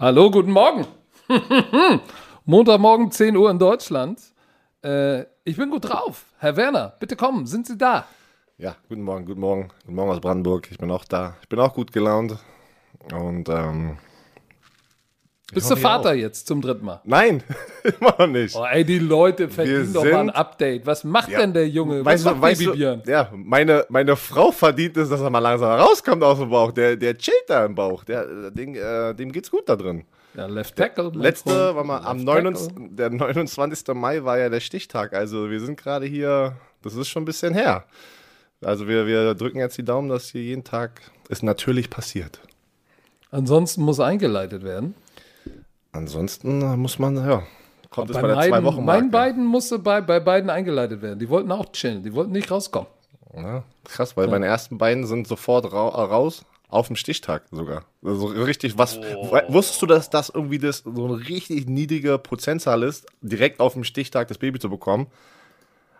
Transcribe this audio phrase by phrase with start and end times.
[0.00, 0.86] Hallo, guten Morgen.
[2.44, 4.20] Montagmorgen 10 Uhr in Deutschland.
[4.80, 6.26] Äh, ich bin gut drauf.
[6.38, 8.04] Herr Werner, bitte kommen, sind Sie da?
[8.58, 9.68] Ja, guten Morgen, guten Morgen.
[9.80, 10.68] Guten Morgen aus Brandenburg.
[10.70, 11.36] Ich bin auch da.
[11.42, 12.36] Ich bin auch gut gelaunt.
[13.12, 13.98] Und ähm,
[15.54, 17.00] Bist du Vater jetzt zum dritten Mal?
[17.04, 17.42] Nein,
[18.00, 18.54] immer noch nicht.
[18.54, 20.84] Oh, ey, die Leute verdienen doch mal ein Update.
[20.84, 21.38] Was macht Ja.
[21.40, 22.04] denn der Junge?
[22.04, 23.02] Was Weißt macht du, weißt Baby Björn?
[23.06, 26.70] ja, meine, meine Frau verdient es, dass er mal langsam rauskommt aus dem Bauch.
[26.72, 28.04] Der, der chillt da im Bauch.
[28.04, 30.04] Der, der Ding, äh, dem geht's gut da drin.
[30.34, 31.10] Ja, Left Tackle.
[31.14, 31.76] Letzte, Freund.
[31.76, 32.88] war mal am Left 29, Tackle.
[32.90, 33.94] der 29.
[33.94, 35.14] Mai war ja der Stichtag.
[35.14, 37.84] Also wir sind gerade hier, das ist schon ein bisschen her.
[38.62, 42.38] Also wir, wir drücken jetzt die Daumen, dass hier jeden Tag es natürlich passiert.
[43.30, 44.94] Ansonsten muss eingeleitet werden.
[45.98, 47.42] Ansonsten muss man, ja,
[47.90, 51.02] kommt es Bei bei der meinen, zwei Wochen meinen beiden musste bei, bei beiden eingeleitet
[51.02, 51.18] werden.
[51.18, 52.04] Die wollten auch chillen.
[52.04, 52.88] Die wollten nicht rauskommen.
[53.34, 57.84] Ja, krass, weil meine ersten beiden sind sofort ra raus, auf dem Stichtag sogar.
[58.04, 59.32] Also richtig, was, Oh.
[59.48, 63.82] wusstest du, dass das irgendwie das, so eine richtig niedrige Prozentzahl ist, direkt auf dem
[63.84, 65.08] Stichtag das Baby zu bekommen?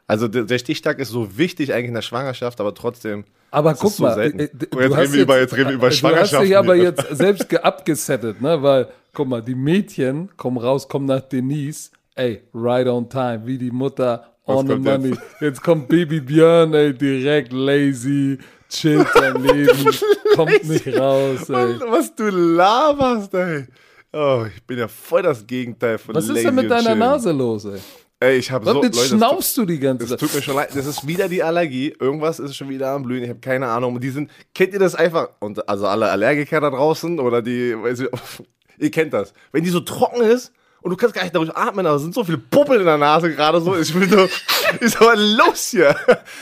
[0.09, 3.25] Also der, der Stichtag ist so wichtig eigentlich in der Schwangerschaft, aber trotzdem.
[3.51, 4.39] Aber guck ist so mal, selten.
[4.41, 4.49] äh, äh,
[4.83, 7.61] jetzt reden wir über- jetzt reden wir über Du hast dich aber jetzt selbst ge-
[7.61, 8.61] abgesettet, ne?
[8.63, 13.59] Weil, guck mal, die Mädchen kommen raus, kommen nach Denise, ey, right on time, wie
[13.59, 15.01] die Mutter on the kommt jetzt?
[15.03, 15.17] money.
[15.41, 15.63] Jetzt?
[15.63, 18.39] kommt Baby Björn, ey, direkt lazy,
[18.71, 19.87] chillt sein Leben,
[20.35, 21.81] kommt nicht raus, ey.
[21.87, 23.67] Was du laberst, ey.
[24.13, 26.99] Oh, ich bin ja voll das Gegenteil von Was ist denn mit deiner chillen.
[26.99, 27.79] Nase los, ey?
[28.21, 30.19] Ey, ich habe so, jetzt Leute, tut- schnaufst du die ganze Zeit.
[30.19, 31.95] tut mir schon leid, das ist wieder die Allergie.
[32.01, 33.23] Irgendwas ist schon wieder am Blühen.
[33.23, 33.95] Ich habe keine Ahnung.
[33.95, 35.29] Und die sind, kennt ihr das einfach?
[35.39, 38.01] Und also alle Allergiker da draußen oder die, ich,
[38.79, 39.33] ihr kennt das.
[39.53, 40.53] Wenn die so trocken ist
[40.83, 42.99] und du kannst gar nicht dadurch atmen, aber es sind so viele Puppeln in der
[42.99, 43.77] Nase gerade so.
[43.77, 44.29] Ich bin so,
[44.81, 45.95] ist aber los hier.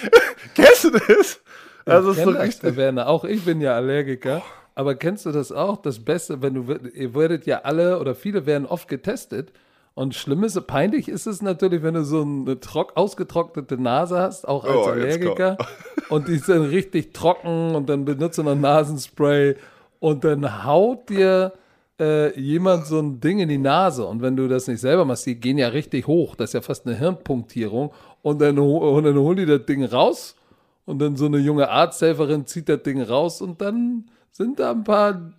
[0.55, 1.41] Kennst du das?
[1.85, 2.61] Also ist so das, richtig.
[2.63, 3.07] der Werner.
[3.07, 4.43] Auch ich bin ja Allergiker.
[4.75, 5.81] Aber kennst du das auch?
[5.81, 9.53] Das Beste, wenn du, ihr werdet ja alle oder viele werden oft getestet.
[9.97, 14.47] Und schlimm ist, peinlich ist es natürlich, wenn du so eine trock, ausgetrocknete Nase hast,
[14.47, 15.57] auch als Oh, Allergiker.
[16.11, 19.57] Und die ist dann richtig trocken und dann benutzt du noch Nasenspray
[19.99, 21.55] und dann haut dir
[21.99, 24.07] äh, jemand so ein Ding in die Nase.
[24.07, 26.37] Und wenn du das nicht selber machst, die gehen ja richtig hoch.
[26.37, 27.93] Das ist ja fast eine Hirnpunktierung.
[28.23, 30.37] Und dann, und dann holen die das Ding raus
[30.85, 34.85] und dann so eine junge Arzthelferin zieht das Ding raus und dann sind da ein
[34.85, 35.33] paar,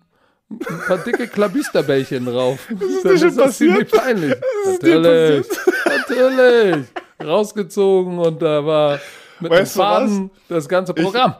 [0.50, 2.70] ein paar dicke Klabisterbällchen drauf.
[2.70, 3.54] Ist dir schon passiert?
[3.54, 4.34] ziemlich peinlich.
[4.66, 5.46] ist dir natürlich,
[5.86, 6.86] natürlich.
[7.22, 9.00] Rausgezogen und da war
[9.40, 9.86] mit Weißt dem was?
[9.86, 11.34] Faden das ganze Programm.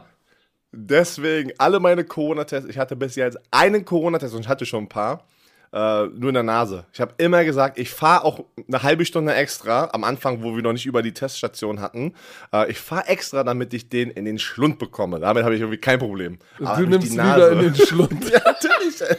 [0.71, 2.69] Deswegen alle meine Corona-Tests.
[2.69, 5.25] Ich hatte bisher jetzt einen Corona-Test und ich hatte schon ein paar.
[5.71, 6.85] Äh, nur in der Nase.
[6.93, 10.63] Ich habe immer gesagt, ich fahre auch eine halbe Stunde extra, am Anfang, wo wir
[10.63, 12.15] noch nicht über die Teststation hatten.
[12.51, 15.19] Äh, ich fahre extra, damit ich den in den Schlund bekomme.
[15.19, 16.39] Damit habe ich irgendwie kein Problem.
[16.63, 18.29] Aber du nimmst die wieder in den Schlund.
[18.31, 19.01] ja, natürlich.
[19.01, 19.15] ey.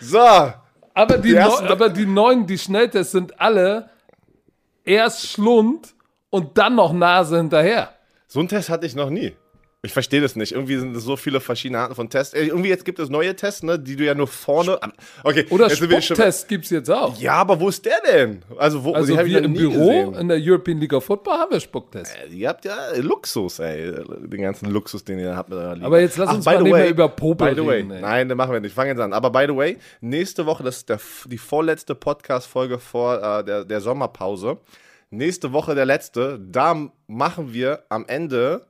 [0.00, 3.90] So, Aber die, Die ersten- aber die neuen, die Schnelltests sind alle
[4.84, 5.94] erst Schlund
[6.30, 7.92] und dann noch Nase hinterher.
[8.26, 9.36] so einen Test hatte ich noch nie.
[9.84, 10.52] Ich verstehe das nicht.
[10.52, 12.34] Irgendwie sind es so viele verschiedene Arten von Tests.
[12.34, 14.78] Äh, Irgendwie jetzt gibt es neue Tests, ne, die du ja nur vorne.
[15.24, 17.18] Okay, Oder Spucktest gibt es jetzt auch.
[17.20, 18.42] Ja, aber wo ist der denn?
[18.58, 20.14] Also, wo, Also wir im Büro gesehen.
[20.14, 22.16] in der European League of Football haben wir Spucktest.
[22.30, 23.92] Ihr habt ja Luxus, ey.
[24.20, 25.86] Den ganzen Luxus, den ihr habt mit eurer Liga.
[25.86, 28.00] Aber jetzt lass uns by mal way, über Popel By the way, reden, ey.
[28.02, 28.74] nein, den machen wir nicht.
[28.76, 29.12] Fangen jetzt an.
[29.12, 33.64] Aber by the way, nächste Woche, das ist der, die vorletzte Podcast-Folge vor äh, der,
[33.64, 34.58] der Sommerpause.
[35.10, 36.38] Nächste Woche der letzte.
[36.40, 38.64] Da machen wir am Ende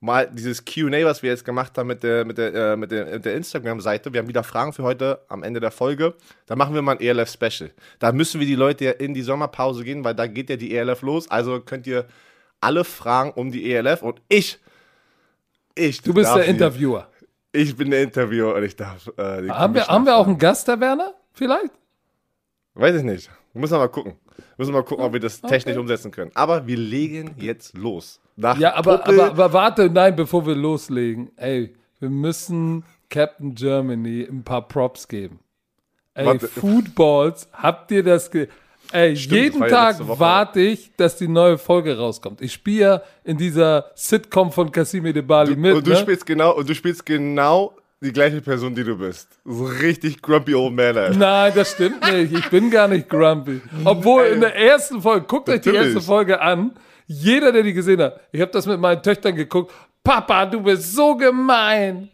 [0.00, 3.06] mal dieses Q&A, was wir jetzt gemacht haben mit der, mit der, äh, mit der,
[3.06, 4.12] mit der Instagram-Seite.
[4.12, 6.14] Wir haben wieder Fragen für heute am Ende der Folge.
[6.46, 7.70] Da machen wir mal ein ELF-Special.
[7.98, 10.74] Da müssen wir die Leute ja in die Sommerpause gehen, weil da geht ja die
[10.76, 11.28] ELF los.
[11.30, 12.06] Also könnt ihr
[12.60, 14.58] alle Fragen um die ELF und ich,
[15.74, 17.08] ich Du bist der sie- Interviewer.
[17.50, 20.68] Ich bin der Interviewer und ich darf äh, Haben wir, haben wir auch einen Gast,
[20.68, 21.14] Herr Werner?
[21.32, 21.72] Vielleicht?
[22.74, 23.30] Weiß ich nicht.
[23.54, 24.14] Müssen wir mal gucken.
[24.58, 26.30] Müssen wir mal gucken, ob wir das technisch umsetzen können.
[26.34, 28.20] Aber wir legen jetzt los.
[28.38, 31.30] Nach Ja, aber, Puppel- aber, aber warte, nein, bevor wir loslegen.
[31.36, 35.40] Ey, wir müssen Captain Germany ein paar Props geben.
[36.14, 36.46] Ey, Warte.
[36.46, 38.48] Foodballs, habt ihr das ge
[38.90, 42.40] Ey, das jeden Tag warte ich, dass die neue Folge rauskommt.
[42.40, 45.74] Ich spiele ja in dieser Sitcom von Cassimi de Bali mit.
[45.74, 45.96] und du ne?
[45.96, 49.28] spielst genau und du spielst genau die gleiche Person, die du bist.
[49.44, 50.96] So richtig grumpy old man.
[50.96, 51.16] Ey.
[51.16, 52.32] Nein, das stimmt nicht.
[52.32, 53.60] Ich bin gar nicht grumpy.
[53.84, 56.72] Obwohl in der ersten Folge, guckt euch die erste Folge an.
[57.10, 59.72] Jeder, der die gesehen hat, ich habe das mit meinen Töchtern geguckt.
[60.04, 62.10] Papa, du bist so gemein.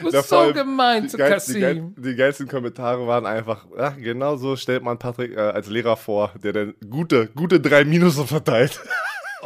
[0.00, 1.60] Du Ja, bist vor so gemein die zu geil- die, Kassim.
[1.60, 5.96] geil- die geilsten Kommentare waren einfach, ja, genau so stellt man Patrick äh, als Lehrer
[5.96, 8.80] vor, der dann gute, gute drei Minusse verteilt.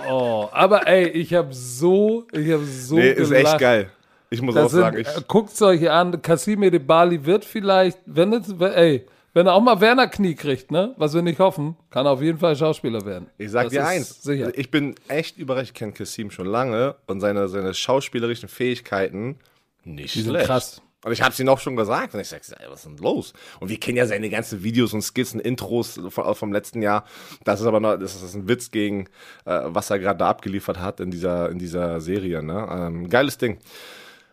[0.09, 3.45] Oh, aber ey, ich habe so, ich habe so nee, ist gelacht.
[3.55, 3.91] echt geil.
[4.31, 7.45] Ich muss Das auch sind, sagen, ich, äh, guckt's euch an, Casimir de Bali wird
[7.45, 11.39] vielleicht, wenn es, ey, wenn er auch mal Werner Knie kriegt, ne, was wir nicht
[11.39, 13.29] hoffen, kann er auf jeden Fall Schauspieler werden.
[13.39, 14.23] ich sag Das dir eins.
[14.23, 14.51] Sicher.
[14.59, 15.69] Ich bin echt überrascht.
[15.69, 19.39] Ich kenne Kassim schon lange und seine, seine schauspielerischen Fähigkeiten
[19.85, 20.47] nicht Die schlecht.
[20.47, 20.83] krass.
[21.03, 22.13] Und ich habe es ihm auch schon gesagt.
[22.13, 23.33] Und ich sag, ey, was ist denn los?
[23.59, 27.05] Und wir kennen ja seine ganzen Videos und Skizzen, Intros vom, vom letzten Jahr.
[27.45, 29.07] Das ist aber noch, das ist ein Witz gegen,
[29.47, 32.43] äh, was er gerade da abgeliefert hat in dieser, in dieser Serie.
[32.43, 32.69] Ne?
[32.71, 33.57] Ähm, geiles Ding.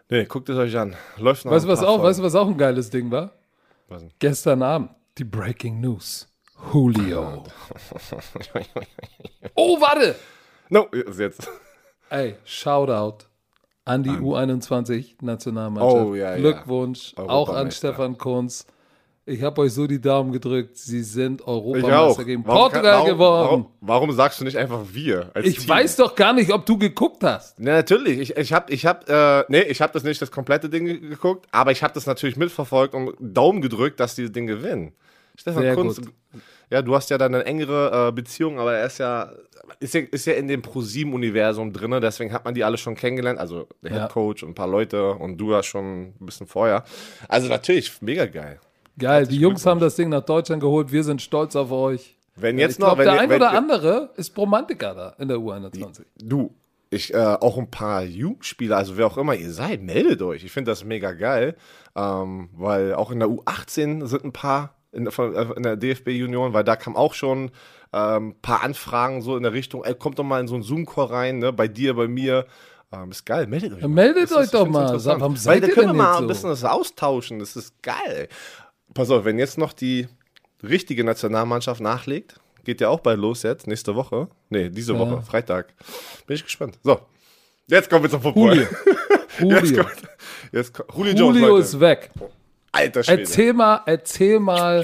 [0.10, 0.98] Nee, guckt es euch an.
[1.18, 2.04] Läuft noch Weißt du, was auch, Folgen.
[2.04, 3.32] weißt du, was auch ein geiles Ding war?
[3.88, 4.12] Was denn?
[4.20, 6.28] Gestern Abend, die Breaking News.
[6.74, 7.44] Julio.
[9.56, 10.16] oh, warte!
[10.70, 11.48] No, ist jetzt.
[12.10, 13.26] Ey, Shoutout
[13.86, 16.06] an die U21-Nationalmannschaft.
[16.06, 16.38] Oh, ja, ja.
[16.38, 17.72] Glückwunsch auch an.
[17.72, 18.66] Stefan Kunz.
[19.30, 20.78] Ich habe euch so die Daumen gedrückt.
[20.78, 23.46] Sie sind Europameister gegen Warum Portugal kann- warum, geworden.
[23.48, 25.32] Warum, warum sagst du nicht einfach wir?
[25.34, 25.68] Als ich Team?
[25.70, 27.60] weiß doch gar nicht, ob du geguckt hast.
[27.60, 28.20] Na, natürlich.
[28.20, 31.00] Ich, ich habe, ich hab, äh, nee, ich habe das nicht das komplette Ding ge-
[31.02, 34.94] geguckt, aber ich habe das natürlich mitverfolgt und Daumen gedrückt, dass die das Ding gewinnen.
[35.36, 36.14] Stefan Sehr Kunz, gut.
[36.72, 39.30] ja, du hast ja dann eine engere äh, Beziehung, aber er ist ja,
[39.82, 43.40] ist ja, ist ja in dem Pro-7-Universum drin, deswegen hat man die alle schon kennengelernt,
[43.40, 44.00] also der Ja.
[44.04, 46.86] Head Coach und ein paar Leute und du ja schon ein bisschen vorher.
[47.28, 48.60] Also natürlich, mega geil.
[49.00, 50.92] Geil, die Jungs haben das Ding nach Deutschland geholt.
[50.92, 52.16] Wir sind stolz auf euch.
[52.36, 55.28] Wenn Ja, jetzt ich noch, glaube, wenn, der ein oder andere ist Romantiker da in
[55.28, 56.02] der U21.
[56.18, 56.54] Du,
[56.90, 60.44] ich, äh, auch ein paar Jugendspieler, also wer auch immer ihr seid, meldet euch.
[60.44, 61.56] Ich finde das mega geil,
[61.96, 66.54] ähm, weil auch in der U18 sind ein paar in, äh, in der DFB Union,
[66.54, 67.52] weil da kam auch schon
[67.92, 70.64] ein ähm, paar Anfragen so in der Richtung, ey, kommt doch mal in so einen
[70.64, 72.46] Zoom-Call rein, ne, bei dir, bei mir.
[72.92, 73.82] Ähm, ist geil, meldet euch.
[73.82, 73.88] mal.
[73.90, 74.84] meldet Das euch ist- doch mal.
[74.84, 75.20] interessant.
[75.20, 76.28] Warum Weil da können wir mal nicht ein so?
[76.30, 78.30] bisschen das austauschen, das ist geil.
[78.98, 80.08] Pass auf, wenn jetzt noch die
[80.64, 84.28] richtige Nationalmannschaft nachlegt, geht ja auch bald los jetzt, nächste Woche.
[84.50, 85.00] Nee, diese Ja.
[85.00, 85.74] Woche, Freitag.
[86.26, 86.78] Bin ich gespannt.
[86.84, 87.00] So,
[87.68, 88.56] jetzt kommen wir zum Football.
[88.56, 88.68] Julio.
[89.62, 89.94] Jetzt kommt,
[90.52, 92.10] jetzt Julio Jones, Julio ist weg.
[92.72, 93.22] Alter Schwede.
[93.22, 94.84] Erzähl mal, erzähl mal,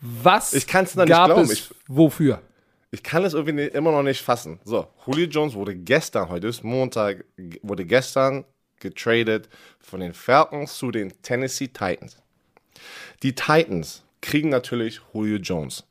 [0.00, 1.50] was Ich kann's noch nicht gab glauben.
[1.50, 2.42] es wofür?
[2.90, 4.60] Ich kann es irgendwie ni- immer noch nicht fassen.
[4.64, 7.24] So, Julio Jones wurde gestern, heute ist Montag,
[7.62, 8.44] wurde gestern
[8.80, 9.48] getradet
[9.80, 12.18] von den Falcons zu den Tennessee Titans.
[13.22, 15.84] Die Titans kriegen natürlich Julio Jones.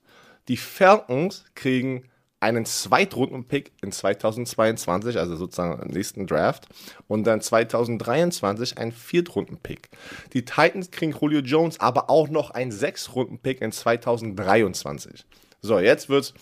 [0.48, 2.04] Die Falcons kriegen
[2.40, 6.68] einen Zweitrunden-Pick in 2022, also sozusagen im nächsten Draft,
[7.08, 9.90] und dann 2023 einen Viertrunden-Pick.
[10.34, 15.26] Die Titans kriegen Julio Jones, aber auch noch einen Sechstrunden-Pick in 2023.
[15.62, 16.34] So, jetzt wird's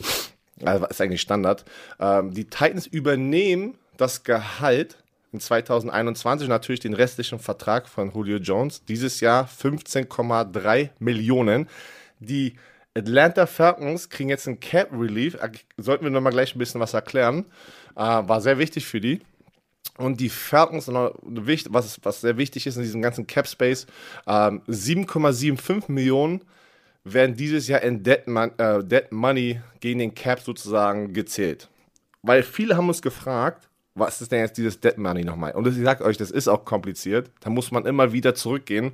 [0.63, 1.66] also ist eigentlich Standard.
[2.00, 5.02] Ähm, die Titans übernehmen das Gehalt
[5.33, 8.85] in 2021 natürlich den restlichen Vertrag von Julio Jones.
[8.85, 11.68] Dieses Jahr 15,3 Millionen.
[12.19, 12.56] Die
[12.95, 15.35] Atlanta Falcons kriegen jetzt einen Cap Relief.
[15.35, 17.45] Äh, Sollten wir nochmal gleich ein bisschen was erklären.
[17.95, 19.21] Äh, war sehr wichtig für die.
[19.97, 23.85] Und die Falcons, was, was sehr wichtig ist in diesem ganzen Cap Space,
[24.25, 26.44] ähm, 7,75 Millionen
[27.03, 31.69] werden dieses Jahr in Dead, Mon äh, Dead Money gegen den Cap sozusagen gezählt.
[32.21, 35.51] Weil viele haben uns gefragt, was ist denn jetzt dieses Dead Money nochmal?
[35.54, 37.30] Und ich sage euch, das ist auch kompliziert.
[37.42, 38.94] Da muss man immer wieder zurückgehen.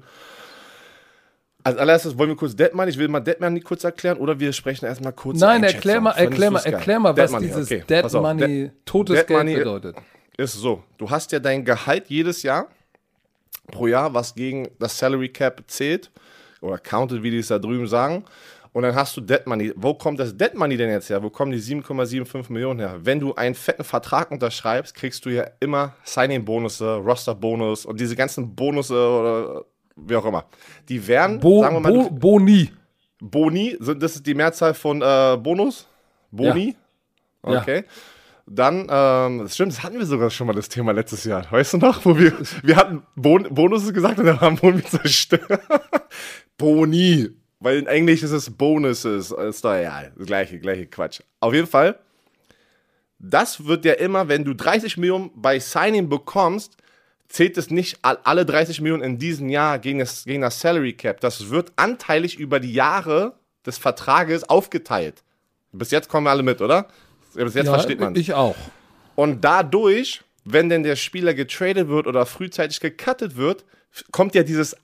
[1.64, 4.40] Als allererstes wollen wir kurz Dead Money, ich will mal Dead Money kurz erklären oder
[4.40, 7.84] wir sprechen erstmal kurz Nein, erklär mal, erklär mal, erklär mal, was Money, dieses okay.
[7.88, 9.96] Dead auf, Money, totes Dead Geld Money- bedeutet.
[10.38, 12.68] ist so, du hast ja dein Gehalt jedes Jahr
[13.72, 16.12] pro Jahr, was gegen das Salary Cap zählt
[16.62, 18.24] oder counted, wie die es da drüben sagen.
[18.72, 19.74] Und dann hast du Dead Money.
[19.76, 21.24] Wo kommt das Dead Money denn jetzt her?
[21.24, 23.00] Wo kommen die 7,75 Millionen her?
[23.02, 28.56] Wenn du einen fetten Vertrag unterschreibst, kriegst du ja immer Signing-Bonusse, Roster-Bonus und diese ganzen
[28.56, 30.46] Bonusse oder wie auch immer.
[30.88, 32.72] Die werden, Bo, sagen wir mal, Bo, Boni.
[33.20, 35.88] Boni, sind, das ist die Mehrzahl von äh, Bonus?
[36.32, 36.76] Boni?
[37.46, 37.60] Ja.
[37.62, 37.84] Okay.
[38.46, 41.46] Dann, ähm, das stimmt, das hatten wir sogar schon mal das Thema letztes Jahr.
[41.52, 42.34] Weißt du noch, wo wir,
[42.64, 45.62] wir hatten bon Bonusse gesagt und dann haben Boni zerstört.
[46.58, 47.30] Boni.
[47.60, 49.32] Weil in Englisch ist es Bonuses.
[49.32, 51.20] Ist doch ja, das gleiche, gleiche Quatsch.
[51.40, 52.00] Auf jeden Fall,
[53.20, 56.78] das wird ja immer, wenn du 30 Millionen bei Signing bekommst,
[57.28, 60.94] zählt es nicht all- alle 30 Millionen in diesem Jahr gegen das, gegen das Salary
[60.94, 61.20] Cap.
[61.20, 63.34] Das wird anteilig über die Jahre
[63.66, 65.22] des Vertrages aufgeteilt.
[65.72, 66.88] Bis jetzt kommen wir alle mit, oder?
[67.36, 68.56] Bis jetzt Ja, versteht man ich auch.
[69.16, 73.66] Und dadurch, wenn denn der Spieler getradet wird oder frühzeitig gecuttet wird,
[74.12, 74.76] kommt ja dieses,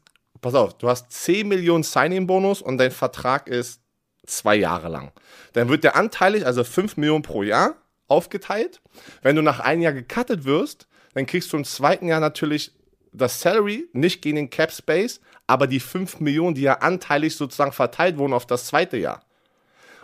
[0.45, 3.81] pass auf, du hast 10 Millionen Signing-Bonus und dein Vertrag ist
[4.27, 5.11] zwei Jahre lang.
[5.53, 8.79] Dann wird der anteilig, also 5 Millionen pro Jahr, aufgeteilt.
[9.23, 12.73] Wenn du nach einem Jahr gecuttet wirst, dann kriegst du im zweiten Jahr natürlich
[13.11, 17.71] das Salary, nicht gegen den Cap Space, aber die 5 Millionen, die ja anteilig sozusagen
[17.71, 19.25] verteilt wurden auf das zweite Jahr.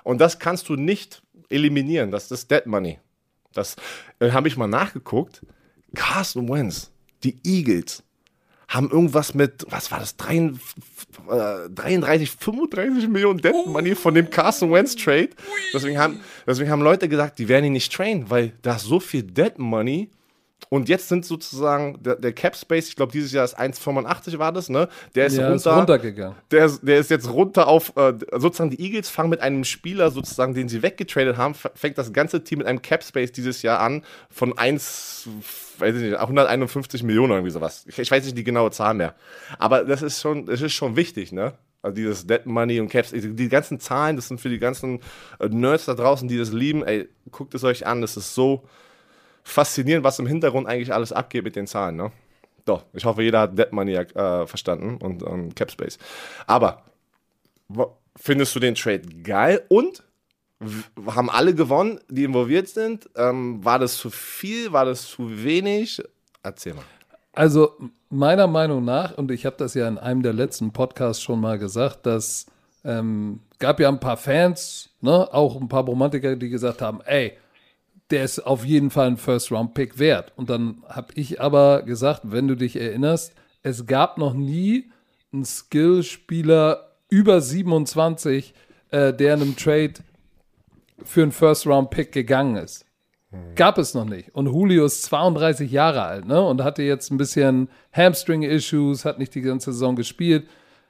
[0.02, 2.10] Und das kannst du nicht eliminieren.
[2.10, 2.98] Das ist Dead Money.
[3.54, 3.76] Das
[4.18, 5.46] dann habe ich mal nachgeguckt.
[5.94, 6.90] Carson Wentz,
[7.24, 8.02] die Eagles,
[8.72, 10.62] haben irgendwas mit, was war das, 33,
[11.30, 15.30] äh, 33 35 Millionen Dead Money von dem Carson Wentz Trade.
[15.74, 19.24] Deswegen haben, deswegen haben Leute gesagt, die werden ihn nicht trainen, weil da so viel
[19.24, 20.10] Dead Money.
[20.70, 24.54] Und jetzt sind sozusagen der, der Cap Space, ich glaube, dieses Jahr ist 1,85 war
[24.54, 24.88] das, ne?
[25.16, 26.36] Der ist, Ja, runter, ist runtergegangen.
[26.52, 30.12] Der, ist- der ist jetzt runter auf, äh, sozusagen die Eagles fangen mit einem Spieler,
[30.12, 33.80] sozusagen, den sie weggetradet haben, fängt das ganze Team mit einem Cap Space dieses Jahr
[33.82, 35.28] an von 1,
[35.80, 37.84] weiß ich nicht, 151 Millionen oder irgendwie sowas.
[37.88, 39.16] Ich, ich weiß nicht die genaue Zahl mehr.
[39.60, 41.54] Aber das ist schon, das ist schon wichtig, ne?
[41.82, 45.00] Also dieses Dead Money und Caps, die ganzen Zahlen, das sind für die ganzen
[45.40, 48.64] äh, Nerds da draußen, die das lieben, ey, guckt es euch an, das ist so
[49.44, 52.12] faszinierend, was im Hintergrund eigentlich alles abgeht mit den Zahlen, ne?
[52.66, 55.98] Doch, ich hoffe, jeder hat Dead Money äh, verstanden und ähm, Cap Space.
[56.46, 56.84] Aber
[58.16, 60.04] findest du den Trade geil und
[61.08, 63.10] haben alle gewonnen, die involviert sind?
[63.16, 64.72] Ähm, war das zu viel?
[64.72, 66.04] War das zu wenig?
[66.44, 66.84] Erzähl mal.
[67.34, 67.72] Also
[68.10, 71.58] meiner Meinung nach, und ich habe das ja in einem der letzten Podcasts schon mal
[71.58, 72.46] gesagt, dass
[72.84, 77.38] ähm, gab ja ein paar Fans, ne, auch ein paar Romantiker, die gesagt haben, ey,
[78.12, 80.34] der ist auf jeden Fall ein First-Round-Pick wert.
[80.36, 84.92] Und dann habe ich aber gesagt, wenn du dich erinnerst, es gab noch nie
[85.32, 88.54] einen Skillspieler über 27,
[88.90, 89.94] äh, der in einem Trade
[91.04, 92.86] für einen First-Round-Pick gegangen ist.
[93.56, 94.36] Gab es noch nicht.
[94.36, 96.42] Und Julio ist 32 Jahre alt, ne?
[96.42, 100.48] Und hatte jetzt ein bisschen Hamstring-Issues, hat nicht die ganze Saison gespielt.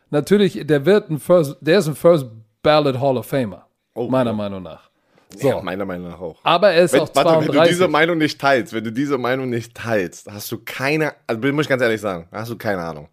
[0.10, 2.26] Natürlich, der wird ein First, der ist ein First
[2.64, 3.68] Ballot Hall of Famer.
[3.94, 4.36] Oh, meiner ja.
[4.36, 4.91] Meinung nach.
[5.38, 5.48] So.
[5.48, 6.38] Ja, meiner Meinung nach auch.
[6.44, 7.70] Aber er ist Wenn, auch warte, wenn du 32.
[7.70, 11.66] diese Meinung nicht teilst, wenn du diese Meinung nicht teilst, hast du keine, also muss
[11.66, 13.08] ich ganz ehrlich sagen, hast du keine Ahnung.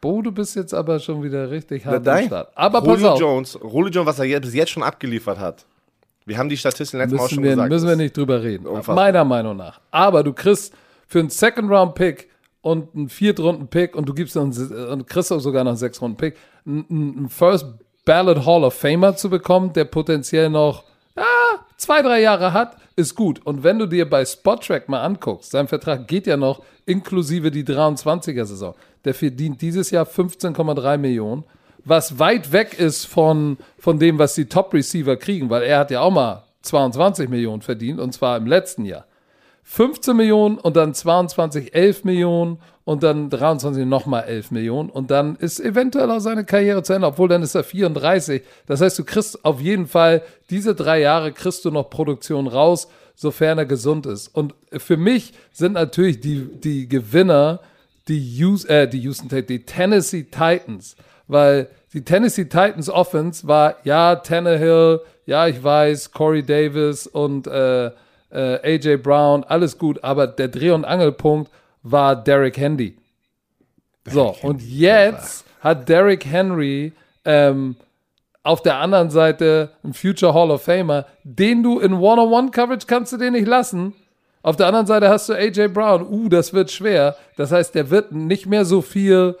[0.00, 2.26] Bo, du bist jetzt aber schon wieder richtig hart am.
[2.26, 2.52] Start.
[2.56, 5.64] Aber pass Julio auf, Jones, Julio Jones, was er jetzt, bis jetzt schon abgeliefert hat.
[6.26, 7.68] Wir haben die Statistiken letztes Mal auch schon wir, gesagt.
[7.70, 8.66] müssen wir nicht drüber reden.
[8.66, 8.96] unfassbar.
[8.96, 9.80] Meiner Meinung nach.
[9.90, 10.74] Aber du kriegst
[11.06, 12.28] für einen Second-Round-Pick
[12.62, 16.36] und einen Viertrunden-Pick und du gibst einen, und kriegst auch sogar noch einen Sechs-Runden-Pick,
[16.66, 17.66] einen, einen First
[18.04, 20.84] Ballot Hall of Famer zu bekommen, der potenziell noch
[21.16, 21.24] ja,
[21.76, 23.44] zwei, drei Jahre hat, ist gut.
[23.44, 27.64] Und wenn du dir bei Spottrack mal anguckst, sein Vertrag geht ja noch inklusive die
[27.64, 28.74] 23er-Saison.
[29.04, 31.44] Der verdient dieses Jahr 15,3 Millionen,
[31.84, 36.00] was weit weg ist von, von dem, was die Top-Receiver kriegen, weil er hat ja
[36.00, 39.04] auch mal 22 Millionen verdient, und zwar im letzten Jahr.
[39.64, 45.36] 15 Millionen und dann 22 11 Millionen und dann 23 nochmal 11 Millionen und dann
[45.36, 48.42] ist eventuell auch seine Karriere zu Ende, obwohl dann ist er 34.
[48.66, 52.88] Das heißt, du kriegst auf jeden Fall diese drei Jahre kriegst du noch Produktion raus,
[53.14, 54.28] sofern er gesund ist.
[54.28, 57.60] Und für mich sind natürlich die, die Gewinner
[58.08, 60.96] die, Hous- äh, die Houston, die Tennessee Titans,
[61.28, 67.90] weil die Tennessee Titans Offense war, ja, Tannehill, ja, ich weiß, Corey Davis und äh,
[68.32, 71.50] äh, AJ Brown, alles gut, aber der Dreh- und Angelpunkt
[71.82, 72.96] war Derrick Henry.
[74.04, 76.92] So, und jetzt hat Derrick Henry
[77.24, 77.76] ähm,
[78.42, 83.16] auf der anderen Seite einen Future Hall of Famer, den du in One-on-One-Coverage kannst du
[83.16, 83.94] den nicht lassen.
[84.42, 86.04] Auf der anderen Seite hast du AJ Brown.
[86.08, 87.16] Uh, das wird schwer.
[87.36, 89.36] Das heißt, der wird nicht mehr so viel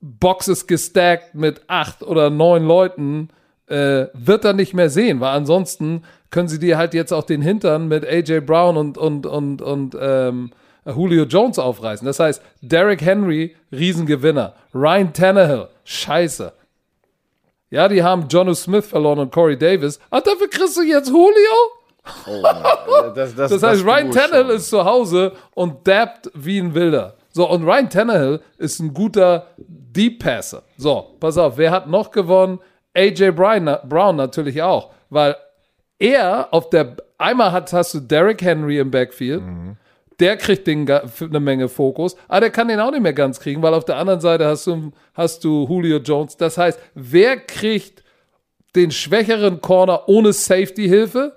[0.00, 3.30] Boxes gestackt mit acht oder neun Leuten,
[3.66, 7.42] äh, wird er nicht mehr sehen, weil ansonsten können sie dir halt jetzt auch den
[7.42, 10.50] Hintern mit AJ Brown und, und, und, und ähm,
[10.86, 12.06] Julio Jones aufreißen.
[12.06, 14.54] Das heißt, Derrick Henry, Riesengewinner.
[14.74, 16.52] Ryan Tannehill, scheiße.
[17.70, 19.98] Ja, die haben Jono Smith verloren und Corey Davis.
[20.10, 21.32] Ah, dafür kriegst du jetzt Julio?
[22.26, 22.42] Oh,
[23.14, 24.56] das, das, Das heißt, Ryan tue ich Tannehill schon.
[24.56, 27.14] ist zu Hause und dabbt wie ein Wilder.
[27.30, 30.62] So, und Ryan Tannehill ist ein guter Deep Passer.
[30.78, 32.58] So, pass auf, wer hat noch gewonnen?
[32.94, 35.36] AJ Brown natürlich auch, weil
[35.98, 39.42] er auf der, einmal hat, hast du Derrick Henry im Backfield,
[40.20, 43.62] der kriegt den, eine Menge Fokus, aber der kann den auch nicht mehr ganz kriegen,
[43.62, 46.36] weil auf der anderen Seite hast du, hast du Julio Jones.
[46.36, 48.02] Das heißt, wer kriegt
[48.74, 51.36] den schwächeren Corner ohne Safety-Hilfe?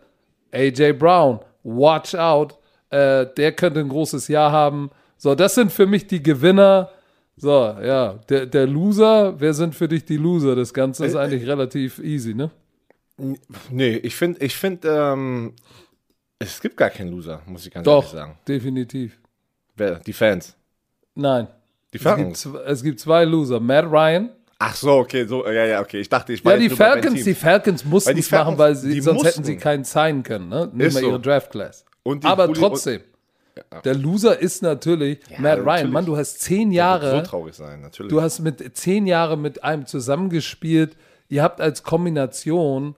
[0.51, 2.57] AJ Brown, watch out,
[2.89, 4.89] äh, der könnte ein großes Jahr haben.
[5.17, 6.89] So, das sind für mich die Gewinner.
[7.37, 10.55] So, ja, der, der Loser, wer sind für dich die Loser?
[10.55, 12.51] Das Ganze ist eigentlich relativ easy, ne?
[13.69, 15.53] Nee, ich finde, ich find, ähm,
[16.39, 18.37] es gibt gar keinen Loser, muss ich ganz ehrlich Doch, sagen.
[18.47, 19.19] definitiv.
[19.75, 19.99] Wer?
[19.99, 20.55] Die Fans.
[21.15, 21.47] Nein.
[21.93, 22.49] Die Es gibt, Falcons.
[22.67, 23.59] es gibt zwei Loser.
[23.59, 24.29] Matt Ryan.
[24.59, 25.99] Ach so, okay, so, ja, ja, okay.
[25.99, 28.55] Ich dachte, ich Ja, war die nur bei Falcons, die Falcons mussten die es machen,
[28.57, 29.63] Falcons, weil sie, die sonst hätten sie mussten.
[29.63, 30.69] keinen signen können, ne?
[30.71, 31.07] Nicht mal so.
[31.09, 31.83] ihre Draft Class.
[32.07, 33.01] Die Aber Juli- trotzdem,
[33.83, 35.65] der Loser ist natürlich Matt Ryan.
[35.65, 35.91] natürlich.
[35.91, 37.11] Mann, du hast zehn Jahre.
[37.11, 38.09] so traurig sein, natürlich.
[38.11, 40.95] Du hast mit zehn Jahren mit einem zusammengespielt.
[41.27, 42.95] Ihr habt als Kombination,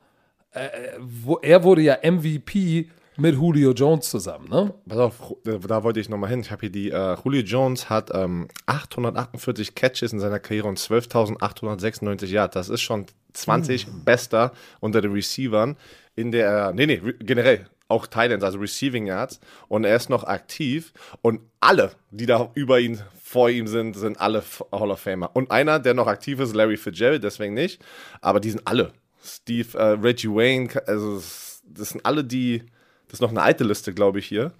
[0.53, 0.69] äh,
[0.99, 4.73] wo, er wurde ja MVP mit Julio Jones zusammen, ne?
[4.87, 6.39] Pass auf, da wollte ich nochmal hin.
[6.39, 10.79] Ich habe hier die, äh, Julio Jones hat ähm, 848 Catches in seiner Karriere und
[10.79, 12.53] 12.896 Yards.
[12.55, 14.03] Das ist schon 20 mhm.
[14.03, 15.77] bester unter den Receivern
[16.15, 19.39] in der, nee, nee, generell, auch Thailands, also Receiving Yards.
[19.67, 20.93] Und er ist noch aktiv.
[21.21, 25.31] Und alle, die da über ihn, vor ihm sind, sind alle Hall of Famer.
[25.33, 27.83] Und einer, der noch aktiv ist, Larry Fitzgerald, deswegen nicht.
[28.21, 28.93] Aber die sind alle.
[29.23, 31.21] Steve, äh, Reggie Wayne, also
[31.65, 32.63] das sind alle die,
[33.07, 34.51] das ist noch eine alte Liste, glaube ich, hier.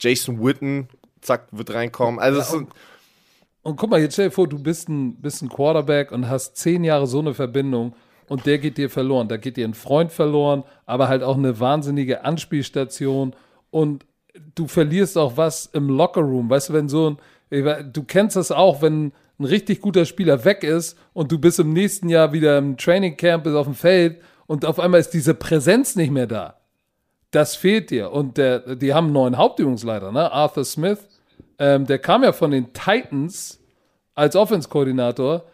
[0.00, 0.88] Jason Witten,
[1.20, 2.20] zack, wird reinkommen.
[2.20, 2.68] Also ja, und,
[3.62, 6.56] und, guck mal, jetzt stell dir vor, du bist ein, bist ein Quarterback und hast
[6.56, 7.94] zehn Jahre so eine Verbindung
[8.28, 9.28] und der geht dir verloren.
[9.28, 13.34] Da geht dir ein Freund verloren, aber halt auch eine wahnsinnige Anspielstation
[13.70, 14.06] und
[14.54, 16.48] du verlierst auch was im Lockerroom.
[16.48, 17.16] Weißt du, wenn so
[17.50, 21.58] ein, du kennst das auch, wenn ein richtig guter Spieler weg ist und du bist
[21.58, 25.10] im nächsten Jahr wieder im Training Camp, bist auf dem Feld und auf einmal ist
[25.10, 26.58] diese Präsenz nicht mehr da.
[27.30, 28.10] Das fehlt dir.
[28.10, 30.32] Und der, die haben einen neuen Hauptübungsleiter, ne?
[30.32, 30.98] Arthur Smith.
[31.58, 33.60] Ähm, der kam ja von den Titans
[34.14, 35.44] als Offense-Koordinator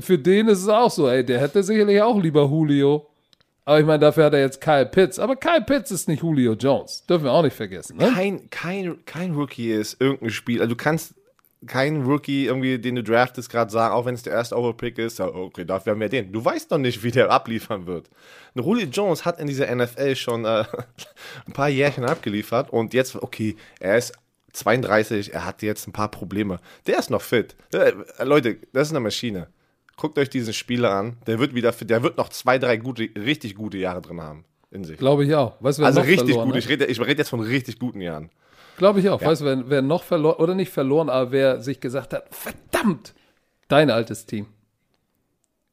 [0.00, 3.08] für den ist es auch so, ey, der hätte sicherlich auch lieber Julio.
[3.64, 5.18] Aber ich meine, dafür hat er jetzt Kyle Pitts.
[5.18, 7.04] Aber Kyle Pitts ist nicht Julio Jones.
[7.06, 7.96] Dürfen wir auch nicht vergessen.
[7.96, 8.10] Ne?
[8.14, 10.60] Kein, kein, kein Rookie ist irgendein Spiel.
[10.60, 11.14] Also du kannst
[11.66, 15.20] keinen Rookie, irgendwie, den du draftest, gerade sagen, auch wenn es der erste Overpick ist,
[15.20, 16.32] okay, dafür haben wir den.
[16.32, 18.10] Du weißt noch nicht, wie der abliefern wird.
[18.54, 20.64] Und Julio Jones hat in dieser NFL schon äh,
[21.46, 24.12] ein paar Jährchen abgeliefert und jetzt, okay, er ist
[24.52, 26.58] 32, er hat jetzt ein paar Probleme.
[26.86, 27.56] Der ist noch fit.
[27.72, 29.48] Äh, Leute, das ist eine Maschine
[29.96, 31.16] guckt euch diesen Spieler an.
[31.26, 34.84] Der wird wieder, der wird noch zwei, drei gute, richtig gute Jahre drin haben in
[34.84, 34.98] sich.
[34.98, 35.54] Glaube ich auch.
[35.60, 36.52] Weißt, also richtig gut.
[36.52, 36.58] Ne?
[36.58, 38.30] Ich rede ich red jetzt von richtig guten Jahren.
[38.76, 39.20] Glaube ich auch.
[39.20, 39.28] Ja.
[39.28, 43.14] Weißt du, wer, wer noch verloren, oder nicht verloren, aber wer sich gesagt hat, verdammt,
[43.68, 44.46] dein altes Team.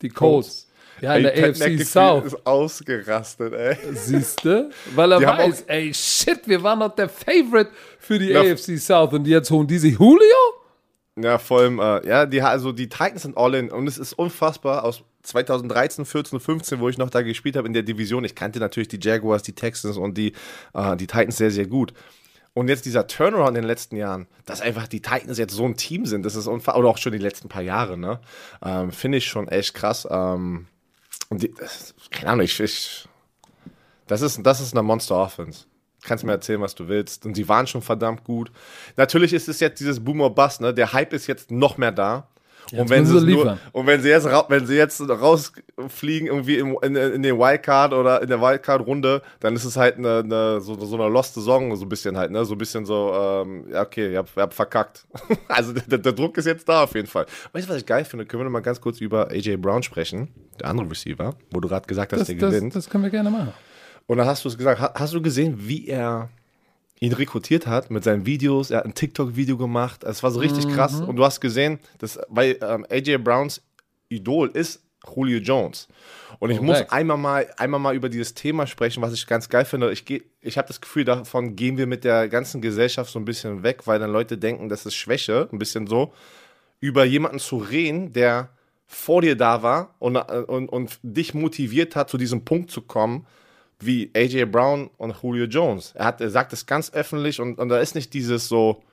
[0.02, 0.68] Die Colts.
[1.02, 2.26] Ja, in ey, der AFC South.
[2.26, 3.78] ist ausgerastet, ey.
[3.94, 4.70] Siehste?
[4.96, 8.42] Weil er die weiß, ey, shit, wir waren noch der Favorite für die ja.
[8.42, 10.38] AFC South und jetzt holen die sich Julio?
[11.16, 14.14] Ja, vor allem, äh, ja, die, also die Titans sind all in und es ist
[14.14, 18.24] unfassbar aus 2013, 14, 15, wo ich noch da gespielt habe in der Division.
[18.24, 20.34] Ich kannte natürlich die Jaguars, die Texans und die,
[20.74, 21.94] äh, die Titans sehr, sehr gut.
[22.54, 25.76] Und jetzt dieser Turnaround in den letzten Jahren, dass einfach die Titans jetzt so ein
[25.76, 28.20] Team sind, das ist unfassbar, oder auch schon die letzten paar Jahre, ne?
[28.64, 30.08] Ähm, Finde ich schon echt krass.
[30.10, 30.68] Ähm,
[31.30, 33.08] und die, das, keine Ahnung, ich, ich
[34.06, 35.66] das ist, das ist eine Monster Offense
[36.04, 37.26] kannst mir erzählen, was du willst.
[37.26, 38.52] Und sie waren schon verdammt gut.
[38.98, 40.74] Natürlich ist es jetzt dieses Boomer Bust, ne?
[40.74, 42.28] Der Hype ist jetzt noch mehr da.
[42.72, 46.96] Und wenn, sie nur, und wenn sie jetzt wenn sie jetzt rausfliegen irgendwie im, in,
[46.96, 50.96] in den Wildcard oder in der Wildcard-Runde, dann ist es halt eine, eine, so, so
[50.96, 52.46] eine lost Saison, so ein bisschen halt, ne?
[52.46, 55.06] So ein bisschen so, ähm, ja, okay, ihr habt, ihr habt verkackt.
[55.48, 57.26] also der, der, Druck ist jetzt da auf jeden Fall.
[57.52, 58.26] Weißt du, was ich geil finde?
[58.26, 61.68] Können wir noch mal ganz kurz über AJ Brown sprechen, der andere Receiver, wo du
[61.68, 62.76] gerade gesagt hast, das, der das, gewinnt.
[62.76, 63.54] Das können wir gerne machen.
[64.08, 66.30] Und dann hast du es gesagt, hast du gesehen, wie er
[67.04, 68.72] ihn rekrutiert hat mit seinen Videos?
[68.72, 70.04] Er hat ein TikTok-Video gemacht.
[70.06, 70.72] Es war so richtig mhm.
[70.72, 71.02] krass.
[71.02, 73.62] Und du hast gesehen, dass, weil ähm, AJ Browns
[74.08, 74.82] Idol ist
[75.14, 75.90] Julio Jones.
[76.40, 76.82] Und ich Correct.
[76.82, 79.92] muss einmal mal, einmal mal über dieses Thema sprechen, was ich ganz geil finde.
[79.92, 80.06] Ich,
[80.40, 83.86] ich habe das Gefühl, davon gehen wir mit der ganzen Gesellschaft so ein bisschen weg,
[83.86, 86.14] weil dann Leute denken, das ist Schwäche, ein bisschen so,
[86.80, 88.50] über jemanden zu reden, der
[88.88, 93.26] vor dir da war und, und, und dich motiviert hat, zu diesem Punkt zu kommen,
[93.80, 95.94] wie AJ Brown und Julio Jones.
[95.96, 98.84] Er, hat, er sagt es ganz öffentlich und, und da ist nicht dieses so,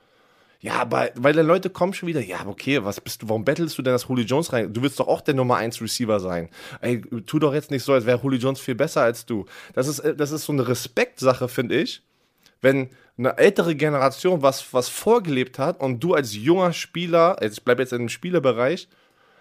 [0.61, 3.79] ja, aber, weil die Leute kommen schon wieder, ja, okay, was bist du, warum bettelst
[3.79, 4.73] du denn das Julio Jones rein?
[4.73, 6.51] Du willst doch auch der Nummer 1 Receiver sein.
[6.83, 9.47] Ey, tu doch jetzt nicht so, als wäre Julio Jones viel besser als du.
[9.73, 12.03] Das ist, das ist so eine Respektsache, finde ich.
[12.61, 17.83] Wenn eine ältere Generation was, was vorgelebt hat und du als junger Spieler, ich bleibe
[17.83, 18.87] jetzt im Spielerbereich,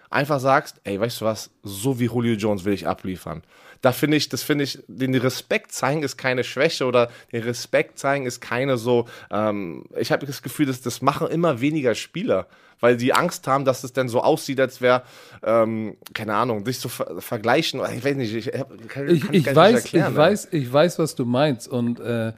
[0.08, 3.42] einfach sagst, ey, weißt du was, so wie Julio Jones will ich abliefern
[3.80, 7.98] da finde ich, das finde ich, den Respekt zeigen ist keine Schwäche oder den Respekt
[7.98, 12.46] zeigen ist keine so, ähm, ich habe das Gefühl, dass das machen immer weniger Spieler
[12.80, 15.02] weil die Angst haben, dass es dann so aussieht, als wäre,
[15.42, 17.80] ähm, keine Ahnung, sich zu ver vergleichen.
[17.94, 18.50] Ich weiß nicht, ich,
[18.88, 22.32] kann, ich, kann ich weiß, erklären, ich weiß, ich weiß, was du meinst und äh,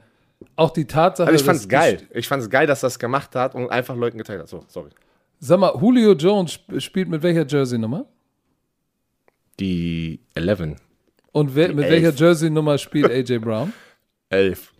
[0.55, 1.27] auch die Tatsache.
[1.27, 2.01] Also ich fand es geil.
[2.13, 4.49] Ich fand es geil, dass das gemacht hat und einfach Leuten geteilt hat.
[4.49, 4.89] So, sorry.
[5.39, 8.05] Sag mal, Julio Jones spielt mit welcher Jersey-Nummer?
[9.59, 10.75] Die 11.
[11.33, 13.73] Und wer, mit welcher Jersey-Nummer spielt AJ Brown?
[14.29, 14.71] Elf.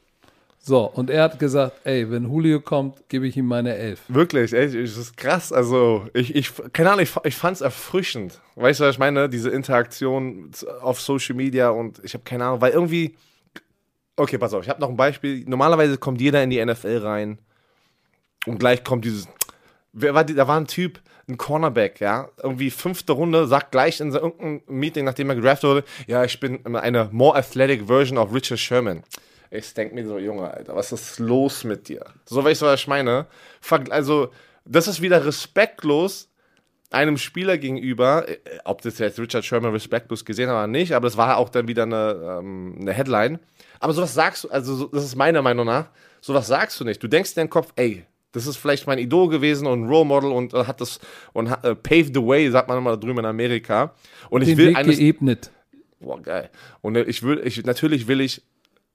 [0.59, 4.01] So, und er hat gesagt, ey, wenn Julio kommt, gebe ich ihm meine Elf.
[4.07, 5.51] Wirklich, ey, das ist krass.
[5.51, 8.39] Also, ich, ich keine Ahnung, ich, ich fand es erfrischend.
[8.55, 9.27] Weißt du, was ich meine?
[9.27, 13.15] Diese Interaktion auf Social Media und ich habe keine Ahnung, weil irgendwie.
[14.15, 15.43] Okay, pass auf, ich habe noch ein Beispiel.
[15.45, 17.39] Normalerweise kommt jeder in die NFL rein
[18.45, 19.27] und gleich kommt dieses.
[19.91, 23.99] Wer war die, da war ein Typ, ein Cornerback, ja, irgendwie fünfte Runde, sagt gleich
[23.99, 28.33] in irgendeinem Meeting, nachdem er gedraftet wurde, ja, ich bin eine more athletic version of
[28.33, 29.03] Richard Sherman.
[29.49, 32.03] Ich denke mir so, Junge, Alter, was ist los mit dir?
[32.25, 33.27] So, weißt du, was ich meine?
[33.89, 34.29] Also,
[34.65, 36.29] das ist wieder respektlos
[36.93, 41.07] einem Spieler gegenüber, äh, ob das jetzt Richard Sherman respektlos gesehen hat oder nicht, aber
[41.07, 43.39] das war auch dann wieder eine, ähm, eine Headline.
[43.79, 45.89] Aber sowas sagst du, also das ist meiner Meinung nach,
[46.21, 47.01] sowas sagst du nicht.
[47.01, 50.05] Du denkst in deinem Kopf, ey, das ist vielleicht mein Idol gewesen und ein Role
[50.05, 50.99] Model und äh, hat das
[51.31, 53.93] und äh, paved the way, sagt man immer da drüben in Amerika.
[54.29, 55.51] Und Den ich will Weg eines, geebnet.
[55.99, 56.49] Boah, geil.
[56.81, 58.41] Und äh, ich will, ich, natürlich will ich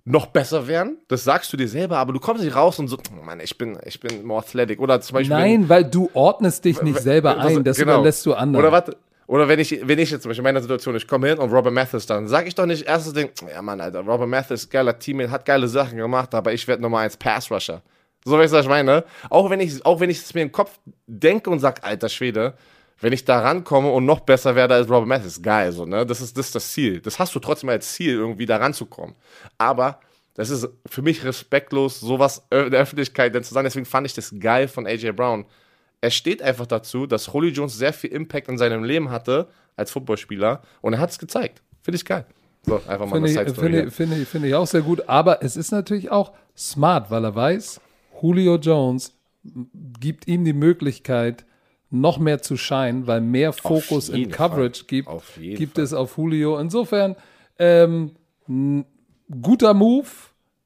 [0.05, 0.99] noch besser werden.
[1.09, 3.57] Das sagst du dir selber, aber du kommst nicht raus und so, oh Mann, ich
[3.57, 4.81] bin, ich bin more athletic.
[4.81, 5.37] Oder zum Beispiel.
[5.37, 7.95] Nein, weil du ordnest dich nicht selber das- ein, das genau.
[7.97, 8.65] überlässt du anderen.
[8.65, 8.97] Oder warte.
[9.27, 11.53] Oder wenn ich, wenn ich jetzt zum Beispiel in meiner Situation, ich komme hin und
[11.53, 14.99] Robert Mathis dann, sage ich doch nicht erstes Ding, ja Mann, Alter, Robert Mathis, geiler
[14.99, 17.83] Teammate, hat geile Sachen gemacht, aber ich werde Nummer eins Pass-Rusher.
[18.29, 19.05] So weißt du, was ich meine?
[19.31, 22.55] Auch wenn ich, auch wenn ich es mir im Kopf denke und sage, alter Schwede,
[23.01, 26.05] wenn ich da rankomme und noch besser werde als Robert Mathis, geil, so, ne?
[26.05, 27.01] Das ist, das ist das Ziel.
[27.01, 29.15] Das hast du trotzdem als Ziel, irgendwie da ranzukommen.
[29.57, 30.01] Aber
[30.35, 33.65] das ist für mich respektlos, sowas in der Öffentlichkeit denn zu sagen.
[33.65, 35.47] Deswegen fand ich das geil von AJ Brown.
[36.01, 39.91] Er steht einfach dazu, dass Julio Jones sehr viel Impact in seinem Leben hatte als
[39.91, 41.63] Footballspieler und er hat es gezeigt.
[41.83, 42.25] Finde ich geil.
[42.63, 45.09] So, einfach mal Finde eine ich, finde, finde, finde ich auch sehr gut.
[45.09, 47.81] Aber es ist natürlich auch smart, weil er weiß,
[48.21, 49.19] Julio Jones
[50.01, 51.45] gibt ihm die Möglichkeit,
[51.91, 54.87] noch mehr zu scheinen, weil mehr Fokus in Coverage Fall.
[54.89, 55.85] gibt, gibt Fall.
[55.85, 56.59] es auf Julio.
[56.59, 57.17] Insofern,
[57.59, 58.13] ähm,
[59.41, 60.07] guter Move.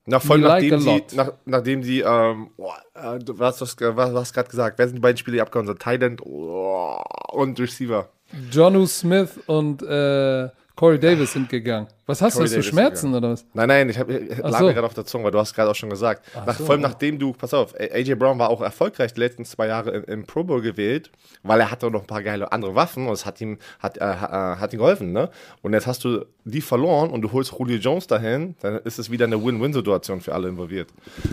[0.04, 3.96] Nach, voll like nachdem, sie, nach, nachdem sie, ähm, boah, äh, du was hast du
[3.96, 4.76] was, was gerade gesagt?
[4.78, 5.78] Wer sind die beiden Spiele, die abgehauen sind?
[5.78, 8.08] Thailand oh, und Receiver.
[8.50, 11.86] Jonu Smith und äh, Corey Davis sind gegangen.
[12.06, 12.56] Was hast Corey du?
[12.56, 13.44] Hast du Schmerzen oder was?
[13.52, 14.66] Nein, nein, ich, hab, ich lag so.
[14.66, 16.24] mir gerade auf der Zunge, weil du hast gerade auch schon gesagt.
[16.34, 16.64] Nach, so.
[16.64, 19.90] Vor allem nachdem du, pass auf, AJ Brown war auch erfolgreich die letzten zwei Jahre
[19.90, 21.10] im, im Pro Bowl gewählt,
[21.42, 24.04] weil er hatte noch ein paar geile andere Waffen und es hat ihm, hat, äh,
[24.04, 25.30] äh, hat ihm geholfen, ne?
[25.60, 29.10] Und jetzt hast du die verloren und du holst Julio Jones dahin, dann ist es
[29.10, 30.88] wieder eine Win-Win-Situation für alle involviert.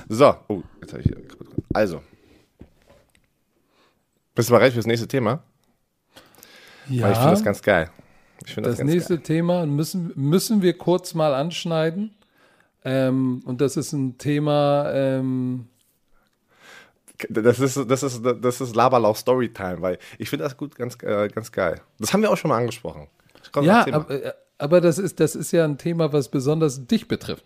[0.09, 1.17] So, oh, jetzt habe ich hier.
[1.73, 2.01] Also.
[4.35, 5.43] Bist du bereit fürs nächste Thema?
[6.89, 7.03] Ja.
[7.03, 7.89] Weil ich finde das ganz geil.
[8.45, 9.23] Ich das, Das nächste geil.
[9.23, 12.11] Thema müssen, müssen wir kurz mal anschneiden.
[12.85, 15.67] Ähm, und das ist ein Thema, ähm,
[17.29, 21.27] Das ist, das ist, das ist Laberlauch Storytime, weil ich finde das gut, ganz, äh,
[21.27, 21.81] ganz geil.
[21.99, 23.07] Das haben wir auch schon mal angesprochen.
[23.61, 27.43] Ja, aber, äh, aber das, ist, das ist ja ein Thema, was besonders dich betrifft.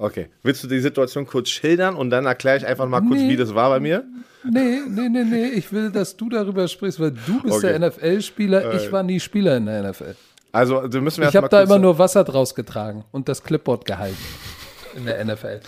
[0.00, 0.28] Okay.
[0.44, 3.30] Willst du die Situation kurz schildern und dann erkläre ich einfach mal kurz, Nee.
[3.30, 4.04] wie das war bei mir?
[4.44, 7.76] Nee, nee, nee, nee, ich will, dass du darüber sprichst, weil du bist Okay.
[7.78, 10.14] der NFL-Spieler, ich war nie Spieler in der NFL.
[10.52, 13.84] Also, da müssen wir Ich habe da immer nur Wasser draus getragen und das Clipboard
[13.84, 14.16] gehalten
[14.96, 15.60] in der NFL.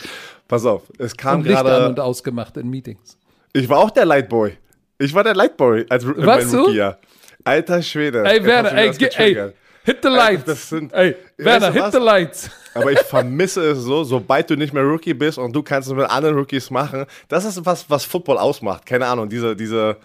[0.47, 2.05] Pass auf, es kam Licht an und gerade.
[2.05, 3.19] ausgemacht in Meetings.
[3.53, 4.53] Ich war auch der Lightboy.
[4.99, 6.59] Ich war der Lightboy als Warst mein du?
[6.67, 6.99] Rookie-Jahr.
[7.43, 8.23] Alter Schwede.
[8.25, 9.53] Ey, Werner, ey, ey.
[9.85, 10.45] Hit the lights.
[10.45, 12.51] das sind- ey, Werner, hit the lights.
[12.75, 15.95] Aber ich vermisse es so, sobald du nicht mehr Rookie bist und du kannst es
[15.95, 17.05] mit anderen Rookies machen.
[17.29, 18.87] Das ist was, was Football ausmacht.
[18.87, 19.97] Keine Ahnung, diese, diese,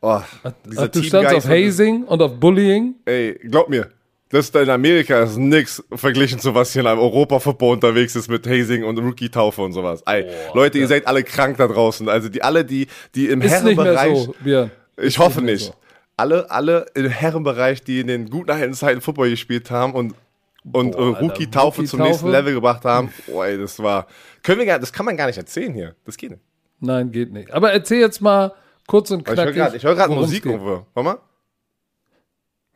[0.00, 0.20] oh,
[0.64, 2.94] diese Ach, du standst auf Hazing und auf Bullying.
[3.04, 3.90] Ey, glaub mir,
[4.30, 8.28] das da in Amerika ist nix verglichen zu was hier in einem Europa-Football unterwegs ist
[8.28, 10.02] mit Hazing und Rookie-Taufe und sowas.
[10.06, 12.08] Ey, Leute, ihr seid alle krank da draußen.
[12.08, 14.70] Also die alle, die, die im Ist nicht mehr Herrenbereich, so, Björn.
[15.00, 15.74] ich hoffe mehr nicht, so.
[16.16, 20.14] Alle, alle im Herrenbereich, die in den guten alten Zeiten Football gespielt haben und
[20.72, 22.02] und Boah, äh, Alter, Rookie-Taufe zum Rookie-Taufe?
[22.02, 23.12] nächsten Level gebracht haben.
[23.28, 24.08] Boah, ey, das war,
[24.42, 25.94] können wir gar, das kann man gar nicht erzählen hier.
[26.04, 26.42] Das geht nicht.
[26.80, 27.52] Nein, geht nicht.
[27.52, 28.52] Aber erzähl jetzt mal
[28.88, 29.76] kurz und Aber knackig.
[29.76, 30.84] Ich höre gerade worum's Musik irgendwo.
[30.92, 31.18] Warte mal.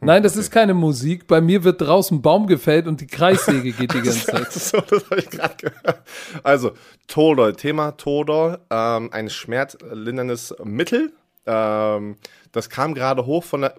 [0.03, 1.27] Nein, das ist keine Musik.
[1.27, 4.53] Bei mir wird draußen Baum gefällt und die Kreissäge geht die ganze Zeit.
[4.53, 6.03] so, das habe ich gerade gehört.
[6.43, 6.73] Also,
[7.07, 11.13] Todol, Thema Todol, ähm, ein schmerzlinderndes Mittel.
[11.51, 12.17] Ähm,
[12.53, 13.75] das kam gerade hoch von der.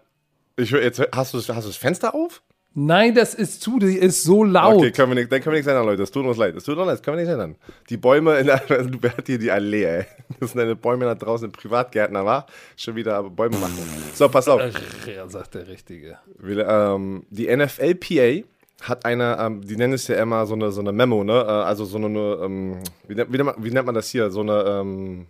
[0.57, 2.41] Ich jetzt, hast du, hast du das Fenster auf?
[2.73, 4.77] Nein, das ist zu, die ist so laut.
[4.77, 5.97] Okay, können wir nicht, dann können wir nichts ändern, Leute.
[5.97, 6.55] Das tut uns leid.
[6.55, 7.57] Das tut uns leid, das können wir nicht ändern.
[7.89, 10.05] Die Bäume, in der, du hört hier die Allee, ey.
[10.39, 12.45] Das sind eine Bäume da draußen im Privatgärtner, war?
[12.77, 13.77] Schon wieder Bäume machen.
[14.13, 14.61] So, pass auf.
[15.05, 16.19] Ja, sagt der Richtige.
[16.39, 18.47] Wir, ähm, die NFLPA
[18.83, 21.33] hat eine, ähm, die nennen es ja immer so eine, so eine Memo, ne?
[21.33, 24.31] Äh, also so eine, ähm, wie, nennt, wie nennt man das hier?
[24.31, 25.27] So eine ähm,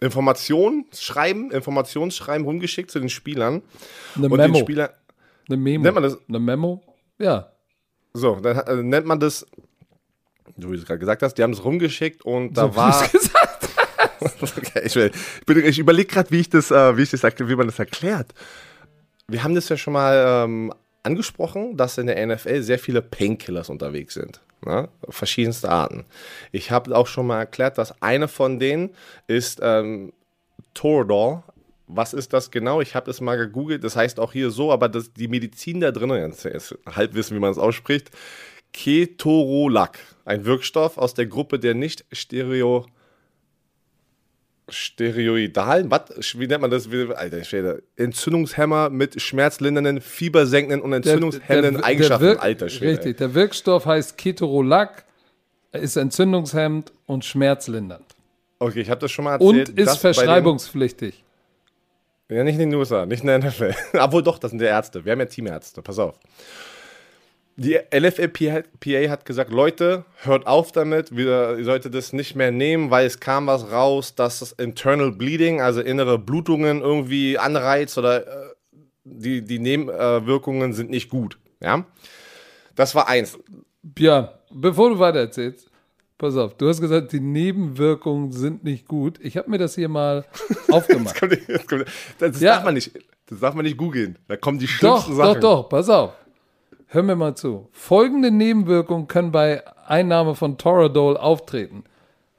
[0.00, 3.62] Informationsschreiben, Informationsschreiben rumgeschickt zu den Spielern.
[4.16, 4.58] Eine Und den Memo.
[4.64, 4.90] Spielern,
[5.48, 5.82] Eine Memo.
[5.82, 6.82] Nennt man das- Eine Memo?
[7.18, 7.50] Ja.
[8.14, 9.40] so, dann äh, nennt man das,
[10.56, 12.76] so wie du es gerade gesagt hast, die haben es rumgeschickt und da So, wie
[12.76, 13.08] war.
[13.08, 13.68] gesagt
[14.56, 17.22] okay, ich, will- ich, bin- ich überlege gerade, wie ich das, äh, wie ich das,
[17.22, 18.32] wie man das erklärt.
[19.28, 23.68] Wir haben das ja schon mal ähm, angesprochen, dass in der NFL sehr viele Painkillers
[23.68, 24.40] unterwegs sind.
[24.64, 24.88] Ne?
[25.08, 26.04] Verschiedenste Arten.
[26.52, 28.90] Ich habe auch schon mal erklärt, dass eine von denen
[29.26, 30.12] ist ähm,
[30.74, 31.42] Toradol.
[31.86, 32.80] Was ist das genau?
[32.80, 33.82] Ich habe das mal gegoogelt.
[33.82, 37.50] Das heißt auch hier so, aber das, die Medizin da drin, ist Halbwissen, wie man
[37.50, 38.10] es ausspricht,
[38.72, 42.86] Ketorolac, ein Wirkstoff aus der Gruppe der nicht stereo
[44.68, 46.02] steroidalen, was,
[46.38, 46.88] wie nennt man das?
[47.14, 47.82] Alter, Schwede.
[47.96, 52.24] Entzündungshemmer mit schmerzlindernden, fiebersenkenden und entzündungshemmenden Eigenschaften.
[52.26, 52.92] Wirk- Alter, Schwede.
[52.92, 55.04] Richtig, der Wirkstoff heißt Ketorolac,
[55.72, 58.04] ist entzündungshemmend und schmerzlindernd.
[58.58, 59.78] Okay, ich habe das schon mal Und erzählt.
[59.78, 61.24] ist bei den- verschreibungspflichtig.
[62.30, 63.74] Ja, nicht in den USA, nicht in der NFL.
[63.98, 65.04] Obwohl doch, das sind ja Ärzte.
[65.04, 66.18] Wir haben ja Teamärzte, pass auf.
[67.60, 68.62] Die LFLPA
[69.10, 73.18] hat gesagt, Leute, hört auf damit, wir, ihr solltet das nicht mehr nehmen, weil es
[73.18, 78.50] kam was raus, dass das Internal Bleeding, also innere Blutungen irgendwie anreizt oder äh,
[79.02, 81.36] die, die Nebenwirkungen sind nicht gut.
[81.60, 81.84] Ja,
[82.76, 83.36] das war eins.
[83.98, 85.68] Ja, bevor du weiter erzählst,
[86.16, 89.18] pass auf, du hast gesagt, die Nebenwirkungen sind nicht gut.
[89.20, 90.24] Ich habe mir das hier mal
[90.70, 91.14] aufgemacht.
[91.14, 91.84] Das, kommt, das, kommt,
[92.20, 92.54] das Ja.
[92.54, 92.92] darf man nicht,
[93.26, 94.16] das darf man nicht googeln.
[94.28, 94.70] Da kommen die doch,
[95.02, 95.40] schlimmsten doch, Sachen.
[95.40, 96.12] doch, pass auf.
[96.90, 97.68] Hör mir mal zu.
[97.72, 101.84] Folgende Nebenwirkungen können bei Einnahme von Toradol auftreten.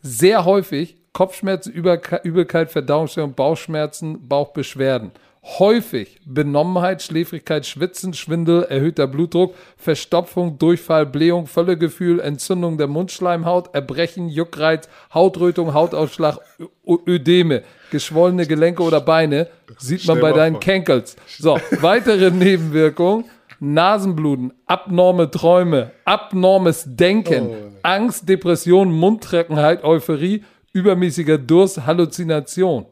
[0.01, 5.11] Sehr häufig Kopfschmerzen, Übelke- Übelkeit, Verdauungsstörung, Bauchschmerzen, Bauchbeschwerden.
[5.43, 14.29] Häufig Benommenheit, Schläfrigkeit, Schwitzen, Schwindel, erhöhter Blutdruck, Verstopfung, Durchfall, Blähung, Völlegefühl, Entzündung der Mundschleimhaut, Erbrechen,
[14.29, 20.59] Juckreiz, Hautrötung, Hautausschlag, Ö Ödeme, geschwollene Gelenke oder Beine, sieht man bei deinen.
[20.59, 21.15] Kenkels.
[21.39, 23.25] So, weitere Nebenwirkungen.
[23.59, 27.49] Nasenbluten, abnorme Träume, abnormes Denken,
[27.83, 30.43] Angst, Depression, Mundtrockenheit, Euphorie,
[30.73, 32.85] übermäßiger Durst, Halluzination,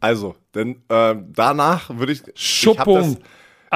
[0.00, 2.22] Also, denn ähm, danach würde ich.
[2.34, 3.18] Schuppung,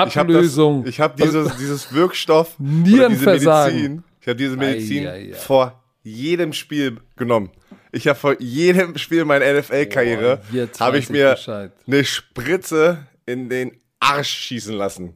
[0.07, 0.87] Ich habe Ablösung.
[0.87, 3.75] ich hab dieses, dieses Wirkstoff, Nierenversagen.
[3.77, 5.35] Diese Medizin, ich habe diese Medizin Ei, ei, ei.
[5.35, 7.51] vor jedem Spiel genommen.
[7.93, 11.73] Ich habe vor jedem Spiel meiner NFL-Karriere jetzt habe ich mir Bescheid.
[11.87, 15.15] eine Spritze in den Arsch schießen lassen.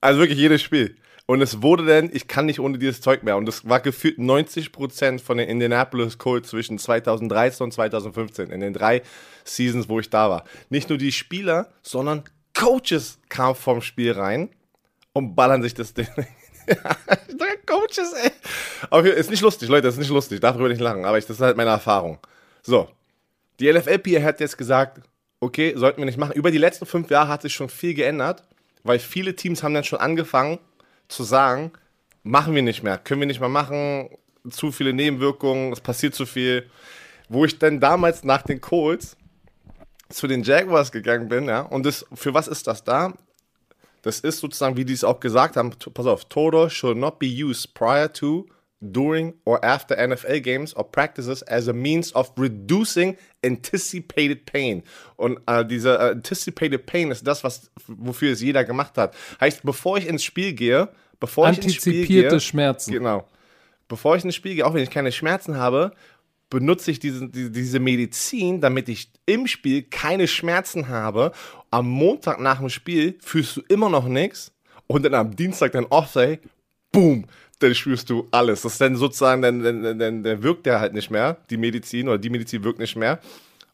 [0.00, 0.96] Also wirklich jedes Spiel.
[1.26, 3.36] Und es wurde dann, ich kann nicht ohne dieses Zeug mehr.
[3.36, 8.50] Und das war gefühlt 90% von den Indianapolis Colts zwischen 2013 und 2015.
[8.50, 9.02] In den drei
[9.44, 10.44] Seasons, wo ich da war.
[10.70, 14.48] Nicht nur die Spieler, sondern Coaches kamen vom Spiel rein
[15.12, 16.08] und ballern sich das Ding.
[17.66, 18.30] Coaches, ey.
[18.90, 20.40] Aber ist nicht lustig, Leute, ist nicht lustig.
[20.40, 21.04] Darüber nicht lachen.
[21.04, 22.18] Aber ich, das ist halt meine Erfahrung.
[22.62, 22.88] So.
[23.60, 25.00] Die LFLP hat jetzt gesagt,
[25.40, 26.32] okay, sollten wir nicht machen.
[26.32, 28.44] Über die letzten fünf Jahre hat sich schon viel geändert,
[28.84, 30.58] weil viele Teams haben dann schon angefangen
[31.08, 31.72] zu sagen,
[32.22, 34.10] machen wir nicht mehr, können wir nicht mehr machen,
[34.50, 36.68] zu viele Nebenwirkungen, es passiert zu viel.
[37.28, 39.16] Wo ich dann damals nach den Colts
[40.08, 43.12] zu den Jaguars gegangen bin, ja, und das, für was ist das da?
[44.02, 47.26] Das ist sozusagen, wie die es auch gesagt haben, pass auf, Toto should not be
[47.26, 48.46] used prior to,
[48.80, 54.82] during or after NFL games or practices as a means of reducing anticipated pain.
[55.16, 59.14] Und äh, dieser äh, anticipated pain ist das, was, wofür es jeder gemacht hat.
[59.40, 60.88] Heißt, bevor ich ins Spiel gehe,
[61.18, 62.92] bevor ich ins Spiel Antizipierte gehe, Schmerzen.
[62.92, 63.28] Genau.
[63.88, 65.92] Bevor ich ins Spiel gehe, auch wenn ich keine Schmerzen habe,
[66.50, 71.32] benutze ich diese, diese, diese Medizin, damit ich im Spiel keine Schmerzen habe.
[71.70, 74.52] Am Montag nach dem Spiel fühlst du immer noch nichts
[74.86, 76.40] und dann am Dienstag dann Off-Day,
[76.92, 77.26] boom,
[77.58, 78.62] dann spürst du alles.
[78.62, 82.08] Das ist dann sozusagen, dann, dann, dann, dann, wirkt der halt nicht mehr, die Medizin,
[82.08, 83.18] oder die Medizin wirkt nicht mehr.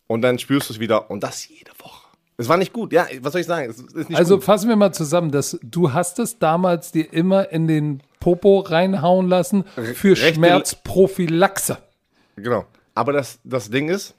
[0.06, 2.06] Und dann spürst du es wieder und das jede Woche.
[2.36, 3.72] Es war nicht gut, ja, was soll ich sagen?
[4.12, 4.44] Also gut.
[4.44, 9.28] fassen wir mal zusammen, dass du hast es damals dir immer in den Popo reinhauen
[9.28, 11.78] lassen für rechte- Schmerzprophylaxe.
[12.36, 12.64] Genau.
[12.94, 14.14] Aber das, das Ding ist,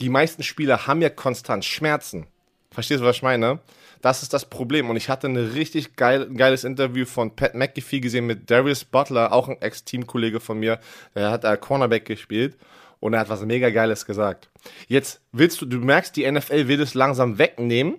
[0.00, 2.26] die meisten Spieler haben ja konstant Schmerzen.
[2.72, 3.60] Verstehst du, was ich meine?
[4.00, 4.90] Das ist das Problem.
[4.90, 9.32] Und ich hatte ein richtig geil, geiles Interview von Pat McAfee gesehen mit Darius Butler,
[9.32, 10.80] auch ein Ex-Teamkollege von mir.
[11.14, 12.56] Der hat äh, Cornerback gespielt
[12.98, 14.48] und er hat was mega Geiles gesagt.
[14.88, 17.96] Jetzt willst du, du merkst, die NFL will es langsam wegnehmen.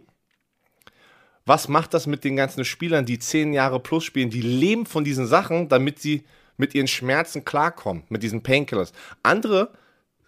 [1.46, 4.30] Was macht das mit den ganzen Spielern, die zehn Jahre plus spielen?
[4.30, 6.24] Die leben von diesen Sachen, damit sie
[6.58, 8.94] mit ihren Schmerzen klarkommen, mit diesen Painkillers.
[9.24, 9.72] Andere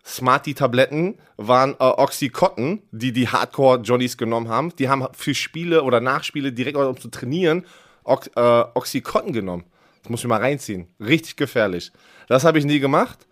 [0.06, 4.74] Smarty-Tabletten waren äh, Oxycontin, die die Hardcore-Johnnies genommen haben.
[4.78, 7.66] Die haben für Spiele oder Nachspiele direkt um zu trainieren
[8.04, 8.40] Ox äh,
[8.76, 9.64] Oxycontin genommen.
[10.04, 10.88] Das muss ich mal reinziehen.
[11.00, 11.92] Richtig gefährlich.
[12.28, 13.26] Das habe ich nie gemacht.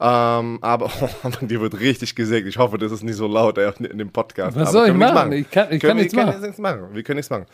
[0.00, 0.86] Ähm, aber
[1.22, 2.48] oh, dir wird richtig gesägt.
[2.48, 4.56] Ich hoffe, das ist nicht so laut ey, in dem Podcast.
[4.56, 5.32] Was aber soll ich nichts machen?
[5.32, 6.40] Ich kann- ich kann Können wir- nichts machen.
[6.42, 6.80] nichts machen.
[6.92, 7.46] Wir können nichts machen.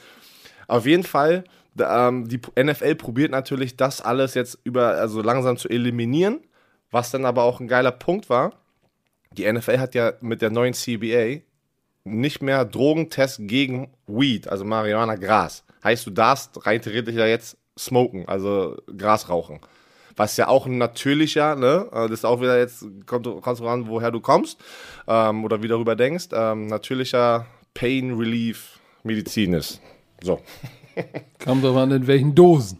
[0.66, 1.44] Auf jeden Fall,
[1.78, 6.40] ähm, die NFL probiert natürlich das alles jetzt über, also langsam zu eliminieren,
[6.90, 8.52] was dann aber auch ein geiler Punkt war.
[9.36, 11.40] Die NFL hat ja mit der neuen CBA
[12.04, 15.64] nicht mehr Drogentest gegen Weed, also Marihuana, Gras.
[15.84, 19.60] Heißt, du darfst rein theoretisch ja jetzt smoken, also Gras rauchen.
[20.16, 23.66] Was ja auch ein natürlicher, ne, äh, das ist auch wieder jetzt, kommt, kommst du
[23.66, 24.60] ran, woher du kommst,
[25.08, 29.80] ähm, oder wie darüber denkst, ähm, natürlicher Pain Relief Medizin ist.
[30.22, 30.40] So.
[31.44, 32.78] Kommt drauf an, in welchen Dosen.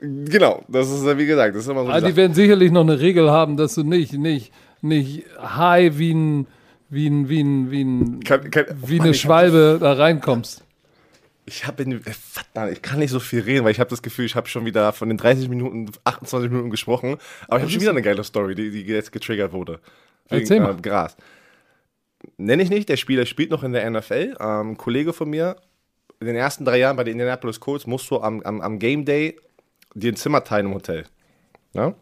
[0.00, 1.90] Genau, das ist ja wie gesagt, das ist immer so.
[1.90, 4.52] Aber die werden sicherlich noch eine Regel haben, dass du nicht, nicht,
[4.82, 6.46] nicht high wie ein,
[6.90, 10.64] wie ein, wie ein, wie ein, Kann- kann- wie Mann, eine Schwalbe da reinkommst.
[11.44, 14.26] Ich habe äh, verdammt, ich kann nicht so viel reden, weil ich habe das Gefühl,
[14.26, 17.16] ich habe schon wieder von den 30 Minuten 28 Minuten gesprochen,
[17.48, 19.80] aber ich habe schon wieder eine geile Story, die, die jetzt getriggert wurde.
[20.28, 20.70] Erzähl mal.
[20.70, 21.16] ähm, Gras.
[22.36, 24.36] Nenne ich nicht, der Spieler spielt noch in der NFL.
[24.38, 25.56] Ähm, ein Kollege von mir,
[26.20, 29.04] in den ersten drei Jahren bei den Indianapolis Colts musst du am, am, am Game
[29.04, 29.36] Day
[29.94, 31.04] dir ein Zimmer teilen im Hotel.
[31.74, 31.94] Ja?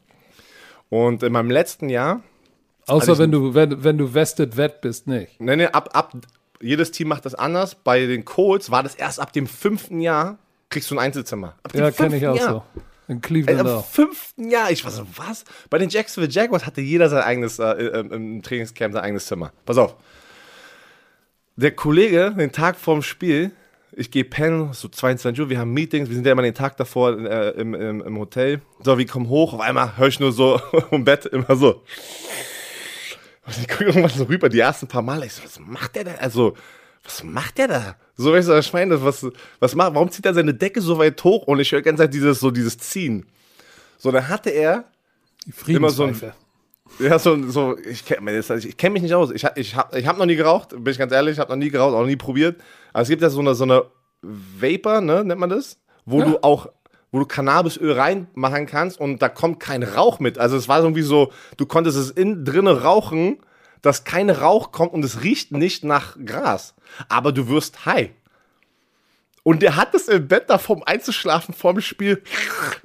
[0.91, 2.23] Und in meinem letzten Jahr
[2.91, 5.41] Außer ich- wenn du, wenn, wenn du vested vet bist, nicht.
[5.41, 6.13] Nee, nee, ab, ab,
[6.61, 7.75] jedes Team macht das anders.
[7.75, 11.55] Bei den Colts war das erst ab dem fünften Jahr, kriegst du ein Einzelzimmer.
[11.63, 12.51] Ab Ja, kenne ich auch Jahr.
[12.77, 12.83] so.
[13.09, 13.87] In Ey, Cleveland Am auch.
[13.87, 15.45] fünften Jahr, ich war so, was?
[15.69, 19.53] Bei den Jacksonville Jaguars hatte jeder sein eigenes, äh, im, im Trainingscamp sein eigenes Zimmer.
[19.65, 19.97] Pass auf.
[21.57, 23.51] Der Kollege, den Tag vorm Spiel,
[23.93, 26.77] ich gehe pennen, so 22 Uhr, wir haben Meetings, wir sind ja immer den Tag
[26.77, 28.61] davor äh, im, im, im Hotel.
[28.85, 30.61] So, wir kommen hoch, auf einmal höre ich nur so
[30.93, 31.83] im Bett immer so.
[33.51, 36.05] Und ich gucke irgendwann so rüber, die ersten paar Male, ich so, was macht der
[36.05, 36.15] da?
[36.21, 36.55] Also,
[37.03, 37.97] was macht der da?
[38.17, 39.27] So, weißt du, ich meine, was,
[39.59, 41.47] was macht, warum zieht er seine Decke so weit hoch?
[41.47, 43.27] Und ich höre die ganze Zeit dieses, so dieses Ziehen.
[43.99, 44.85] So, dann hatte er,
[45.77, 46.11] immer so ein-
[46.99, 49.31] ja, so, so ich kenne ich kenn mich nicht aus.
[49.31, 51.57] Ich, ich habe ich hab noch nie geraucht, bin ich ganz ehrlich, ich habe noch
[51.57, 52.61] nie geraucht, auch noch nie probiert.
[52.93, 53.85] Aber es gibt ja so eine, so eine
[54.23, 55.79] Vapor, ne, nennt man das?
[56.05, 56.69] Wo du auch,
[57.13, 60.39] wo du Cannabisöl reinmachen kannst und da kommt kein Rauch mit.
[60.39, 63.39] Also es war irgendwie so, du konntest es innen drinnen rauchen,
[63.83, 66.75] dass kein Rauch kommt und es riecht nicht nach Gras.
[67.09, 68.11] Aber du wirst high.
[69.51, 72.23] Und der hat es im Bett da vorm Einzuschlafen vorm Spiel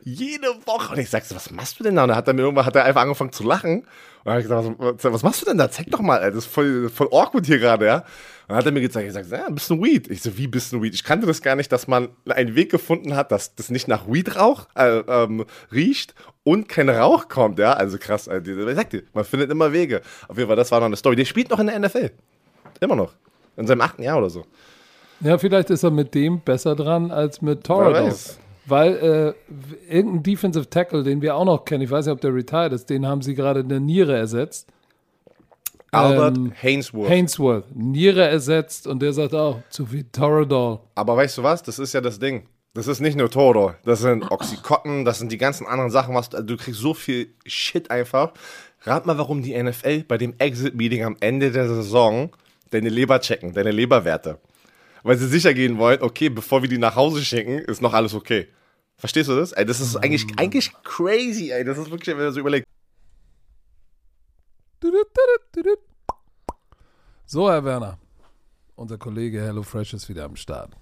[0.03, 0.93] jede Woche.
[0.93, 2.01] Und ich sag so, was machst du denn da?
[2.01, 3.81] Und dann hat er mir irgendwann hat er einfach angefangen zu lachen.
[3.81, 3.85] Und
[4.23, 5.69] dann habe ich gesagt, was, was machst du denn da?
[5.69, 7.97] Zeig doch mal, das ist voll, voll awkward hier gerade, ja.
[7.97, 8.05] Und
[8.47, 10.09] dann hat er mir gezeigt, ich sag, ja, ein bisschen Weed.
[10.09, 10.95] Ich so, wie bisschen Weed?
[10.95, 14.07] Ich kannte das gar nicht, dass man einen Weg gefunden hat, dass das nicht nach
[14.07, 17.73] Weed rauch, äh, ähm, riecht und kein Rauch kommt, ja.
[17.73, 20.01] Also krass, also, ich sag dir, man findet immer Wege.
[20.27, 21.15] Auf jeden Fall, das war noch eine Story.
[21.15, 22.09] Der spielt noch in der NFL.
[22.79, 23.13] Immer noch.
[23.55, 24.47] In seinem achten Jahr oder so.
[25.21, 28.39] Ja, vielleicht ist er mit dem besser dran als mit weiß.
[28.67, 29.35] Weil
[29.89, 32.73] äh, irgendein Defensive Tackle, den wir auch noch kennen, ich weiß nicht, ob der retired
[32.73, 34.67] ist, den haben sie gerade eine Niere ersetzt.
[35.91, 37.09] Albert Ähm, Hainsworth.
[37.09, 40.79] Hainsworth, Niere ersetzt und der sagt auch, zu viel Toradol.
[40.95, 41.63] Aber weißt du was?
[41.63, 42.47] Das ist ja das Ding.
[42.73, 43.73] Das ist nicht nur Toro.
[43.85, 46.93] Das sind Oxycontin, das sind die ganzen anderen Sachen, was du, also du kriegst so
[46.93, 48.33] viel Shit einfach.
[48.81, 52.31] Rat mal, warum die NFL bei dem Exit-Meeting am Ende der Saison
[52.71, 54.39] deine Leber checken, deine Leberwerte.
[55.05, 58.15] Weil sie sicher gehen wollen, okay, bevor wir die nach Hause schicken, ist noch alles
[58.15, 58.47] okay.
[58.97, 59.51] Verstehst du das?
[59.51, 61.63] Ey, das ist eigentlich, eigentlich crazy, ey.
[61.63, 62.67] Das ist wirklich, wenn man so überlegt.
[67.27, 67.99] So, Herr Werner,
[68.75, 70.75] unser Kollege HelloFresh ist wieder am Start.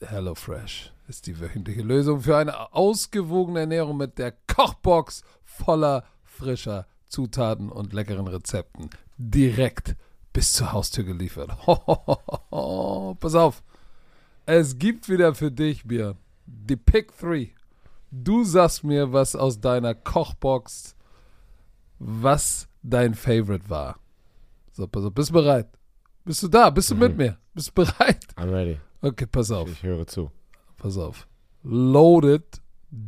[0.00, 7.68] HelloFresh ist die wöchentliche Lösung für eine ausgewogene Ernährung mit der Kochbox voller frischer Zutaten
[7.68, 8.90] und leckeren Rezepten.
[9.18, 9.96] Direkt
[10.32, 11.50] bis zur Haustür geliefert.
[13.20, 13.62] Pass auf,
[14.46, 16.16] es gibt wieder für dich, Björn,
[16.46, 17.52] die Pick 3.
[18.10, 20.96] Du sagst mir, was aus deiner Kochbox,
[21.98, 23.98] was dein Favorite war.
[24.72, 25.68] So, pass auf, bist du bereit?
[26.24, 26.70] Bist du da?
[26.70, 27.38] Bist du mit mir?
[27.54, 28.24] Bist du bereit?
[28.36, 28.78] I'm ready.
[29.00, 30.30] Okay, pass auf, Ich höre zu.
[30.76, 31.26] pass auf.
[31.62, 32.60] Loaded,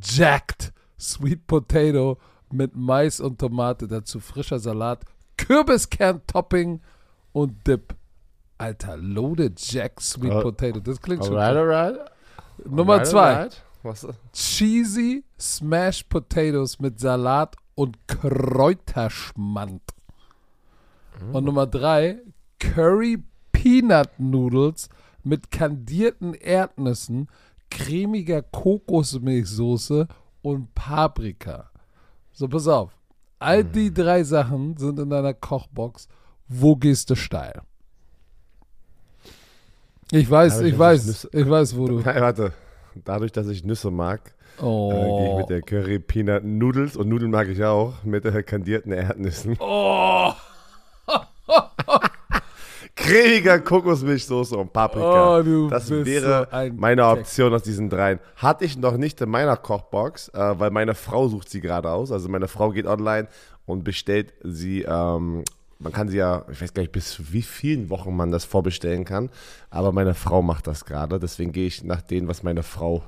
[0.02, 2.18] jacked, sweet potato
[2.52, 5.04] mit Mais und Tomate, dazu frischer Salat,
[5.38, 6.80] Kürbiskern-Topping
[7.32, 7.94] und Dip.
[8.58, 10.80] Alter, loaded, jacked, sweet Äh, potato.
[10.80, 11.36] Das klingt schon.
[11.36, 12.10] Alright, alright.
[12.64, 13.34] Nummer Alright, zwei.
[13.34, 13.62] alright.
[13.82, 14.06] Was?
[14.32, 19.82] Cheesy Smashed Potatoes mit Salat und Kräuterschmand.
[21.32, 22.20] Und Nummer drei,
[22.60, 24.88] Curry Peanut Noodles
[25.24, 27.28] mit kandierten Erdnüssen,
[27.70, 30.06] cremiger Kokosmilchsoße
[30.42, 31.70] und Paprika.
[32.32, 32.96] So, pass auf.
[33.38, 36.08] All die drei Sachen sind in deiner Kochbox.
[36.54, 37.62] Wo gehst du steil?
[40.10, 42.00] Ich weiß, Dadurch, ich weiß, ich Nüsse- ich weiß, wo du.
[42.04, 42.52] Nein, warte.
[43.04, 45.30] Dadurch, dass ich Nüsse mag, äh, gehe Oh.
[45.32, 49.56] ich mit der Curry Peanut Noodles und Nudeln mag ich auch mit der kandierten Erdnüssen.
[49.64, 50.32] Oh.
[52.94, 55.38] Cremiger Kokosmilchsoße und Paprika.
[55.40, 57.06] Oh, das wäre so ein meine.
[57.06, 58.20] Option aus diesen dreien.
[58.36, 62.12] Hatte ich noch nicht in meiner Kochbox, äh, weil meine Frau sucht sie gerade aus.
[62.12, 63.28] Also meine Frau geht online
[63.64, 64.82] und bestellt sie.
[64.82, 65.42] Ähm,
[65.82, 69.04] man kann sie ja, ich weiß gar nicht, bis wie vielen Wochen man das vorbestellen
[69.04, 69.30] kann.
[69.70, 71.18] Aber meine Frau macht das gerade.
[71.18, 73.04] Deswegen gehe ich nach dem, was meine Frau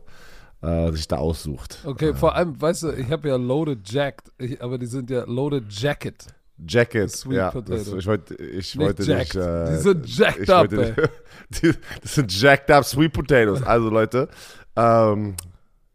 [0.62, 1.78] äh, sich da aussucht.
[1.84, 5.24] Okay, vor allem, weißt du, ich habe ja Loaded Jacked, ich, aber die sind ja
[5.24, 6.26] Loaded Jacket.
[6.66, 7.50] Jacket, Sweet ja.
[7.50, 9.34] Das, ich wollte, ich Nicht wollte nicht.
[9.34, 10.94] Äh, Die sind jacked up, nicht-
[11.62, 13.62] die, das sind jacked up Sweet Potatoes.
[13.62, 14.28] Also Leute,
[14.76, 15.34] ähm,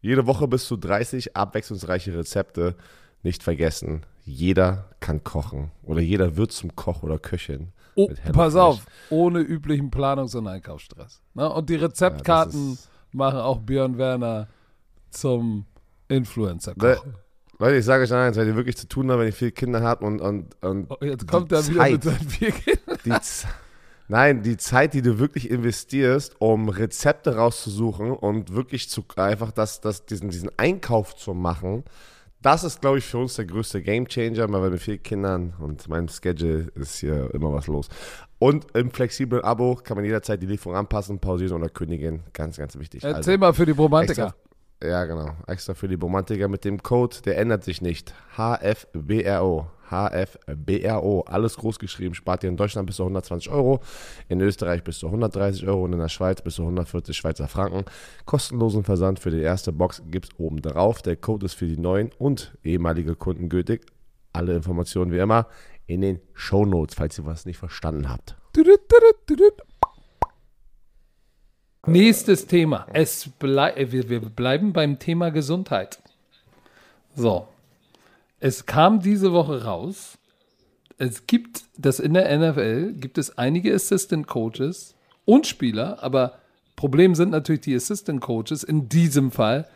[0.02, 2.74] Jede Woche bis zu 30 abwechslungsreiche Rezepte.
[3.22, 7.72] Nicht vergessen, jeder kann kochen oder jeder wird zum Koch oder Köchin.
[7.96, 11.20] Oh, pass auf, ohne üblichen Planungs- und Einkaufsstress.
[11.34, 11.48] Ne?
[11.52, 14.46] Und die Rezeptkarten ist- machen auch Björn Werner
[15.10, 15.66] zum
[16.08, 16.74] Influencer.
[16.76, 16.98] Ne,
[17.58, 19.82] Leute, ich sage euch eins, wenn ihr wirklich zu tun habt, wenn ihr viele Kinder
[19.82, 22.98] habt und, und, und Oh, jetzt kommt er wieder mit seinen vier Kindern.
[23.04, 23.12] die,
[24.08, 29.80] Nein, die Zeit, die du wirklich investierst, um Rezepte rauszusuchen und wirklich zu einfach das,
[29.80, 31.84] das, diesen, diesen Einkauf zu machen,
[32.42, 36.08] das ist, glaube ich, für uns der größte Gamechanger, weil mit vielen Kindern und meinem
[36.08, 37.88] Schedule ist hier immer was los.
[38.38, 42.22] Und im flexiblen Abo kann man jederzeit die Lieferung anpassen, pausieren oder kündigen.
[42.32, 43.04] Ganz, ganz wichtig.
[43.04, 44.34] Also, Erzähl mal für die Romantiker.
[44.82, 45.32] Ja, genau.
[45.46, 48.14] Extra für die Romantiker mit dem Code, der ändert sich nicht.
[48.36, 49.66] HFBRO.
[49.90, 51.20] HFBRO.
[51.22, 52.14] Alles groß geschrieben.
[52.14, 53.80] Spart ihr in Deutschland bis zu 120 Euro,
[54.28, 57.84] in Österreich bis zu 130 Euro und in der Schweiz bis zu 140 Schweizer Franken.
[58.24, 61.02] Kostenlosen Versand für die erste Box gibt es oben drauf.
[61.02, 63.84] Der Code ist für die neuen und ehemalige Kunden gültig.
[64.32, 65.46] Alle Informationen wie immer
[65.86, 68.36] in den Show Notes, falls ihr was nicht verstanden habt.
[71.86, 72.86] Nächstes Thema.
[72.92, 76.02] Es blei äh, wir, wir bleiben beim Thema Gesundheit.
[77.14, 77.48] So.
[78.38, 80.18] Es kam diese Woche raus.
[80.98, 86.38] Es gibt das in der NFL gibt es einige Assistant Coaches und Spieler, aber
[86.76, 89.66] Problem sind natürlich die Assistant Coaches in diesem Fall,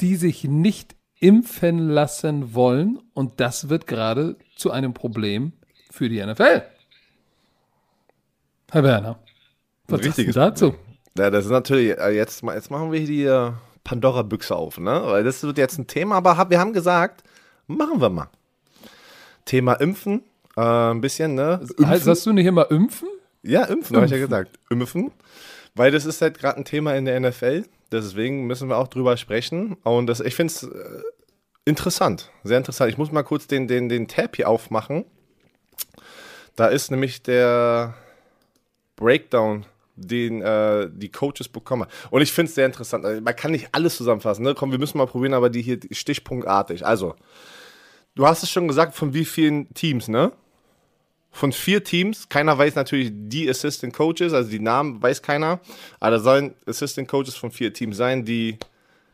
[0.00, 5.52] die sich nicht impfen lassen wollen und das wird gerade zu einem Problem
[5.90, 6.62] für die NFL.
[8.70, 9.18] Herr Werner,
[9.86, 10.74] was sagst du dazu?
[11.16, 13.52] Ja, das ist natürlich, äh, jetzt, jetzt machen wir hier die äh,
[13.84, 15.02] Pandora-Büchse auf, ne?
[15.04, 17.22] Weil das wird jetzt ein Thema, aber wir haben gesagt,
[17.66, 18.28] machen wir mal.
[19.44, 20.24] Thema Impfen,
[20.56, 21.60] äh, ein bisschen, ne?
[21.84, 23.08] Heißt, sagst du nicht immer impfen?
[23.42, 24.58] Ja, impfen, habe ich ja gesagt.
[24.70, 25.12] Impfen.
[25.74, 27.64] Weil das ist halt gerade ein Thema in der NFL.
[27.92, 29.74] Deswegen müssen wir auch drüber sprechen.
[29.84, 31.02] Und das, ich finde es äh,
[31.64, 32.30] interessant.
[32.42, 32.90] Sehr interessant.
[32.90, 35.04] Ich muss mal kurz den, den, den Tab hier aufmachen.
[36.56, 37.94] Da ist nämlich der
[38.96, 41.86] Breakdown, den äh, die Coaches bekommen.
[42.10, 43.04] Und ich finde es sehr interessant.
[43.04, 44.42] Also, Man kann nicht alles zusammenfassen.
[44.42, 44.54] Ne?
[44.54, 46.84] Komm, wir müssen mal probieren, aber die hier stichpunktartig.
[46.84, 47.14] Also,
[48.14, 50.32] du hast es schon gesagt, von wie vielen Teams, ne?
[51.34, 52.28] von vier Teams.
[52.28, 55.60] Keiner weiß natürlich die Assistant Coaches, also die Namen weiß keiner.
[55.98, 58.56] Aber da sollen Assistant Coaches von vier Teams sein, die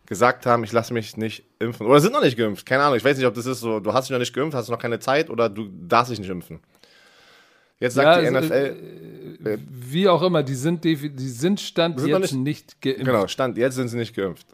[0.04, 1.86] gesagt haben, ich lasse mich nicht impfen.
[1.86, 2.66] Oder sind noch nicht geimpft.
[2.66, 2.96] Keine Ahnung.
[2.96, 4.78] Ich weiß nicht, ob das ist so, du hast dich noch nicht geimpft, hast noch
[4.78, 6.60] keine Zeit oder du darfst dich nicht impfen.
[7.78, 8.76] Jetzt sagt Ja, die also, NFL,
[9.68, 13.04] Wie auch immer, die sind, die sind Stand Sind jetzt nicht- nicht, geimpft.
[13.04, 14.46] genau, Stand, jetzt sind sie nicht geimpft.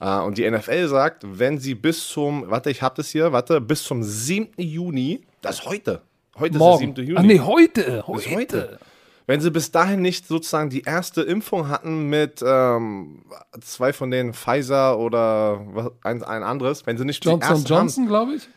[0.00, 3.60] Äh, und die NFL sagt, wenn sie bis zum, warte, ich hab das hier, warte,
[3.60, 4.48] bis zum 7.
[4.56, 6.02] Juni, das ist heute.
[6.38, 6.88] Heute Morgen.
[6.90, 7.08] ist der 7.
[7.08, 7.18] Juni.
[7.20, 8.06] Ach nee, heute.
[8.06, 8.30] Heute.
[8.34, 8.78] Heute.
[9.26, 13.22] Wenn sie bis dahin nicht sozusagen die erste Impfung hatten mit ähm,
[13.60, 17.68] zwei von denen Pfizer oder was, ein, ein anderes, wenn sie nicht die Johnson erste
[17.68, 18.48] Johnson, glaube ich.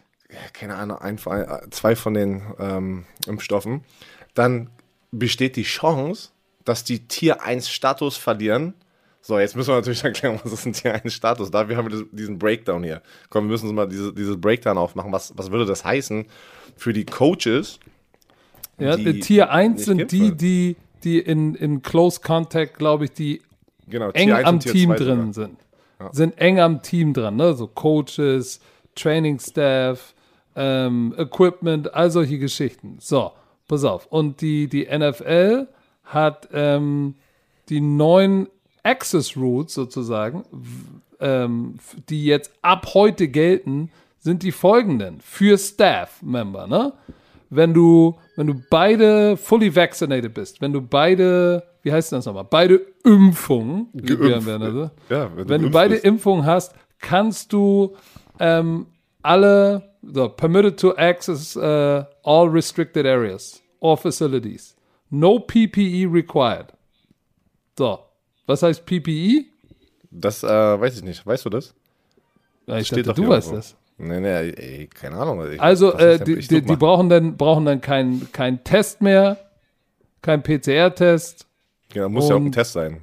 [0.53, 1.19] keine Ahnung, ein,
[1.69, 3.83] zwei von den ähm, Impfstoffen,
[4.33, 4.69] dann
[5.17, 6.29] besteht die Chance,
[6.63, 8.73] dass die Tier 1 Status verlieren.
[9.21, 11.51] So, jetzt müssen wir natürlich erklären, was ist ein Tier 1 Status?
[11.51, 13.01] Dafür haben wir diesen Breakdown hier.
[13.29, 15.11] Komm, wir müssen uns mal diese, dieses Breakdown aufmachen.
[15.11, 16.25] Was, was würde das heißen
[16.75, 17.79] für die Coaches?
[18.77, 23.11] Ja, die Tier 1 nicht sind die, die, die in, in Close Contact, glaube ich,
[23.11, 23.41] die
[23.87, 25.57] Genau, eng Tier 1 am Team 2 drin sind.
[26.11, 27.53] Sind eng am Team dran, ne?
[27.53, 28.59] So Coaches,
[28.95, 30.13] Training Staff,
[30.55, 32.97] ähm, Equipment, all solche Geschichten.
[32.99, 33.31] So,
[33.67, 34.07] pass auf.
[34.07, 35.67] Und die, die NFL
[36.03, 37.15] hat ähm,
[37.69, 38.47] die neuen
[38.83, 40.43] Access Rules sozusagen,
[41.19, 41.75] ähm,
[42.09, 43.89] die jetzt ab heute gelten,
[44.19, 46.93] sind die folgenden für Staff-Member, ne?
[47.51, 52.43] Wenn du, wenn du beide fully vaccinated bist, wenn du beide, wie heißt das nochmal,
[52.49, 54.47] beide Impfungen, Geimpft.
[54.47, 56.05] Werner sagt, Ja, wenn du wenn du geimpft beide bist.
[56.05, 57.95] Impfungen hast, kannst du
[58.39, 58.87] ähm,
[59.21, 64.75] alle so, permitted to access uh, all restricted areas or facilities.
[65.11, 66.73] No PPE required.
[67.77, 67.99] So,
[68.47, 68.85] was heißt?
[68.85, 69.45] PPE?
[70.11, 71.25] Das äh, weiß ich nicht.
[71.25, 71.73] Weißt du das?
[72.67, 73.75] Ja, ich Steht dachte, du weißt das.
[73.97, 75.51] Nee, nee, ey, keine Ahnung.
[75.51, 79.37] Ich, Also, das äh, die, die, die brauchen dann, brauchen dann keinen kein Test mehr,
[80.21, 81.45] kein PCR-Test.
[81.89, 83.01] Genau, muss ja auch ein und- Test sein.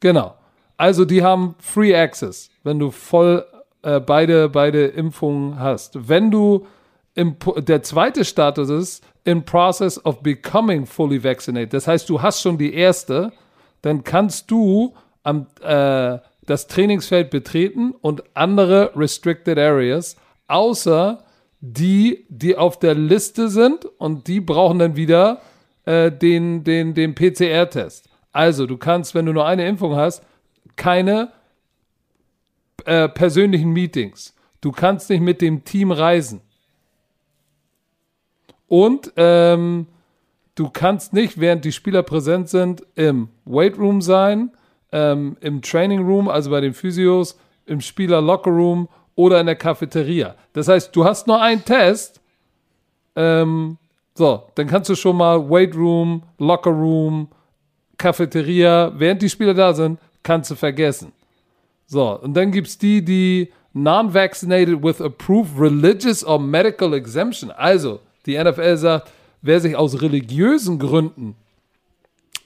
[0.00, 0.34] Genau.
[0.76, 3.44] Also die haben Free Access, wenn du voll
[3.82, 6.08] äh, beide, beide Impfungen hast.
[6.08, 6.66] Wenn du
[7.14, 11.72] im, der zweite Status ist in process of becoming fully vaccinated.
[11.72, 13.32] Das heißt, du hast schon die erste,
[13.82, 20.16] dann kannst du am, äh, das Trainingsfeld betreten und andere restricted areas,
[20.48, 21.22] außer
[21.60, 25.42] die, die auf der Liste sind und die brauchen dann wieder
[25.84, 28.08] äh, den, den, den PCR-Test.
[28.32, 30.22] Also, du kannst, wenn du nur eine Impfung hast,
[30.76, 31.32] keine
[32.86, 34.34] äh, persönlichen Meetings.
[34.60, 36.40] Du kannst nicht mit dem Team reisen.
[38.68, 39.86] Und ähm,
[40.54, 44.52] du kannst nicht, während die Spieler präsent sind, im Weightroom sein,
[44.92, 49.56] ähm, im Training Room, also bei den Physios, im Spieler Locker Room oder in der
[49.56, 50.34] Cafeteria.
[50.52, 52.20] Das heißt, du hast nur einen Test.
[53.16, 53.78] Ähm,
[54.14, 57.28] so, dann kannst du schon mal Weightroom, Locker Room,
[57.96, 61.12] Cafeteria, während die Spieler da sind, kannst du vergessen.
[61.90, 67.50] So, und dann gibt es die, die non-vaccinated with approved religious or medical exemption.
[67.50, 69.10] Also, die NFL sagt,
[69.42, 71.34] wer sich aus religiösen Gründen,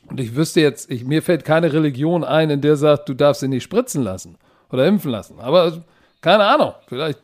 [0.09, 3.41] und ich wüsste jetzt, ich, mir fällt keine Religion ein, in der sagt, du darfst
[3.41, 4.37] sie nicht spritzen lassen
[4.71, 5.39] oder impfen lassen.
[5.39, 5.83] Aber
[6.23, 7.19] keine Ahnung, vielleicht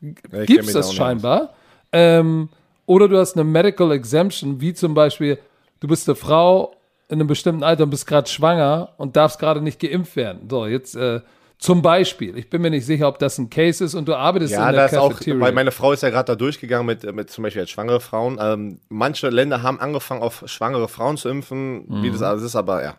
[0.00, 1.54] gibt es das scheinbar.
[1.90, 2.50] Ähm,
[2.86, 5.38] oder du hast eine Medical Exemption, wie zum Beispiel,
[5.80, 6.76] du bist eine Frau
[7.08, 10.48] in einem bestimmten Alter und bist gerade schwanger und darfst gerade nicht geimpft werden.
[10.48, 11.20] So, jetzt äh,
[11.58, 14.52] zum Beispiel, ich bin mir nicht sicher, ob das ein Case ist und du arbeitest
[14.52, 15.40] Ja, in der das ist auch, Cafeteria.
[15.40, 18.38] weil meine Frau ist ja gerade da durchgegangen mit, mit zum Beispiel jetzt schwangere Frauen.
[18.40, 22.82] Ähm, manche Länder haben angefangen, auf schwangere Frauen zu impfen, wie das alles ist, aber
[22.82, 22.96] ja.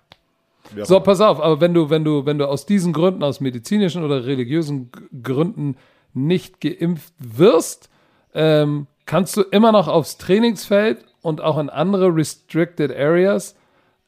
[0.84, 4.03] So, pass auf, aber wenn du, wenn du, wenn du aus diesen Gründen, aus medizinischen
[4.03, 4.89] oder religiösen
[5.22, 5.78] Gründen
[6.16, 7.89] nicht geimpft wirst,
[8.34, 13.56] ähm, kannst du immer noch aufs Trainingsfeld und auch in andere restricted areas,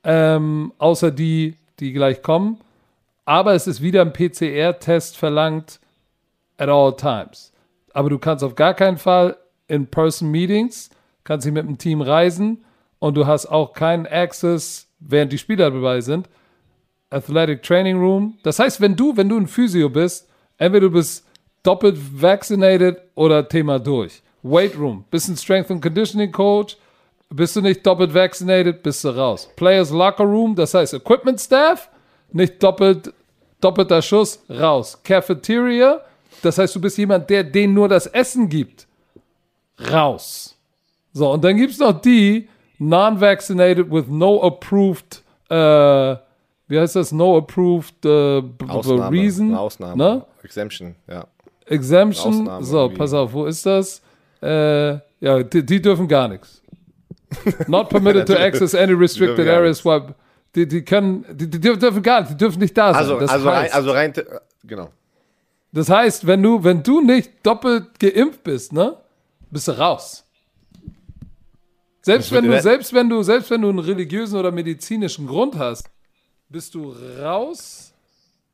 [0.04, 2.58] ähm, außer die, die gleich kommen.
[3.28, 5.82] Aber es ist wieder ein PCR-Test verlangt
[6.58, 7.52] at all times.
[7.94, 9.36] Aber du kannst auf gar keinen Fall
[9.68, 10.90] in-person-Meetings,
[11.26, 12.64] kannst nicht mit dem Team reisen
[13.00, 16.30] und du hast auch keinen Access, während die Spieler dabei sind,
[17.10, 18.38] Athletic Training Room.
[18.44, 21.28] Das heißt, wenn du, wenn du ein Physio bist, entweder du bist
[21.64, 24.22] doppelt vaccinated oder Thema durch.
[24.42, 26.78] Weight Room, bist ein Strength and Conditioning Coach,
[27.30, 29.50] bist du nicht doppelt vaccinated, bist du raus.
[29.58, 31.90] Players Locker Room, das heißt Equipment Staff,
[32.32, 33.14] nicht doppelt,
[33.62, 35.00] doppelter Schuss, raus.
[35.04, 36.02] Cafeteria,
[36.42, 38.88] das heißt, du bist jemand, der denen nur das Essen gibt,
[39.92, 40.56] raus.
[41.14, 42.48] So, und dann gibt es noch die
[42.80, 46.16] non-vaccinated with no approved, äh,
[46.70, 47.12] wie heißt das?
[47.12, 49.56] No approved äh, Ausnahme, reason.
[49.56, 49.98] Ausnahme.
[49.98, 50.26] Ne?
[50.44, 51.26] Exemption, ja.
[51.66, 52.42] Exemption.
[52.42, 52.98] Ausnahme so, irgendwie.
[52.98, 54.02] pass auf, wo ist das?
[54.42, 56.62] Äh, ja, die, die dürfen gar nichts.
[57.68, 59.84] Not permitted to access any restricted areas.
[59.84, 60.14] while-
[60.58, 63.04] Die, die können, die, die dürfen gar nicht, die dürfen nicht da sein.
[63.04, 64.14] Also, das, also, rein, heißt, also rein,
[64.64, 64.90] genau.
[65.72, 68.98] das heißt, wenn du, wenn du nicht doppelt geimpft bist, ne,
[69.52, 70.26] bist du raus.
[72.02, 75.88] Selbst wenn du, selbst wenn du, selbst wenn du einen religiösen oder medizinischen Grund hast,
[76.50, 76.92] bist du
[77.22, 77.94] raus.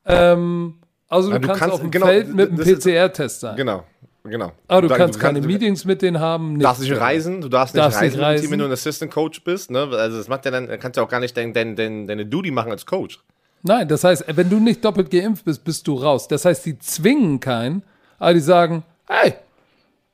[0.06, 3.56] Ähm, also du, du kannst, kannst- auf dem genau, Feld mit einem PCR-Test sein.
[3.56, 3.86] Genau,
[4.24, 4.51] genau.
[4.67, 6.59] Aber du Da- kannst keine du Meetings mit denen haben.
[6.59, 6.93] darfst nichts.
[6.93, 8.41] nicht reisen, du darfst nicht Darfst nicht reisen, dem reisen.
[8.43, 9.88] Team, wenn du ein Assistant Coach bist, ne?
[9.91, 12.51] Also das macht ja dann, kannst du auch gar nicht dein, dein, dein, deine Duty
[12.51, 13.19] machen als Coach.
[13.63, 16.28] Nein, das heißt, wenn du nicht doppelt geimpft bist, bist du raus.
[16.28, 17.84] Das heißt, die zwingen keinen,
[18.19, 19.34] aber die sagen, hey,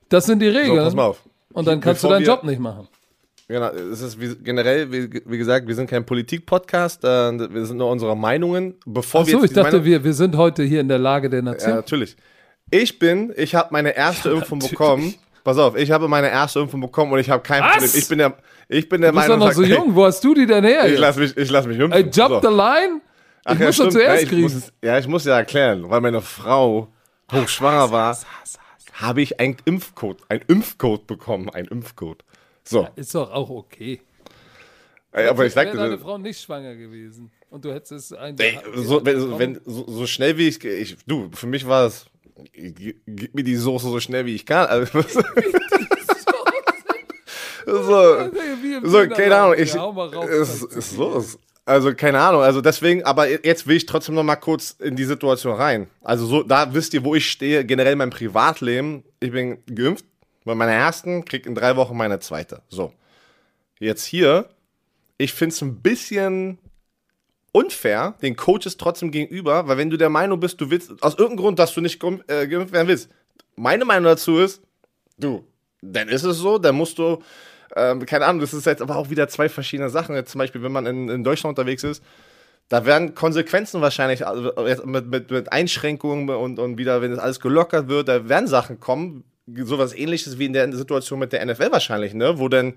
[0.10, 0.78] das sind die So, Regeln.
[0.84, 1.22] pass mal auf.
[1.53, 2.88] Und dann kannst Bevor du deinen wir- Job nicht machen.
[3.47, 7.07] Genau, es ist wie, generell, wie, wie gesagt, wir sind kein Politik-Podcast, äh,
[7.51, 8.76] wir sind nur unsere Meinungen.
[8.86, 11.32] Bevor wir So, jetzt ich dachte, Meinung- wir, wir sind heute hier in der Lage
[11.32, 11.74] der Ja, Nation.
[11.76, 12.16] natürlich.
[12.72, 15.16] Ich bin, ich habe meine erste Impfung bekommen.
[15.44, 17.72] Pass auf, ich habe meine erste Impfung bekommen und ich habe kein Was?
[17.78, 17.92] Problem.
[17.96, 19.96] Ich bin der, ich bin der du bist doch Meinung, noch so jung.
[19.96, 20.86] Wo hast du die denn her?
[20.86, 21.00] Ich jetzt?
[21.00, 21.94] lass mich, ich lass mich impfen.
[21.94, 22.42] Ey, jump So.
[22.42, 23.02] the line?
[23.46, 23.94] Ach ich ja, muss doch stimmt.
[23.94, 24.64] zuerst ja, ich muss kriegen.
[24.68, 26.90] es, ja, ich muss ja erklären, weil meine Frau
[27.32, 28.18] hochschwanger war,
[28.94, 32.24] habe ich einen Impfcode, einen Impfcode bekommen, einen Impfcode.
[32.64, 34.02] So, Ist doch auch okay.
[35.14, 38.60] ey, aber ich sagte, deine Frau nicht schwanger gewesen und du hättest es ein Ey,
[38.76, 42.06] so, wenn, wenn, so, so schnell wie ich, ich, du, für mich war es,
[42.54, 44.68] gib mir die Soße so schnell wie ich kann.
[44.68, 45.02] Also,
[47.66, 48.30] so,
[48.84, 49.76] so, keine Ahnung, ich,
[50.42, 51.38] es ist los.
[51.66, 55.04] Also, keine Ahnung, also deswegen, aber jetzt will ich trotzdem noch mal kurz in die
[55.04, 55.88] Situation rein.
[56.02, 59.04] Also, so, da wisst ihr, wo ich stehe, generell in meinem Privatleben.
[59.20, 60.06] Ich bin geimpft
[60.46, 62.64] bei meiner ersten, krieg in drei Wochen meine zweite.
[62.70, 62.92] So.
[63.80, 64.50] Jetzt hier,
[65.20, 66.58] ich finde es ein bisschen
[67.60, 71.38] unfair den Coaches trotzdem gegenüber, weil wenn du der Meinung bist, du willst, aus irgendeinem
[71.38, 73.10] Grund, dass du nicht geimpft äh, geimpft werden willst,
[73.55, 74.62] meine Meinung dazu ist,
[75.18, 75.45] du,
[75.82, 77.22] dann ist es so, dann musst du,
[77.76, 80.16] ähm, keine Ahnung, das ist jetzt aber auch wieder zwei verschiedene Sachen.
[80.16, 82.03] Jetzt zum Beispiel, wenn man in, in Deutschland unterwegs ist,
[82.70, 84.53] da werden Konsequenzen wahrscheinlich also
[84.86, 88.80] mit, mit, mit Einschränkungen und, und wieder, wenn das alles gelockert wird, da werden Sachen
[88.80, 89.24] kommen,
[89.64, 92.38] sowas ähnliches wie in der Situation mit der NFL wahrscheinlich, ne?
[92.38, 92.76] Wo dann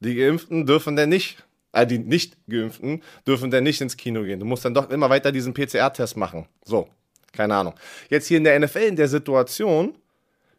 [0.00, 1.44] die Geimpften dürfen dann nicht,
[1.74, 4.40] äh, die nicht Geimpften dürfen dann nicht ins Kino gehen.
[4.40, 6.46] Du musst dann doch immer weiter diesen PCR-Test machen.
[6.64, 6.88] So,
[7.32, 7.74] keine Ahnung.
[8.08, 9.96] Jetzt hier in der NFL, in der Situation,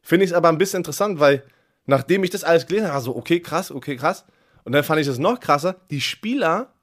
[0.01, 1.43] finde ich es aber ein bisschen interessant, weil
[1.85, 4.25] nachdem ich das alles gelesen habe, so, okay, krass, okay, krass.
[4.63, 6.73] Und dann fand ich es noch krasser, die Spieler,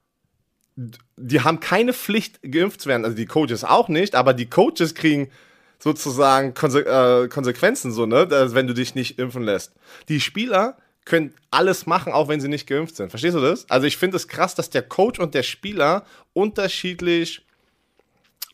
[1.17, 3.05] die haben keine Pflicht, geimpft zu werden.
[3.05, 5.31] Also die Coaches auch nicht, aber die Coaches kriegen
[5.79, 9.73] sozusagen Konse äh, Konsequenzen, so, ne, wenn du dich nicht impfen lässt.
[10.09, 13.11] Die Spieler können alles machen, auch wenn sie nicht geimpft sind.
[13.11, 13.69] Verstehst du das?
[13.71, 17.45] Also ich finde es krass, dass der Coach und der Spieler unterschiedlich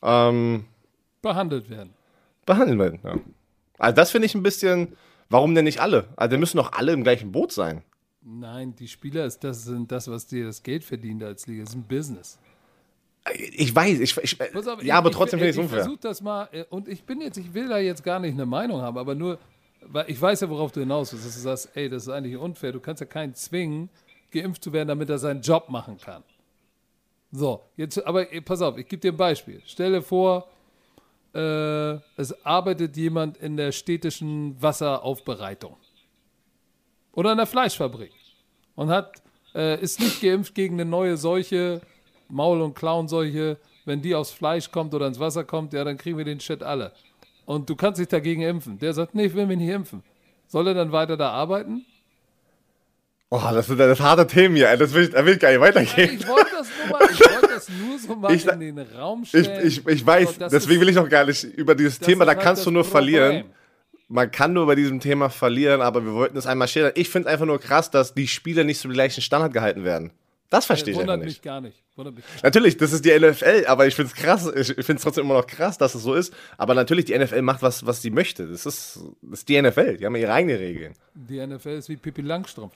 [0.02, 0.64] ähm,
[1.22, 1.92] Behandelt werden.
[2.46, 3.00] behandelt werden.
[3.02, 3.16] Ja.
[3.78, 4.96] Also das finde ich ein bisschen,
[5.28, 6.06] warum denn nicht alle?
[6.16, 7.82] Also wir müssen doch alle im gleichen Boot sein.
[8.22, 11.62] Nein, die Spieler ist das, sind das, was dir das Geld verdient als Liga.
[11.64, 12.38] Das ist ein Business.
[13.56, 15.82] Ich weiß, ich, ich auf, ja, aber ich- trotzdem finde ich ich es unfair.
[15.84, 18.46] versuche das mal, äh, und ich bin jetzt, ich will da jetzt gar nicht eine
[18.46, 19.38] Meinung haben, aber nur,
[20.06, 22.72] ich weiß ja, worauf du hinaus willst, dass du sagst, ey, das ist eigentlich unfair.
[22.72, 23.88] Du kannst ja keinen zwingen,
[24.30, 26.22] geimpft zu werden, damit er seinen Job machen kann.
[27.30, 29.62] So, jetzt, aber pass auf, ich gebe dir ein Beispiel.
[29.66, 30.48] Stell dir vor,
[31.34, 35.76] äh, es arbeitet jemand in der städtischen Wasseraufbereitung
[37.12, 38.12] oder in der Fleischfabrik
[38.76, 39.22] und hat,
[39.54, 41.82] äh, ist nicht geimpft gegen eine neue Seuche,
[42.28, 43.58] Maul- und Klauenseuche.
[43.84, 46.62] Wenn die aufs Fleisch kommt oder ins Wasser kommt, ja, dann kriegen wir den Shit
[46.62, 46.92] alle.
[47.48, 48.78] Und du kannst dich dagegen impfen.
[48.78, 50.02] Der sagt, nee, ich will mich nicht impfen.
[50.48, 51.86] Soll er dann weiter da arbeiten?
[53.30, 54.76] Oh, das sind das harte Themen hier.
[54.76, 56.18] Das will ich, da will ich gar nicht weitergehen.
[56.20, 59.22] Ich wollte das nur mal, ich wollte das nur so mal Ich- in den Raum
[59.22, 59.66] Ich, stellen.
[59.66, 62.26] ich, ich weiß, So, das deswegen ist- will ich noch gar nicht über dieses Thema,
[62.26, 63.14] da halt kannst du nur Problem.
[63.16, 63.44] verlieren.
[64.08, 66.92] Man kann nur bei diesem Thema verlieren, aber wir wollten es einmal schildern.
[66.96, 70.10] Ich finde es einfach nur krass, dass die Spieler nicht zum gleichen Standard gehalten werden.
[70.50, 71.42] Das verstehe ich Wundert mich nicht.
[71.42, 71.82] gar nicht.
[71.94, 72.24] Wundert mich.
[72.42, 75.34] Natürlich, das ist die NFL, aber ich finde es krass, ich finde es trotzdem immer
[75.34, 76.32] noch krass, dass es so ist.
[76.56, 78.46] Aber natürlich, die NFL macht was, was sie möchte.
[78.46, 80.94] Das ist, das ist die NFL, die haben ihre eigenen Regeln.
[81.14, 82.72] Die NFL ist wie Pippi Langstrumpf.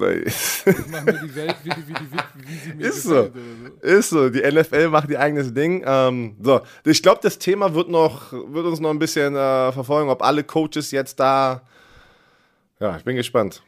[0.00, 3.10] ist Ich mache mir die Welt, wie, die, wie, die, wie, wie sie mir so.
[3.10, 3.34] gefällt
[3.82, 4.18] oder so.
[4.22, 5.84] so, die NFL macht ihr eigenes Ding.
[5.86, 10.10] Ähm, so, ich glaube, das Thema wird, noch, wird uns noch ein bisschen äh, verfolgen,
[10.10, 11.62] ob alle Coaches jetzt da.
[12.80, 13.62] Ja, ich bin gespannt.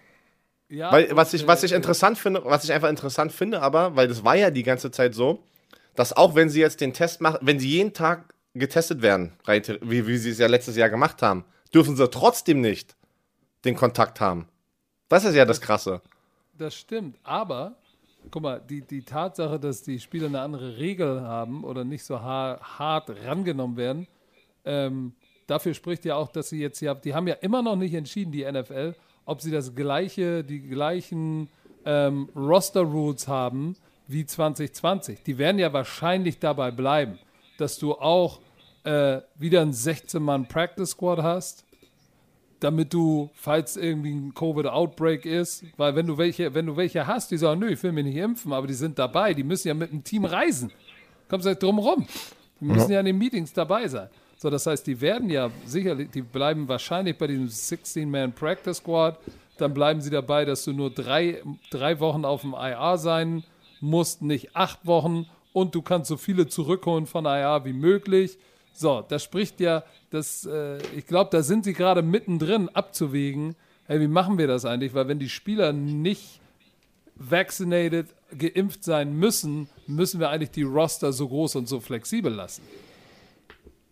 [0.69, 3.97] Ja, Weil, was ich, was ich äh, interessant finde, was ich einfach interessant finde, aber,
[3.97, 5.45] weil das war ja die ganze Zeit so,
[5.95, 9.33] dass auch wenn sie jetzt den Test machen, wenn sie jeden Tag getestet werden,
[9.83, 12.97] wie, wie sie es ja letztes Jahr gemacht haben, dürfen sie trotzdem nicht
[13.65, 14.49] den Kontakt haben.
[15.09, 16.01] Das ist ja das Krasse.
[16.57, 17.77] Das stimmt, aber
[18.31, 22.21] guck mal, die, die Tatsache, dass die Spieler eine andere Regel haben oder nicht so
[22.21, 24.07] ha hart rangenommen werden,
[24.65, 25.15] ähm,
[25.47, 28.33] dafür spricht ja auch, dass sie jetzt ja, die haben ja immer noch nicht entschieden,
[28.33, 28.95] die NFL,
[29.27, 31.49] ob sie das gleiche, die gleichen
[31.85, 35.23] ähm, Roster-Rules haben wie 2020.
[35.23, 37.19] Die werden ja wahrscheinlich dabei bleiben,
[37.59, 38.41] dass du auch
[38.85, 41.65] äh, wieder einen 16-Mann-Practice-Squad hast,
[42.61, 47.31] damit du, falls irgendwie ein Covid-Outbreak ist, weil wenn du welche, wenn du welche hast,
[47.31, 49.75] die sagen, nö, ich will mich nicht impfen, aber die sind dabei, die müssen ja
[49.75, 50.71] mit dem Team reisen.
[51.29, 52.07] Kommst halt drum rum.
[52.61, 54.09] Die müssen ja in den Meetings dabei sein.
[54.37, 59.19] So, das heißt, die werden ja sicherlich, die bleiben wahrscheinlich bei diesem 16-Man Practice Squad.
[59.59, 63.45] Dann bleiben sie dabei, dass du nur drei, drei Wochen auf dem IR sein
[63.81, 65.27] musst, nicht acht Wochen.
[65.53, 68.39] Und du kannst so viele zurückholen von IR wie möglich.
[68.73, 73.55] So, das spricht ja, das, äh, ich glaube, da sind sie gerade mittendrin abzuwägen,
[73.87, 74.95] hey, wie machen wir das eigentlich?
[74.95, 76.41] Weil wenn die Spieler nicht
[77.15, 82.63] vaccinated, geimpft sein müssen, müssen wir eigentlich die Roster so groß und so flexibel lassen.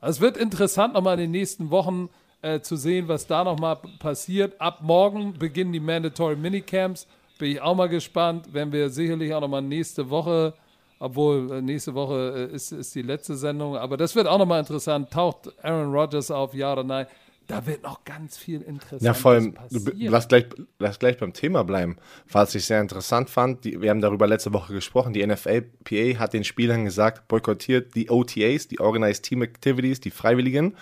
[0.02, 2.10] Also es wird interessant, nochmal in den nächsten Wochen
[2.42, 4.60] äh, zu sehen, was da nochmal passiert.
[4.60, 7.06] Ab morgen beginnen die Mandatory Minicamps.
[7.38, 8.52] Bin ich auch mal gespannt.
[8.52, 10.54] Werden wir sicherlich auch nochmal nächste Woche,
[10.98, 14.58] obwohl äh, nächste Woche äh, ist, ist die letzte Sendung, aber das wird auch nochmal
[14.58, 15.08] interessant.
[15.12, 17.06] Taucht Aaron Rodgers auf, ja oder nein?
[17.52, 20.46] Da wird noch ganz viel interessant Ja, vor allem, du, lass, gleich,
[20.78, 21.96] lass gleich beim Thema bleiben.
[22.30, 26.32] Was ich sehr interessant fand, die, wir haben darüber letzte Woche gesprochen, die NFLPA hat
[26.32, 30.78] den Spielern gesagt, boykottiert die OTAs, die Organized Team Activities, die Freiwilligen.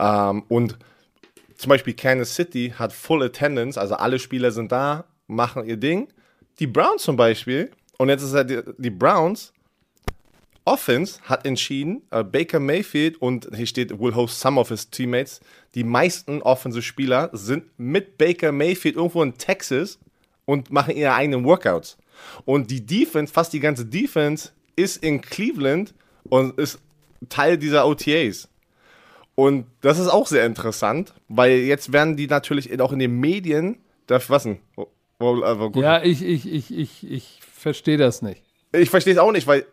[0.00, 0.78] Ähm, und
[1.54, 6.08] zum Beispiel Kansas City hat Full Attendance, also alle Spieler sind da, machen ihr Ding.
[6.58, 9.52] Die Browns zum Beispiel, und jetzt ist ja die, die Browns,
[10.70, 15.40] Offense hat entschieden, äh, Baker Mayfield und hier steht, will host some of his teammates.
[15.74, 19.98] Die meisten offensive Spieler sind mit Baker Mayfield irgendwo in Texas
[20.44, 21.98] und machen ihre eigenen Workouts.
[22.44, 25.92] Und die Defense, fast die ganze Defense, ist in Cleveland
[26.28, 26.78] und ist
[27.28, 28.48] Teil dieser OTAs.
[29.34, 33.78] Und das ist auch sehr interessant, weil jetzt werden die natürlich auch in den Medien,
[34.06, 34.58] darf was denn?
[34.76, 34.86] Oh,
[35.18, 38.42] oh, ja, ich, ich, ich, ich, ich verstehe das nicht.
[38.72, 39.66] Ich verstehe es auch nicht, weil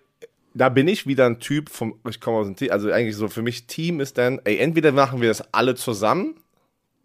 [0.58, 3.28] da bin ich wieder ein Typ vom, ich komme aus dem Team, also eigentlich so
[3.28, 6.36] für mich Team ist dann, ey, entweder machen wir das alle zusammen,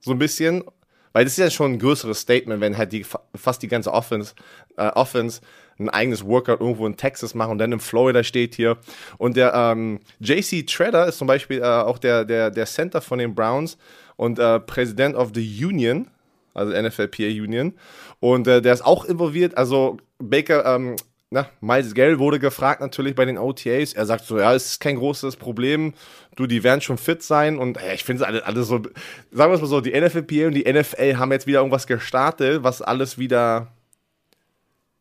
[0.00, 0.64] so ein bisschen,
[1.12, 4.34] weil das ist ja schon ein größeres Statement, wenn halt die fast die ganze Offense,
[4.76, 5.42] äh, Offense
[5.78, 8.78] ein eigenes Workout irgendwo in Texas machen und dann in Florida steht hier.
[9.18, 13.18] Und der ähm, JC Treader ist zum Beispiel äh, auch der, der, der Center von
[13.18, 13.76] den Browns
[14.16, 16.08] und äh, Präsident of the Union,
[16.54, 17.74] also NFLPA Union.
[18.20, 19.56] Und äh, der ist auch involviert.
[19.56, 20.96] Also Baker, ähm,
[21.32, 23.94] na, Miles Garrett wurde gefragt natürlich bei den OTAs.
[23.94, 25.94] Er sagt so, ja, es ist kein großes Problem.
[26.36, 27.56] Du, die werden schon fit sein.
[27.56, 28.82] Und ja, ich finde es alle, alle so,
[29.30, 32.62] sagen wir es mal so, die NFLPA und die NFL haben jetzt wieder irgendwas gestartet,
[32.62, 33.68] was alles wieder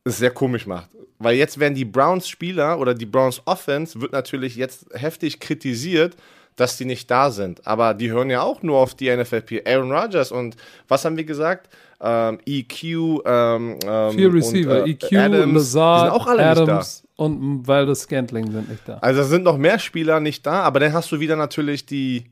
[0.06, 0.90] sehr komisch macht.
[1.20, 6.16] Weil jetzt werden die Browns-Spieler oder die Browns-Offense wird natürlich jetzt heftig kritisiert,
[6.56, 7.68] dass die nicht da sind.
[7.68, 9.68] Aber die hören ja auch nur auf die NFLP.
[9.68, 10.56] Aaron Rodgers und
[10.88, 11.68] was haben wir gesagt?
[12.04, 17.68] Ähm, EQ, ähm, ähm, Vier Receiver, und, äh, EQ, Adams, sind auch alle Adams und
[17.68, 18.98] Valdez Scantling sind nicht da.
[19.02, 22.32] Also sind noch mehr Spieler nicht da, aber dann hast du wieder natürlich die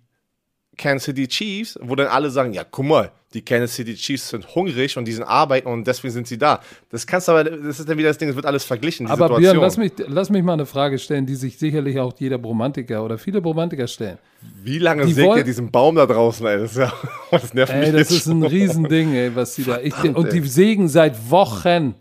[0.79, 4.55] Kansas City Chiefs, wo dann alle sagen, ja, guck mal, die Kansas City Chiefs sind
[4.55, 6.61] hungrig und die sind arbeiten und deswegen sind sie da.
[6.89, 9.27] Das kannst du aber, das ist dann wieder das Ding, es wird alles verglichen, Aber
[9.27, 9.41] Situation.
[9.41, 13.03] Björn, lass mich, lass mich mal eine Frage stellen, die sich sicherlich auch jeder Bromantiker
[13.03, 14.17] oder viele Bromantiker stellen.
[14.63, 16.59] Wie lange Die sägt ihr diesen Baum da draußen, ey?
[16.59, 16.93] Das, ist ja,
[17.31, 18.45] das nervt Ey, mich das ist ein schon.
[18.45, 19.79] Riesending, ey, was die da.
[19.81, 21.95] Ich, Verdammt, und die sägen seit Wochen.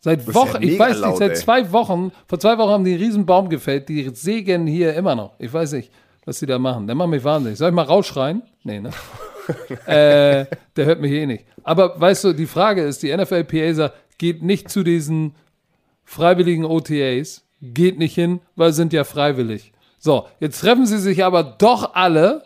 [0.00, 1.36] Seit ist ja Wochen, ich weiß nicht, laut, seit ey.
[1.36, 5.14] zwei Wochen, vor zwei Wochen haben die einen riesen Baum gefällt, die sägen hier immer
[5.14, 5.34] noch.
[5.38, 5.92] Ich weiß nicht,
[6.24, 6.86] was die da machen.
[6.86, 7.58] Der macht mich wahnsinnig.
[7.58, 8.42] Soll ich mal rausschreien?
[8.64, 8.90] Nee, ne?
[9.86, 10.46] äh,
[10.76, 11.44] der hört mich eh nicht.
[11.64, 15.34] Aber weißt du, die Frage ist, die NFLPA sagt, geht nicht zu diesen
[16.04, 19.72] freiwilligen OTAs, geht nicht hin, weil sind ja freiwillig.
[19.98, 22.42] So, jetzt treffen sie sich aber doch alle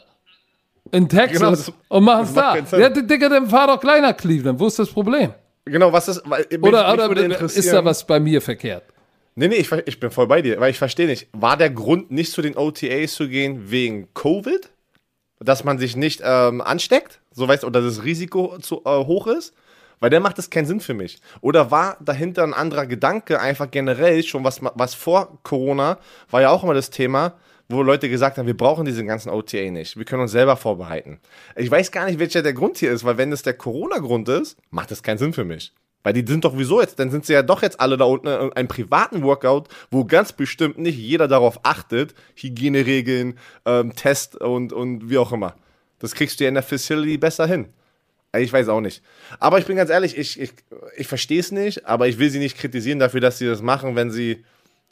[0.92, 2.56] in Texas Genau, das- und machen es da.
[2.78, 4.60] Ja, Digga, dann fahr doch nach Cleveland.
[4.60, 5.32] Wo ist das Problem?
[5.64, 8.84] Genau, was ist, weil, mich, Oder, mich oder ist da was bei mir verkehrt?
[9.38, 11.28] Nee, nee, ich, ich bin voll bei dir, weil ich verstehe nicht.
[11.32, 14.70] War der Grund, nicht zu den OTAs zu gehen, wegen Covid?
[15.40, 17.20] Dass man sich nicht ähm, ansteckt?
[17.32, 19.52] So weißt oder das Risiko zu äh, hoch ist?
[20.00, 21.18] Weil dann macht das keinen Sinn für mich.
[21.42, 25.98] Oder war dahinter ein anderer Gedanke, einfach generell schon, was, was vor Corona
[26.30, 27.34] war ja auch immer das Thema,
[27.68, 29.98] wo Leute gesagt haben, wir brauchen diesen ganzen OTA nicht.
[29.98, 31.20] Wir können uns selber vorbereiten.
[31.56, 34.56] Ich weiß gar nicht, welcher der Grund hier ist, weil wenn das der Corona-Grund ist,
[34.70, 35.74] macht das keinen Sinn für mich.
[36.06, 38.28] Weil die sind doch wieso jetzt, dann sind sie ja doch jetzt alle da unten
[38.28, 44.72] in einem privaten Workout, wo ganz bestimmt nicht jeder darauf achtet, Hygieneregeln, ähm, Test und,
[44.72, 45.56] und wie auch immer.
[45.98, 47.70] Das kriegst du ja in der Facility besser hin.
[48.30, 49.02] Ey, Ich weiß auch nicht.
[49.40, 50.52] Aber ich bin ganz ehrlich, ich, ich,
[50.96, 53.96] ich verstehe es nicht, aber ich will sie nicht kritisieren dafür, dass sie das machen,
[53.96, 54.44] wenn sie,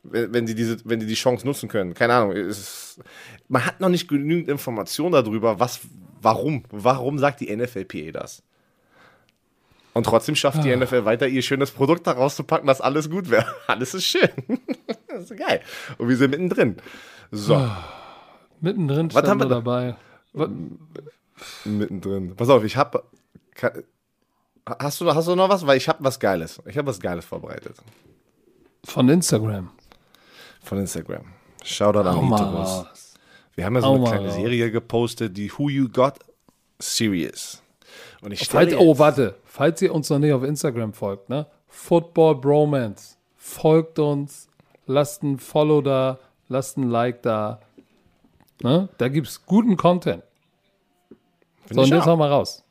[0.03, 1.95] wenn sie diese, wenn die die Chance nutzen können.
[1.95, 2.33] Keine Ahnung.
[2.33, 2.99] Ist,
[3.47, 5.79] man hat noch nicht genügend Informationen darüber, was,
[6.21, 8.43] warum, warum sagt die NFLPA das?
[9.95, 13.47] Und trotzdem schafft die NFL weiter, ihr schönes Produkt da rauszupacken, dass alles gut wäre.
[13.69, 14.29] Alles ist schön.
[15.09, 15.61] das ist geil.
[15.99, 16.77] Und wir sind mittendrin.
[17.31, 17.71] So,
[18.61, 19.57] Mittendrin Was haben wir da?
[19.57, 19.97] dabei.
[20.33, 20.51] Was-
[21.65, 22.35] mittendrin.
[22.35, 23.05] Pass auf, ich habe.
[24.67, 25.67] Hast du, hast du noch was?
[25.67, 26.61] Weil ich habe was Geiles.
[26.67, 27.77] Ich habe was Geiles vorbereitet.
[28.85, 29.71] Von Instagram.
[30.63, 31.25] Von Instagram.
[31.63, 33.15] Shoutout an raus.
[33.55, 34.35] Wir haben ja so eine kleine raus.
[34.35, 36.15] Serie gepostet, die Who You Got
[36.79, 37.63] Series.
[38.23, 39.37] Und ich stelle oh, jetzt- warte.
[39.57, 41.47] Falls ihr uns noch nicht auf Instagram folgt, ne?
[41.69, 43.19] Football Bromance.
[43.37, 44.49] Folgt uns.
[44.87, 46.19] Lasst ein Follow da.
[46.49, 47.61] Lasst ein Like da.
[48.65, 48.89] Ne?
[48.99, 50.25] Da gibt's guten Content.
[51.67, 52.07] Find So, und jetzt auch.
[52.07, 52.65] hau mal raus.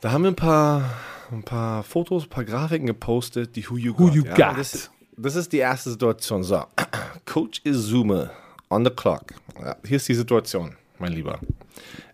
[0.00, 0.88] Da haben wir ein paar,
[1.30, 4.14] ein paar Fotos, ein paar Grafiken gepostet, die Who You Who Got.
[4.14, 4.34] You ja?
[4.34, 4.58] Got.
[4.58, 6.42] Das, das ist die erste Situation.
[6.44, 6.64] So,
[7.26, 8.30] Coach Izume
[8.70, 9.34] on the clock.
[9.60, 11.40] Ja, hier ist die Situation, mein Lieber.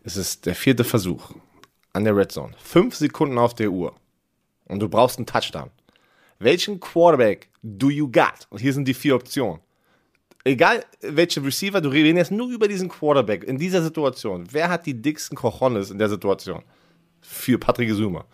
[0.02, 1.30] Es ist der vierte Versuch
[1.96, 2.52] an der Red Zone.
[2.58, 3.94] Fünf Sekunden auf der Uhr.
[4.66, 5.70] Und du brauchst einen Touchdown.
[6.38, 8.46] Welchen Quarterback do you got?
[8.50, 9.60] Und hier sind die vier Optionen.
[10.44, 14.46] Egal welche Receiver, du reden jetzt nur über diesen Quarterback in dieser Situation.
[14.52, 16.62] Wer hat die dicksten Cojones in der Situation?
[17.20, 18.24] Für Patrick Zuma.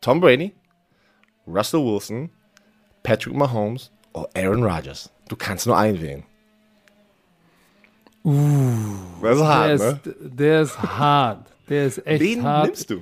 [0.00, 0.52] Tom Brady,
[1.46, 2.30] Russell Wilson,
[3.02, 5.10] Patrick Mahomes oder Aaron Rodgers.
[5.28, 6.24] Du kannst nur einen wählen.
[9.22, 10.14] das ist Der hart, ist, ne?
[10.20, 11.53] der ist hart.
[11.68, 12.66] Der ist echt Wen hart.
[12.66, 13.00] nimmst du?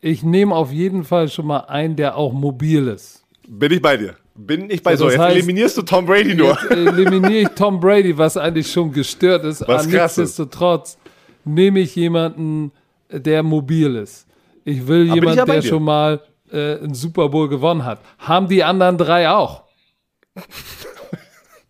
[0.00, 3.24] Ich nehme auf jeden Fall schon mal einen, der auch mobil ist.
[3.48, 4.14] Bin ich bei dir.
[4.34, 5.04] Bin ich bei So, so.
[5.06, 6.58] das Jetzt heißt- eliminierst du Tom Brady nur.
[6.70, 9.60] Eliminiere ich Tom Brady, was eigentlich schon gestört ist.
[9.68, 10.98] Was Aber nichtsdestotrotz
[11.44, 12.72] nehme ich jemanden,
[13.10, 14.26] der mobil ist.
[14.64, 15.68] Ich will ich jemanden, ja der dir.
[15.68, 18.00] schon mal äh, einen Super Bowl gewonnen hat.
[18.18, 19.64] Haben die anderen drei auch.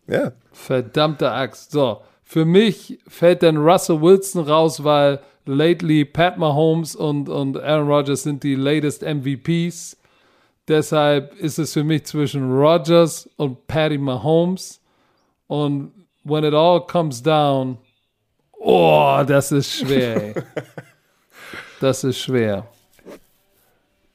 [0.06, 0.32] Ja.
[0.52, 1.70] Verdammte Axt.
[1.70, 7.88] So, für mich fällt dann Russell Wilson raus, weil lately Pat Mahomes und, und Aaron
[7.88, 9.96] Rodgers sind die latest MVPs.
[10.66, 14.80] Deshalb ist es für mich zwischen Rodgers und Patty Mahomes.
[15.46, 15.92] Und
[16.24, 17.76] when it all comes down,
[18.52, 20.34] oh, das ist schwer.
[21.80, 22.66] Das ist schwer.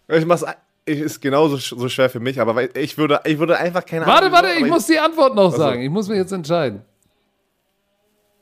[0.08, 0.44] Ich mach's.
[0.86, 4.32] Ist genauso so schwer für mich, aber ich würde, ich würde einfach keine Warte, Ahnung,
[4.32, 5.58] warte, aber ich muss die Antwort noch so.
[5.58, 5.82] sagen.
[5.82, 6.82] Ich muss mich jetzt entscheiden.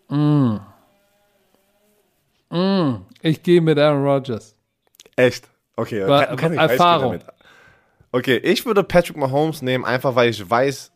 [0.07, 0.55] Mm.
[2.49, 3.01] Mm.
[3.21, 4.55] Ich gehe mit Aaron Rodgers.
[5.15, 5.47] Echt?
[5.75, 7.19] Okay, Wa- kann, kann ich Erfahrung.
[8.11, 10.91] Okay, ich würde Patrick Mahomes nehmen, einfach weil ich weiß,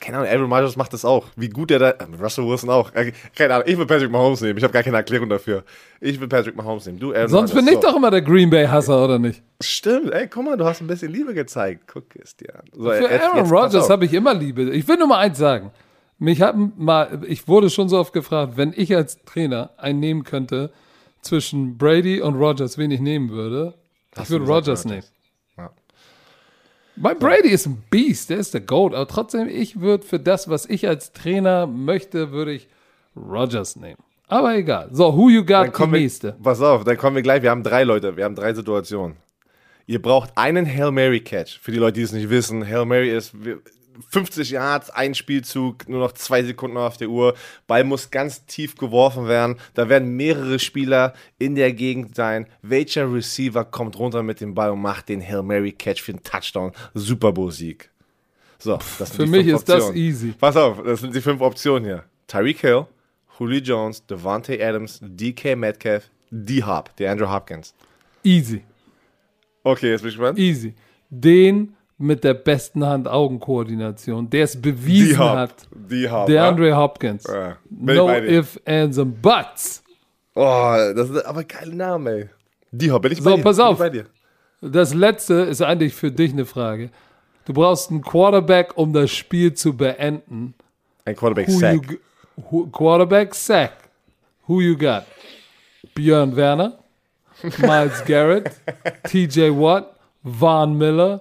[0.00, 1.26] keine Ahnung, Aaron Rodgers macht das auch.
[1.36, 2.90] Wie gut er da, äh, Russell Wilson auch.
[2.94, 4.56] Äh, Keine Ahnung, ich würde Patrick Mahomes nehmen.
[4.56, 5.62] Ich habe gar keine Erklärung dafür.
[6.00, 6.98] Ich würde Patrick Mahomes nehmen.
[6.98, 7.88] Du, Aaron Sonst Rodgers, bin ich so.
[7.90, 9.42] doch immer der Green Bay-Hasser, oder nicht?
[9.60, 11.82] Stimmt, ey, guck mal, du hast ein bisschen Liebe gezeigt.
[11.86, 12.62] Guck es dir an.
[12.72, 14.62] So, Für jetzt- Aaron Rodgers habe ich immer Liebe.
[14.70, 15.70] Ich will nur mal eins sagen.
[16.18, 20.24] Mich hat mal, ich wurde schon so oft gefragt, wenn ich als Trainer einen nehmen
[20.24, 20.72] könnte
[21.24, 23.74] zwischen Brady und Rodgers, wen ich nehmen würde.
[24.12, 25.04] Ich Hast du würde Rodgers nehmen.
[25.56, 25.70] Ja.
[26.96, 28.94] Weil Brady ist ein Beast, der ist der Goat.
[28.94, 32.68] Aber trotzdem, ich würde für das, was ich als Trainer möchte, würde ich
[33.16, 34.02] Rodgers nehmen.
[34.28, 34.88] Aber egal.
[34.92, 36.36] So, who you got die nächste?
[36.42, 37.42] pass auf, dann kommen wir gleich.
[37.42, 39.16] Wir haben drei Leute, wir haben drei Situationen.
[39.86, 41.58] Ihr braucht einen Hail Mary Catch.
[41.60, 43.34] Für die Leute, die es nicht wissen, Hail Mary ist
[44.10, 47.34] 50 Yards, ein Spielzug, nur noch zwei Sekunden auf der Uhr.
[47.66, 49.56] Ball muss ganz tief geworfen werden.
[49.74, 52.46] Da werden mehrere Spieler in der Gegend sein.
[52.62, 56.22] Welcher Receiver kommt runter mit dem Ball und macht den Hail Mary Catch für einen
[56.22, 56.72] Touchdown?
[56.94, 57.90] Super Bowl Sieg.
[58.58, 59.96] So, das sind Für die mich fünf ist das Optionen.
[60.02, 60.34] easy.
[60.38, 62.04] Pass auf, das sind die fünf Optionen hier.
[62.26, 62.86] Tyreek Hill,
[63.38, 67.74] Julio Jones, Devontae Adams, DK Metcalf, D-Hop, der Andrew Hopkins.
[68.22, 68.62] Easy.
[69.62, 70.38] Okay, jetzt bin ich gespannt.
[70.38, 70.74] Easy.
[71.10, 75.36] Den mit der besten Hand-Augen-Koordination, der es bewiesen D-Hop.
[75.36, 75.54] hat.
[75.72, 76.26] D-Hop.
[76.26, 76.48] Der ja?
[76.48, 77.24] Andre Hopkins.
[77.26, 79.82] Ja, no if, ands and buts.
[80.34, 82.28] Oh, das ist aber geil Name, ey.
[82.72, 83.42] D-Hop, bin ich So, bei dir.
[83.42, 83.78] pass bin auf.
[84.60, 86.90] Das letzte ist eigentlich für dich eine Frage.
[87.44, 90.54] Du brauchst einen Quarterback, um das Spiel zu beenden.
[91.04, 91.88] Ein Quarterback Who you, Sack.
[91.88, 91.98] g-
[92.50, 93.72] who, quarterback sack.
[94.48, 95.04] Who you got?
[95.94, 96.78] Björn Werner,
[97.58, 98.50] Miles Garrett,
[99.04, 101.20] TJ Watt, Von Miller,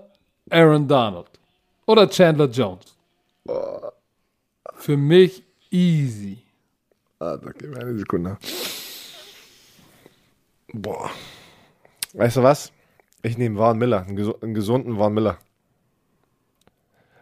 [0.53, 1.27] Aaron Donald
[1.85, 2.95] oder Chandler Jones.
[4.75, 6.37] Für mich easy.
[7.19, 8.37] Ah, mir eine Sekunde.
[10.73, 11.09] Boah.
[12.13, 12.71] Weißt du was?
[13.21, 15.37] Ich nehme Vaughn Miller, einen, gesu einen gesunden Vaughn Miller.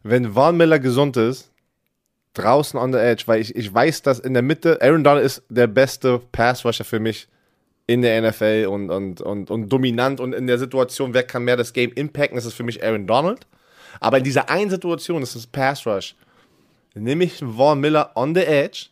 [0.03, 1.51] Wenn Vaughn Miller gesund ist,
[2.33, 5.43] draußen on the edge, weil ich, ich weiß, dass in der Mitte, Aaron Donald ist
[5.49, 7.27] der beste Pass-Rusher für mich
[7.91, 11.57] in der NFL und, und, und, und dominant und in der Situation, wer kann mehr
[11.57, 13.47] das Game impacten, das ist für mich Aaron Donald.
[13.99, 16.15] Aber in dieser einen Situation, das ist Pass-Rush,
[16.95, 18.87] nehme ich Vaughn Miller on the edge,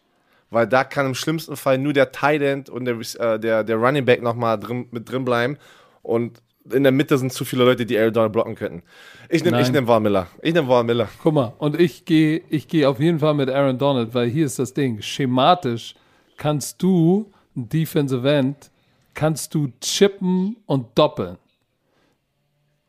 [0.49, 3.77] weil da kann im schlimmsten Fall nur der Tight End und der, äh, der, der
[3.77, 5.57] Running Back nochmal drin, mit drin bleiben
[6.01, 6.41] und
[6.71, 8.83] in der Mitte sind zu viele Leute, die Aaron Donald blocken könnten.
[9.29, 10.27] Ich nehme nehm Vaughn Miller.
[10.41, 11.07] Ich nehme Vaughn Miller.
[11.23, 14.45] Guck mal, und ich gehe ich geh auf jeden Fall mit Aaron Donald, weil hier
[14.45, 15.01] ist das Ding.
[15.01, 15.95] Schematisch
[16.37, 18.71] kannst du ein Defensive End,
[19.13, 21.37] kannst du chippen und doppeln.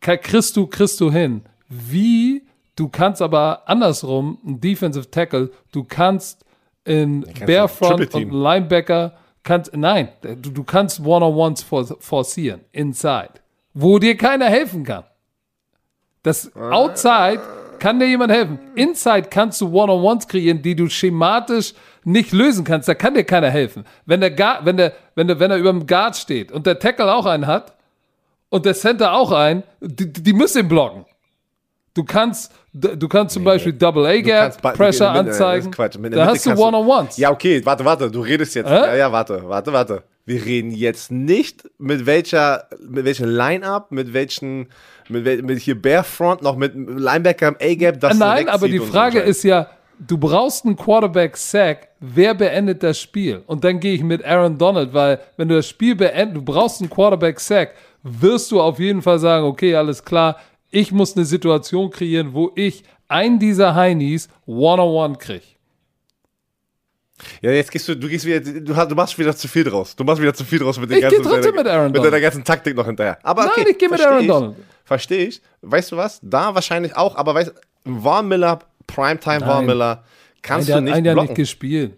[0.01, 1.43] Kriegst du, kriegst du hin.
[1.69, 2.47] Wie,
[2.77, 6.45] du kannst aber andersrum, ein Defensive Tackle, du kannst
[6.85, 8.31] in Barefront und.
[8.31, 13.35] Linebacker, kannst, nein, du, du kannst One-on-Ones for, forcieren, inside,
[13.75, 15.05] wo dir keiner helfen kann.
[16.23, 17.41] Das Outside
[17.79, 18.59] kann dir jemand helfen.
[18.75, 21.75] Inside kannst du One-on-Ones kreieren, die du schematisch
[22.05, 22.89] nicht lösen kannst.
[22.89, 23.85] Da kann dir keiner helfen.
[24.07, 26.79] Wenn der, Guard, wenn der, wenn der, wenn er über dem Guard steht und der
[26.79, 27.75] Tackle auch einen hat
[28.49, 31.05] und der Center auch einen, die, die müssen ihn blocken.
[31.95, 35.71] Du kannst, du kannst zum Beispiel Double A Gap, Pressure mit- anzeigen.
[35.73, 35.99] Quatsch.
[35.99, 37.17] Mit Da hast du kannst One-on-Ones.
[37.17, 38.69] Ja, okay, warte, warte, du redest jetzt.
[38.71, 38.75] Hä?
[38.75, 40.03] Ja, ja, warte, warte, warte.
[40.25, 44.69] Wir reden jetzt nicht mit welcher, mit welcher Line-Up, mit welchen,
[45.09, 48.85] mit, wel, mit hier Barefront, noch mit Linebacker im A-Gap, das Nein, aber die so
[48.85, 49.67] Frage ist ja,
[50.01, 53.43] du brauchst einen Quarterback-Sack, wer beendet das Spiel?
[53.47, 56.81] Und dann gehe ich mit Aaron Donald, weil wenn du das Spiel beendest, du brauchst
[56.81, 60.37] einen Quarterback-Sack, wirst du auf jeden Fall sagen, okay, alles klar,
[60.71, 65.45] ich muss eine Situation kreieren, wo ich einen dieser Heinis one-on-one kriege.
[67.43, 69.95] Ja, jetzt gehst du, du gehst wieder, du, hast, du machst wieder zu viel draus.
[69.95, 72.15] Du machst wieder zu viel draus mit den Ich ganzen, trotzdem mit Aaron mit Donald.
[72.15, 73.19] deiner ganzen Taktik noch hinterher.
[73.23, 74.57] Aber Nein, okay, ich geh mit Aaron ich, Donald.
[74.85, 75.43] Verstehe ich.
[75.61, 76.19] Weißt du was?
[76.23, 77.53] Da wahrscheinlich auch, aber weißt
[77.85, 78.61] Vaughn Miller,
[78.95, 79.67] Primetime Vaughn Nein.
[79.67, 80.05] Miller,
[80.43, 81.95] kannst der du hat nicht ein Jahr nicht gespielt.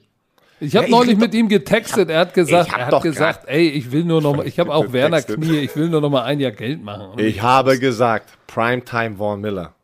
[0.60, 2.08] Ich habe ich neulich mit ihm getextet.
[2.08, 4.72] Er hat gesagt, ich er hat gesagt, ey, ich will nur noch mal, ich habe
[4.72, 5.20] auch Werner.
[5.20, 7.08] Knie, ich will nur noch mal ein Jahr Geld machen.
[7.10, 9.74] Und ich habe gesagt, Primetime Vaughn Miller.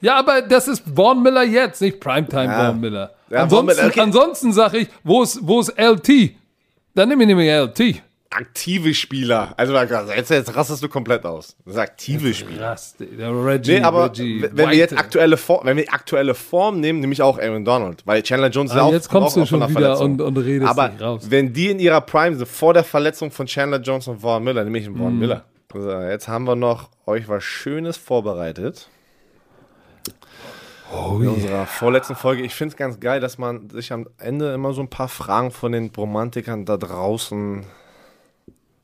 [0.00, 2.68] Ja, aber das ist Vaughn Miller jetzt, nicht Primetime Ja.
[2.68, 3.10] Vaughn Miller.
[3.28, 4.00] Ja, ansonsten Miller, okay.
[4.00, 6.34] ansonsten sage ich, wo ist, wo ist LT?
[6.94, 8.02] Dann nehme ich nämlich LT.
[8.36, 9.54] Aktive Spieler.
[9.56, 11.56] Also jetzt, jetzt rastest du komplett aus.
[11.64, 12.58] Das ist aktive Spieler.
[12.70, 14.76] Krass, der Reggie, Nee, aber Reggie wenn wir White.
[14.76, 18.48] jetzt aktuelle Form, wenn wir aktuelle Form nehmen, nehme ich auch Aaron Donald, weil Chandler
[18.48, 20.12] Jones ist Ah, auch jetzt kommst auch du schon wieder Verletzung.
[20.14, 21.26] und, und redest Aber raus.
[21.28, 24.64] wenn die in ihrer Prime sind, vor der Verletzung von Chandler Jones und Vaughn Miller,
[24.64, 24.98] nehme ich einen Mhm.
[24.98, 25.44] Vaughn Miller.
[25.72, 28.88] So, jetzt haben wir noch euch was Schönes vorbereitet.
[30.92, 32.42] Oh, in unserer vorletzten Folge.
[32.42, 35.50] Ich finde es ganz geil, dass man sich am Ende immer so ein paar Fragen
[35.50, 37.64] von den Romantikern da draußen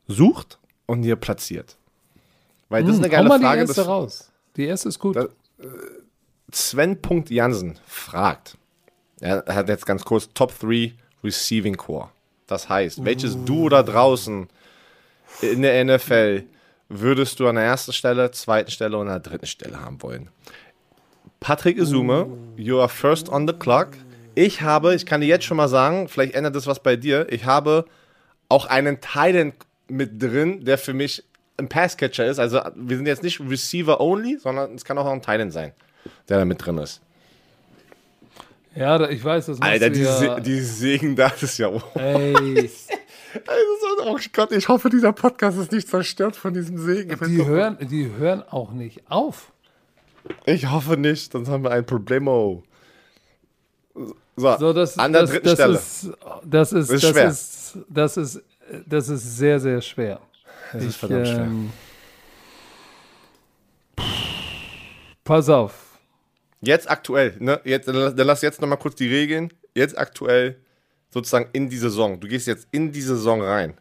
[0.07, 1.77] sucht und hier platziert.
[2.69, 3.61] Weil das ist eine Hm, geile mal die Frage.
[3.61, 4.31] erste Das, raus.
[4.55, 5.15] Die erste ist gut.
[5.15, 5.29] Das-
[6.51, 8.57] Sven.Jansen fragt,
[9.19, 10.93] er hat jetzt ganz kurz Top 3
[11.23, 12.09] Receiving Core.
[12.47, 14.49] Das heißt, welches Duo da draußen
[15.41, 16.43] in der NFL
[16.89, 20.29] würdest du an der ersten Stelle, zweiten Stelle und an der dritten Stelle haben wollen?
[21.39, 22.27] Patrick Izume,
[22.57, 23.89] you are first on the clock.
[24.35, 27.31] Ich habe, ich kann dir jetzt schon mal sagen, vielleicht ändert das was bei dir,
[27.31, 27.85] ich habe
[28.49, 29.53] auch einen Titan
[29.91, 31.23] mit drin, der für mich
[31.57, 32.39] ein Passcatcher ist.
[32.39, 35.73] Also wir sind jetzt nicht Receiver only, sondern es kann auch ein Titan sein,
[36.29, 37.01] der da mit drin ist.
[38.75, 41.67] Ja, da- ich weiß, das Alter, die, ja, Se die Segen, das ist ja.
[41.67, 42.69] Oh, Ey,
[44.05, 47.17] oh Gott, ich hoffe, dieser Podcast ist nicht zerstört von diesem Segen.
[47.27, 49.51] die hören, die hören auch nicht auf.
[50.45, 52.63] Ich hoffe nicht, sonst haben wir ein Problemo.
[54.37, 55.73] So, So, das, an der das, dritten das Stelle.
[55.75, 56.09] Ist,
[56.45, 57.27] das ist, Ist das schwer.
[57.27, 58.41] ist, das ist,
[58.85, 60.19] das ist sehr, sehr schwer.
[60.73, 61.41] das ist Ich, verdammt schwer.
[61.41, 61.71] ähm,
[65.23, 65.99] Pass auf.
[66.61, 67.59] Jetzt aktuell, ne?
[67.63, 69.51] Jetzt, dann lass jetzt nochmal kurz die Regeln.
[69.75, 70.59] Jetzt aktuell
[71.09, 72.19] sozusagen in die Saison.
[72.19, 73.73] Du gehst jetzt in die Saison rein.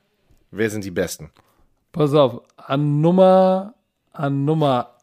[0.51, 1.31] Wer sind die Besten?
[1.93, 2.43] Pass auf.
[2.57, 3.75] An Nummer,
[4.13, 4.97] an Nummer,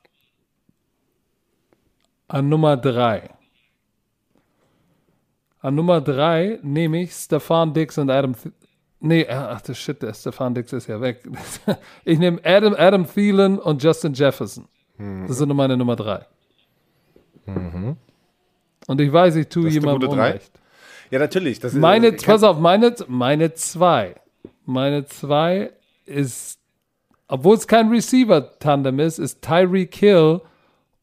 [2.27, 3.29] an Nummer drei.
[5.59, 8.35] An Nummer drei nehme ich Stefan Dix und Adam.
[8.99, 11.23] Nee, äh, ach das Shit, der Stefan Dix ist ja weg.
[12.05, 14.67] Ich nehme Adam, Adam Thielen und Justin Jefferson.
[15.27, 16.25] Das sind meine Nummer drei.
[17.45, 20.29] Und ich weiß, ich tue ist jemandem drei?
[20.29, 20.51] Unrecht.
[21.11, 21.59] Ja, natürlich.
[21.59, 24.15] Das ist, Meine, äh, pass auf, meine, meine zwei.
[24.65, 25.71] Meine zwei
[26.05, 26.59] ist,
[27.27, 30.41] obwohl es kein Receiver-Tandem ist, ist Tyreek Hill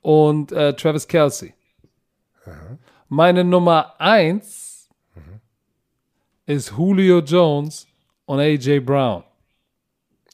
[0.03, 1.55] und äh, Travis Kelsey.
[3.09, 4.64] Meine Nummer eins
[6.47, 7.87] ist Julio Jones
[8.27, 9.23] und AJ Brown.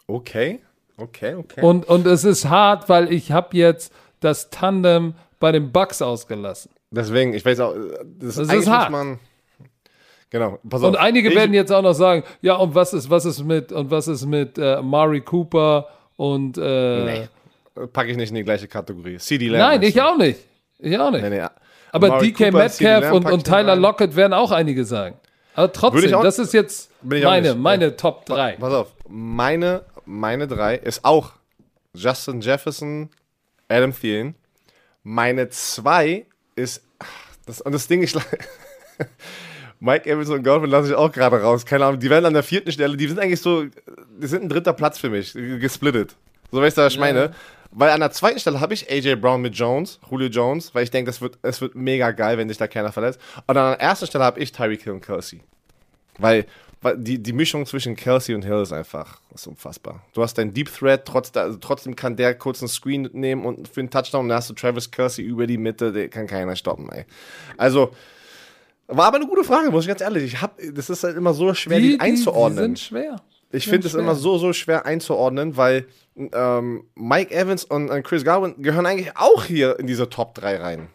[0.07, 0.61] Okay,
[0.97, 1.61] okay, okay.
[1.63, 6.71] Und, und es ist hart, weil ich habe jetzt das Tandem bei den Bucks ausgelassen.
[6.91, 7.75] Deswegen, ich weiß auch,
[8.19, 8.91] das, Das ist hart.
[8.91, 9.19] man.
[10.31, 11.03] Genau, pass Und auf.
[11.03, 13.91] einige Ich- werden jetzt auch noch sagen, ja, und was ist, was ist mit, und
[13.91, 17.05] was ist mit äh, Mari Cooper und äh,
[17.77, 19.19] Nee, packe ich nicht in die gleiche Kategorie.
[19.19, 19.61] CD Lamb.
[19.63, 20.41] Nein, ich auch nicht.
[20.79, 21.23] Ich auch nicht.
[21.23, 21.47] Nee, nee.
[21.93, 23.75] Aber Amari DK Cooper, Metcalf und, und Tyler.
[23.77, 25.17] Lockett werden auch einige sagen.
[25.55, 28.57] Aber trotzdem, ich auch- das ist jetzt ich meine, meine Top 3.
[28.61, 31.33] Pass auf, meine, meine drei ist auch
[31.95, 33.11] Justin Jefferson,
[33.69, 34.35] Adam Thielen.
[35.03, 36.27] Meine zwei
[36.57, 36.83] ist,
[37.47, 38.17] das, und das Ding ist,
[39.81, 41.65] Mike Evans und Godwin lasse ich auch gerade raus.
[41.65, 44.49] Keine Ahnung, die werden an der vierten Stelle, die sind eigentlich so, die sind ein
[44.49, 46.17] dritter Platz für mich, gesplittet.
[46.53, 47.33] So weißt du, was ich meine?
[47.73, 50.91] Weil an der zweiten Stelle habe ich AJ Brown mit Jones, Julio Jones, weil ich
[50.91, 53.21] denke, das wird, es wird mega geil, wenn sich da keiner verletzt.
[53.47, 55.41] Und an der ersten Stelle habe ich Tyreek Hill und Kelsey.
[56.19, 56.47] Weil,
[56.83, 60.03] weil die, die Mischung zwischen Kelsey und Hill ist einfach ist unfassbar.
[60.15, 63.69] Du hast deinen Deep Threat, trotz, also trotzdem kann der kurz einen Screen nehmen und
[63.69, 66.91] für einen Touchdown, dann hast du Travis Kelsey über die Mitte, der kann keiner stoppen,
[66.91, 67.05] ey.
[67.57, 67.93] Also,
[68.89, 70.25] war aber eine gute Frage, muss ich ganz ehrlich.
[70.25, 72.57] Ich hab, das ist halt immer so schwer, die, Die, die, einzuordnen.
[72.57, 73.17] die sind schwer.
[73.53, 75.87] Ich finde es immer so, so schwer einzuordnen, weil
[76.17, 80.57] ähm, Mike Evans und äh, Chris Garwin gehören eigentlich auch hier in diese Top 3
[80.59, 80.89] rein.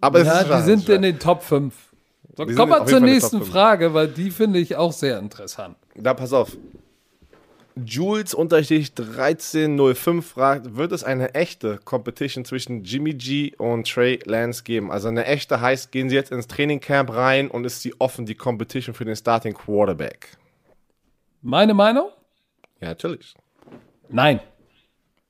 [0.00, 0.96] Aber Ja, die sind schwer.
[0.96, 1.74] in den Top 5.
[2.36, 3.42] So, Die kommen wir zur nächsten.
[3.42, 5.76] Frage, weil die finde ich auch sehr interessant.
[5.96, 6.56] Da pass auf.
[7.84, 14.64] Jules unterstrich 1305 fragt, wird es eine echte Competition zwischen Jimmy G und Trey Lance
[14.64, 14.90] geben?
[14.90, 18.34] Also eine echte heißt, gehen sie jetzt ins Trainingcamp rein und ist sie offen, die
[18.34, 20.37] Competition für den Starting Quarterback?
[21.42, 22.10] Meine Meinung?
[22.80, 23.34] Ja, natürlich.
[24.08, 24.40] Nein.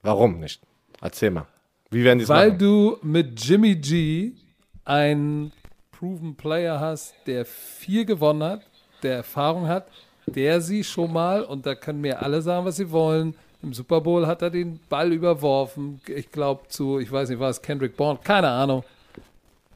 [0.03, 0.63] Warum nicht?
[1.01, 1.47] Erzähl mal.
[1.91, 2.59] Wie werden die es Weil machen?
[2.59, 4.33] du mit Jimmy G
[4.85, 5.53] einen
[5.91, 8.63] proven Player hast, der viel gewonnen hat,
[9.03, 9.89] der Erfahrung hat,
[10.27, 14.01] der sie schon mal, und da können mir alle sagen, was sie wollen, im Super
[14.01, 16.01] Bowl hat er den Ball überworfen.
[16.07, 18.85] Ich glaube zu, ich weiß nicht, war es Kendrick Bourne, keine Ahnung.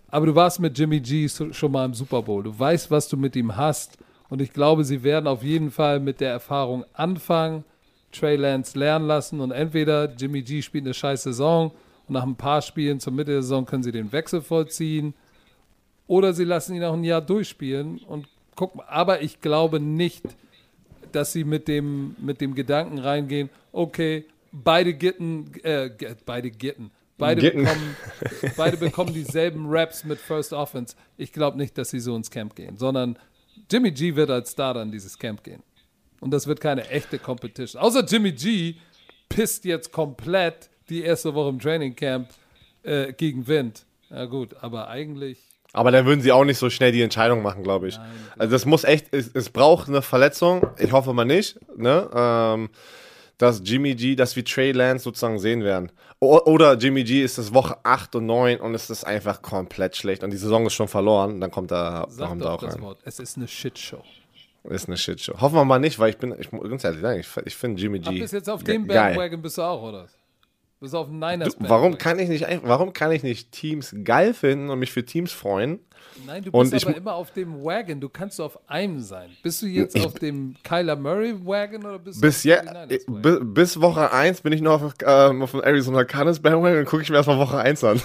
[0.09, 2.43] Aber du warst mit Jimmy G schon mal im Super Bowl.
[2.45, 3.99] Du weißt, was du mit ihm hast.
[4.33, 7.64] Und ich glaube, sie werden auf jeden Fall mit der Erfahrung anfangen,
[8.12, 9.41] Trey Lance lernen lassen.
[9.41, 11.70] Und entweder Jimmy G spielt eine scheiß Saison
[12.09, 15.12] und nach ein paar Spielen zur Mitte der Saison können sie den Wechsel vollziehen.
[16.07, 18.26] Oder sie lassen ihn auch ein Jahr durchspielen und
[18.57, 18.80] gucken.
[18.87, 20.24] Aber ich glaube nicht,
[21.12, 25.91] dass sie mit dem, mit dem Gedanken reingehen, okay, beide gitten, äh,
[26.24, 26.91] beide gitten.
[27.18, 27.59] Beide Gitten.
[27.59, 27.97] bekommen,
[28.57, 30.97] beide bekommen dieselben Raps mit First Offense.
[31.18, 33.16] Ich glaube nicht, dass sie so ins Camp gehen, sondern
[33.72, 35.62] Jimmy G wird als Starter in dieses Camp gehen.
[36.20, 37.80] Und das wird keine echte Competition.
[37.80, 38.74] Außer Jimmy G
[39.30, 42.28] pisst jetzt komplett die erste Woche im Training Camp
[42.82, 43.86] äh, gegen Wind.
[44.10, 45.38] Ja gut, aber eigentlich
[45.72, 47.98] Aber dann würden sie auch nicht so schnell die Entscheidung machen, glaube ich.
[48.36, 50.66] Also das muss echt, es, es braucht eine Verletzung.
[50.78, 51.58] Ich hoffe mal nicht.
[51.74, 52.10] Ne?
[52.14, 52.68] Ähm,
[53.43, 55.90] dass Jimmy G, dass wir Trey Lance sozusagen sehen werden.
[56.20, 59.97] O oder Jimmy G ist das Woche 8 und 9 und es ist einfach komplett
[59.97, 62.76] schlecht und die Saison ist schon verloren, dann kommt er, Sag kommt doch auch das
[62.76, 62.82] rein.
[62.82, 63.01] Wort.
[63.05, 64.05] Es ist eine Shitshow.
[64.62, 65.40] Ist eine Shitshow.
[65.40, 68.20] Hoffen wir mal nicht, weil ich bin, ich ganz ehrlich ich, ich finde Jimmy G.
[68.20, 68.86] bist jetzt auf dem.
[68.86, 70.07] Bandwagon bist du auch, oder?
[70.83, 73.95] Bist du auf dem Niners Du, warum kann ich nicht warum kann ich nicht Teams
[74.03, 75.78] geil finden und mich für Teams freuen?
[76.26, 78.01] Nein, du Und bist ich aber mu- immer auf dem Wagon.
[78.01, 79.30] Du kannst auf einem sein.
[79.45, 83.07] Bist du jetzt auf dem Kyler Murray Wagon oder bist du Bis, auf dem 49ers
[83.07, 83.22] Wagon?
[83.22, 86.85] bi- bis Woche 1 bin ich noch auf, ähm, auf dem Arizona Cardinals Bandwagon und
[86.87, 88.03] gucke ich mir erstmal Woche 1 an.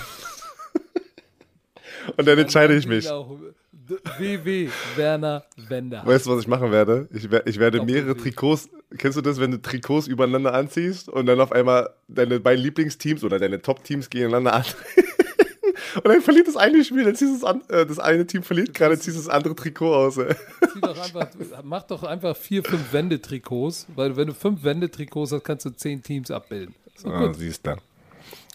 [2.17, 3.05] und dann entscheide ich mich.
[3.05, 3.39] Genau.
[3.87, 6.05] WW Werner Wender.
[6.05, 7.07] Weißt du, was ich machen werde?
[7.13, 8.15] Ich, wer- ich werde mehrere.
[8.17, 8.69] Trikots.
[8.97, 13.23] Kennst du das, wenn du Trikots übereinander anziehst und dann auf einmal deine beiden Lieblingsteams
[13.23, 14.63] oder deine Top-Teams gegeneinander an?
[15.95, 18.43] und dann verliert das eine Spiel, dann ziehst du das, an, äh, das eine Team
[18.43, 20.17] verliert gerade, ziehst du das andere Trikot aus.
[20.17, 20.33] Ey.
[20.73, 21.27] Zieh doch einfach,
[21.63, 26.01] mach doch einfach vier, fünf Wendetrikots, weil wenn du fünf Wendetrikots hast, kannst du zehn
[26.01, 26.73] Teams abbilden.
[26.95, 27.75] So Ah, siehst du.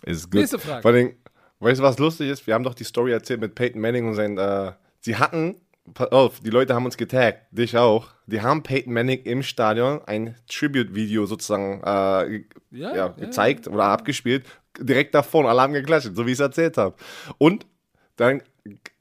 [0.05, 0.41] Ist gut.
[0.41, 0.83] Nächste Frage.
[0.83, 1.13] Vor allem,
[1.61, 2.47] weißt du, was lustig ist?
[2.47, 4.37] Wir haben doch die Story erzählt mit Peyton Manning und sein.
[4.39, 4.73] Äh,
[5.03, 5.57] sie hatten,
[5.95, 8.09] pass auf, die Leute haben uns getaggt, dich auch.
[8.27, 13.85] Die haben Peyton Manning im Stadion ein Tribute-Video sozusagen äh, Ja, ja, ja, gezeigt oder
[13.85, 14.47] abgespielt.
[14.79, 16.97] Direkt davor alle haben geklatscht, so wie ich es erzählt habe.
[17.37, 17.67] Und
[18.17, 18.43] dann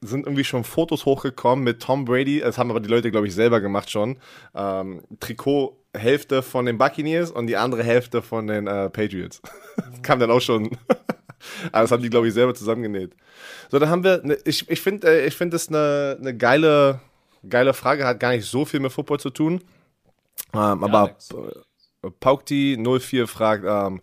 [0.00, 3.34] sind irgendwie schon Fotos hochgekommen mit Tom Brady, das haben aber die Leute, glaube ich,
[3.34, 4.18] selber gemacht schon.
[4.54, 9.42] Ähm, Trikot Hälfte von den Buccaneers und die andere Hälfte von den äh, Patriots.
[10.02, 10.70] Kam dann auch schon.
[11.72, 13.14] Aber das haben die, glaube ich, selber zusammengenäht.
[13.70, 17.00] So, dann haben wir, ne, ich, ich finde, äh, ich finde das eine, eine geile,
[17.48, 19.62] geile Frage, hat gar nicht so viel mit Football zu tun.
[20.54, 21.30] Ähm, aber nix.
[21.30, 24.00] äh, Paukti04 fragt, ähm,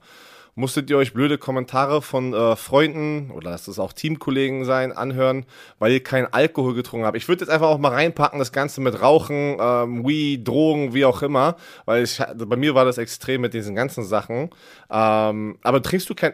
[0.59, 5.45] musstet ihr euch blöde Kommentare von äh, Freunden oder lasst es auch Teamkollegen sein, anhören,
[5.79, 7.17] weil ihr keinen Alkohol getrunken habt?
[7.17, 11.05] Ich würde jetzt einfach auch mal reinpacken, das Ganze mit Rauchen, ähm, Weed, Drogen, wie
[11.05, 14.49] auch immer, weil ich, bei mir war das extrem mit diesen ganzen Sachen.
[14.91, 16.33] Ähm, aber trinkst du kein,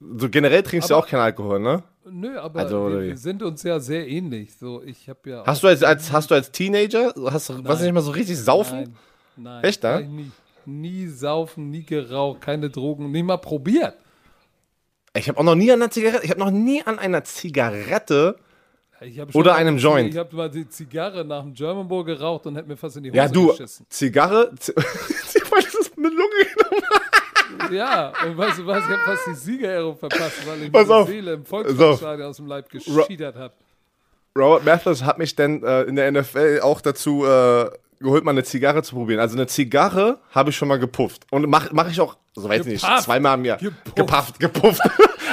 [0.00, 1.82] so generell trinkst du Aber- auch keinen Alkohol, ne?
[2.08, 4.54] Nö, aber Also, wir, wir sind uns ja sehr ähnlich.
[4.56, 5.42] So, ich habe ja.
[5.44, 8.38] Hast du als, als, hast du als Teenager, hast du, was nicht mal so richtig
[8.38, 8.94] saufen?
[9.36, 9.64] Nein, nein.
[9.64, 10.30] Echt, ich Nie,
[10.66, 13.94] nie saufen, nie geraucht, keine Drogen, nie mal probiert.
[15.16, 18.36] Ich habe auch noch nie an einer Zigarette, ich habe noch nie an einer Zigarette
[19.18, 20.10] hab Oder einem Joint.
[20.10, 23.02] Ich habe mal die Zigarre nach dem German Bowl geraucht und hätte mir fast in
[23.02, 23.84] die Hose Ja, du, geschissen.
[23.90, 26.46] Zigarre, Z das ist mit Lunge.
[27.70, 30.94] Ja, und weißt du was, ich habe fast die Siegerehrung verpasst, weil ich Pass mir
[30.94, 31.08] auf.
[31.08, 33.54] Seele im Pass Volksstadion aus dem Leib geschiedert habe.
[34.36, 38.44] Robert Mathis hat mich dann äh, in der NFL auch dazu äh, geholt, mal eine
[38.44, 39.20] Zigarre zu probieren.
[39.20, 41.26] Also eine Zigarre habe ich schon mal gepufft.
[41.30, 43.58] Und mache mach ich auch, so weiß ich nicht, zweimal im Jahr.
[43.58, 44.38] Gepufft.
[44.38, 44.82] Gepufft, gepufft.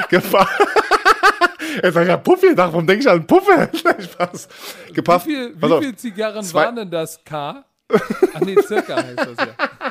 [0.10, 0.48] gepufft.
[1.82, 3.70] Jetzt sag ich ja Puff gedacht, warum denke ich an Puffe?
[4.04, 4.48] Spaß.
[4.94, 5.26] Gepufft.
[5.26, 7.24] Wie, viel, wie viele Zigarren waren denn das?
[7.24, 7.66] K?
[8.34, 9.83] Ach nee, circa heißt das ja.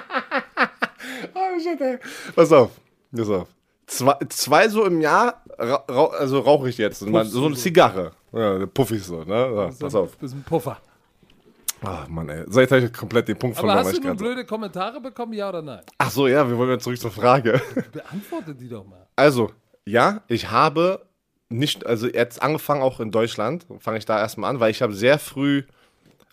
[2.34, 2.70] Pass auf,
[3.14, 3.48] pass auf.
[3.86, 7.06] Zwei, zwei so im Jahr, ra rau also rauche ich jetzt.
[7.06, 8.12] Man, so eine Zigarre.
[8.32, 9.70] Ja, puff ich so, ne?
[9.72, 10.16] So, pass auf.
[10.20, 10.78] Das ist ein Puffer.
[11.84, 12.44] Ach, Mann, ey.
[12.48, 13.86] Jetzt habe ich komplett den Punkt Aber verloren.
[13.86, 15.80] was hast du nur blöde Kommentare bekommen, ja oder nein?
[15.98, 17.60] Ach so, ja, wir wollen wieder zurück zur Frage.
[17.92, 19.06] Beantworte die doch mal.
[19.16, 19.50] Also,
[19.84, 21.04] ja, ich habe
[21.48, 24.94] nicht, also jetzt angefangen auch in Deutschland, fange ich da erstmal an, weil ich habe
[24.94, 25.64] sehr früh,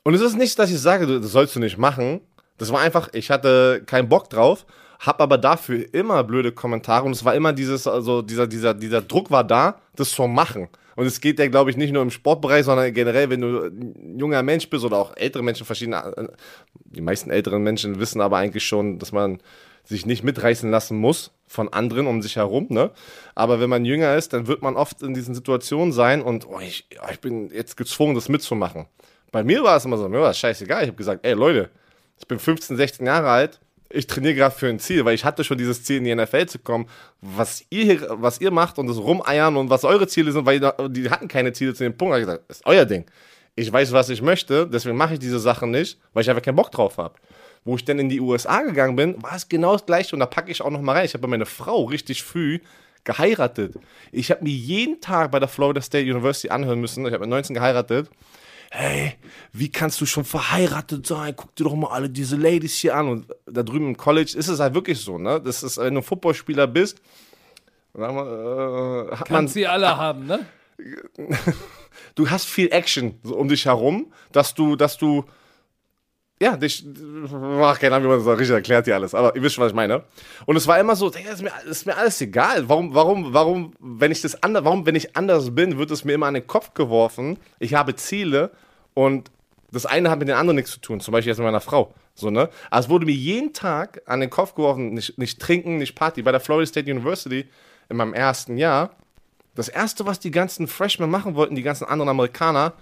[0.04, 2.22] und es ist nicht, dass ich sage, das sollst du nicht machen,
[2.58, 4.66] das war einfach, ich hatte keinen Bock drauf,
[5.00, 9.02] habe aber dafür immer blöde Kommentare und es war immer dieses, also dieser, dieser, dieser
[9.02, 10.68] Druck war da, das zu machen.
[10.96, 14.20] Und es geht ja, glaube ich, nicht nur im Sportbereich, sondern generell, wenn du ein
[14.20, 16.30] junger Mensch bist oder auch ältere Menschen, verschiedene,
[16.76, 19.40] die meisten älteren Menschen wissen aber eigentlich schon, dass man
[19.86, 22.92] sich nicht mitreißen lassen muss von anderen um sich herum, ne?
[23.34, 26.60] Aber wenn man jünger ist, dann wird man oft in diesen Situationen sein und oh,
[26.60, 28.86] ich, ja, ich bin jetzt gezwungen, das mitzumachen.
[29.32, 30.84] Bei mir war es immer so, mir war das scheißegal.
[30.84, 31.70] Ich habe gesagt, ey Leute,
[32.20, 33.60] ich bin 15, 16 Jahre alt,
[33.90, 36.46] ich trainiere gerade für ein Ziel, weil ich hatte schon dieses Ziel, in die NFL
[36.46, 36.88] zu kommen.
[37.22, 40.60] Was ihr, hier, was ihr macht und das Rumeiern und was eure Ziele sind, weil
[40.90, 43.06] die, hatten keine Ziele zu dem Punkt, habe ich gesagt, ist euer Ding.
[43.56, 46.56] Ich weiß, was ich möchte, deswegen mache ich diese Sachen nicht, weil ich einfach keinen
[46.56, 47.16] Bock drauf habe.
[47.66, 50.28] Wo ich dann in die USA gegangen bin, war es genau das gleiche und da
[50.28, 51.06] packe ich auch noch mal rein.
[51.06, 52.60] Ich habe meine Frau richtig früh
[53.04, 53.76] geheiratet.
[54.12, 57.30] Ich habe mir jeden Tag bei der Florida State University anhören müssen, ich habe mit
[57.30, 58.10] 19 geheiratet,
[58.72, 59.14] hey,
[59.52, 61.34] wie kannst du schon verheiratet sein?
[61.36, 63.08] Guck dir doch mal alle diese Ladies hier an.
[63.10, 65.42] Und da drüben im College ist es halt wirklich so, ne?
[65.42, 67.02] Das ist, wenn du Footballspieler bist,
[67.94, 70.46] sagen wir, äh, hat man, sie alle haben, ne?
[72.16, 75.26] du hast viel Action um dich herum, dass du, dass du,
[76.42, 76.86] ja, dich,
[77.62, 79.72] ach, keine Ahnung, wie man das richtig erklärt hier alles, aber ihr wisst schon, was
[79.72, 80.04] ich meine.
[80.46, 82.70] Und es war immer so, Digga, ist mir, ist mir alles egal.
[82.70, 86.14] Warum, warum, warum, wenn ich das anders, warum, wenn ich anders bin, wird es mir
[86.14, 87.38] immer an den Kopf geworfen.
[87.60, 88.52] Ich habe Ziele
[88.94, 89.30] und
[89.72, 91.02] das eine hat mit dem anderen nichts zu tun.
[91.02, 91.94] Zum Beispiel jetzt mit meiner Frau.
[92.16, 92.50] So, ne?
[92.70, 96.22] Also es wurde mir jeden Tag an den Kopf geworfen, nicht, nicht trinken, nicht Party.
[96.22, 97.50] Bei der Florida State University
[97.90, 98.92] in meinem ersten Jahr,
[99.56, 102.74] das erste, was die ganzen Freshmen machen wollten, die ganzen anderen Amerikaner,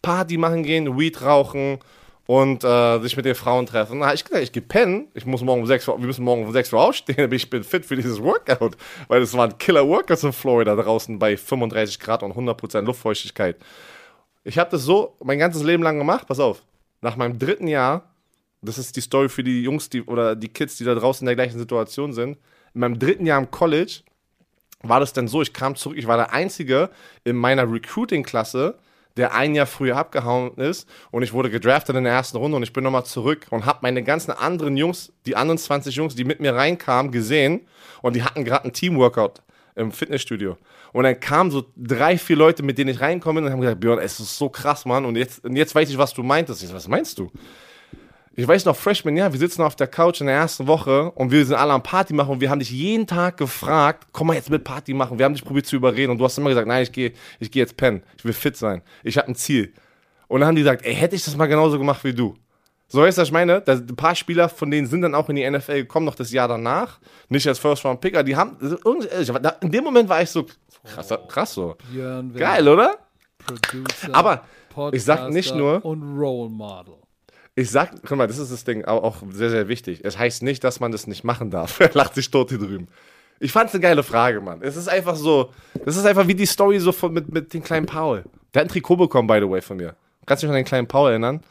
[0.00, 1.78] Party machen gehen, Weed rauchen
[2.26, 4.04] und äh, sich mit den Frauen treffen.
[4.04, 6.44] Habe ich gesagt, ich gehe pennen, ich muss morgen um 6 Uhr, wir müssen morgen
[6.46, 8.76] um 6 Uhr aufstehen, aber ich bin fit für dieses Workout.
[9.08, 13.56] Weil es waren Killer Workouts in Florida draußen bei 35 Grad und 100% Luftfeuchtigkeit.
[14.44, 16.62] Ich habe das so mein ganzes Leben lang gemacht, pass auf.
[17.00, 18.12] Nach meinem dritten Jahr,
[18.60, 21.26] das ist die Story für die Jungs die, oder die Kids, die da draußen in
[21.26, 22.38] der gleichen Situation sind.
[22.74, 24.00] In meinem dritten Jahr im College
[24.82, 26.90] war das dann so, ich kam zurück, ich war der Einzige
[27.24, 28.78] in meiner Recruiting-Klasse,
[29.16, 32.62] der ein Jahr früher abgehauen ist und ich wurde gedraftet in der ersten Runde und
[32.62, 36.24] ich bin nochmal zurück und habe meine ganzen anderen Jungs, die anderen 20 Jungs, die
[36.24, 37.62] mit mir reinkamen, gesehen
[38.00, 39.42] und die hatten gerade einen Teamworkout
[39.74, 40.56] im Fitnessstudio.
[40.92, 43.98] Und dann kamen so drei, vier Leute, mit denen ich reinkomme und haben gesagt, Björn,
[43.98, 45.04] es ist so krass, Mann.
[45.06, 46.62] Und jetzt, und jetzt weiß ich, was du meintest.
[46.62, 47.30] Ich so, was meinst du?
[48.34, 51.30] Ich weiß noch, Freshman, ja, wir sitzen auf der Couch in der ersten Woche und
[51.30, 54.34] wir sind alle am Party machen und wir haben dich jeden Tag gefragt, komm mal
[54.34, 55.18] jetzt mit Party machen.
[55.18, 57.50] Wir haben dich probiert zu überreden und du hast immer gesagt, nein, ich gehe ich
[57.50, 58.02] geh jetzt pennen.
[58.16, 58.80] Ich will fit sein.
[59.02, 59.74] Ich habe ein Ziel.
[60.28, 62.34] Und dann haben die gesagt, ey, hätte ich das mal genauso gemacht wie du.
[62.88, 63.60] So weißt du, was ich meine?
[63.60, 66.30] Da, ein paar Spieler von denen sind dann auch in die NFL gekommen, noch das
[66.32, 67.00] Jahr danach.
[67.28, 68.22] Nicht als First Round Picker.
[68.22, 68.56] Die haben,
[69.60, 70.46] in dem Moment war ich so,
[70.84, 71.76] krass, krass so.
[72.38, 72.96] Geil, oder?
[73.38, 74.44] Producer, Aber
[74.92, 76.94] ich sag nicht nur- Und Role Model.
[77.54, 80.00] Ich sag, guck mal, das ist das Ding, auch, sehr, sehr wichtig.
[80.04, 81.80] Es heißt nicht, dass man das nicht machen darf.
[81.80, 82.88] Er lacht sich tot hier drüben.
[83.40, 84.60] Ich fand's eine geile Frage, Mann.
[84.62, 85.50] Es ist einfach so,
[85.84, 88.24] das ist einfach wie die Story so von, mit, mit dem kleinen Paul.
[88.54, 89.96] Der hat ein Trikot bekommen, by the way, von mir.
[90.24, 91.42] Kannst du dich an den kleinen Paul erinnern?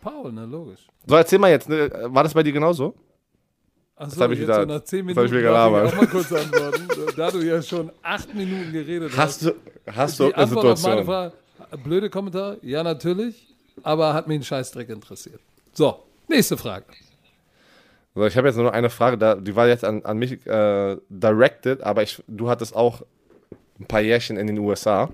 [0.00, 0.86] Paul, ne, logisch.
[1.06, 2.94] So, erzähl mal jetzt, ne, war das bei dir genauso?
[3.96, 5.92] Achso, hab ich jetzt wieder- so nach 10 das hab ich Minuten wieder darf ich
[5.92, 5.92] gelabert.
[5.92, 6.88] auch mal kurz antworten.
[7.16, 9.18] da du ja schon 8 Minuten geredet hast.
[9.18, 9.52] Hast du,
[9.86, 11.04] hast du eine Situation?
[11.04, 11.32] Frage,
[11.82, 13.53] blöde Kommentar, ja natürlich,
[13.84, 15.40] aber hat mich ein Scheißdreck interessiert.
[15.72, 16.86] So, nächste Frage.
[18.14, 20.46] So, ich habe jetzt nur noch eine Frage, da, die war jetzt an, an mich
[20.46, 23.02] äh, directed, aber ich, du hattest auch
[23.78, 25.10] ein paar Jährchen in den USA.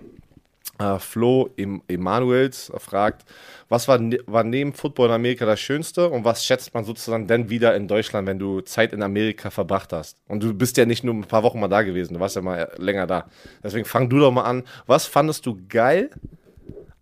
[0.78, 3.24] Äh, Flo em Emanuels fragt,
[3.70, 7.26] was war, ne war neben Football in Amerika das Schönste und was schätzt man sozusagen
[7.26, 10.18] denn wieder in Deutschland, wenn du Zeit in Amerika verbracht hast?
[10.28, 12.42] Und du bist ja nicht nur ein paar Wochen mal da gewesen, du warst ja
[12.42, 13.26] mal länger da.
[13.62, 14.64] Deswegen fang du doch mal an.
[14.86, 16.10] Was fandest du geil,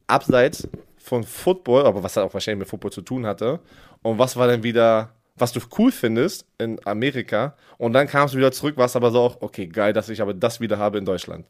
[0.07, 0.69] abseits
[1.09, 3.61] von Football, aber was halt auch wahrscheinlich mit Football zu tun hatte?
[4.03, 7.55] Und was war denn wieder, was du cool findest in Amerika?
[7.79, 10.35] Und dann kamst du wieder zurück, warst aber so auch, okay, geil, dass ich aber
[10.35, 11.47] das wieder habe in Deutschland.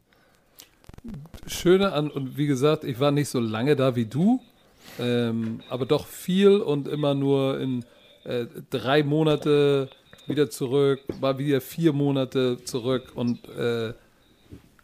[1.47, 4.41] Schöne an, und wie gesagt, ich war nicht so lange da wie du,
[4.99, 7.85] ähm, aber doch viel und immer nur in
[8.25, 9.89] äh, drei Monate
[10.27, 13.93] wieder zurück, war wieder vier Monate zurück und äh,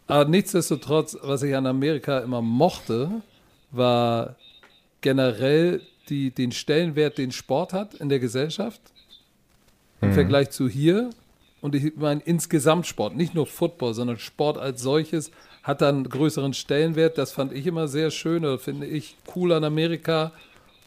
[0.08, 3.10] aber nichtsdestotrotz, was ich an Amerika immer mochte,
[3.72, 4.36] war
[5.06, 8.82] generell die, den Stellenwert, den Sport hat in der Gesellschaft
[10.02, 11.12] im Vergleich zu hier.
[11.62, 15.30] Und ich meine, insgesamt Sport, nicht nur Football, sondern Sport als solches
[15.62, 17.20] hat dann einen größeren Stellenwert.
[17.20, 20.32] Das fand ich immer sehr schön oder finde ich cool an Amerika.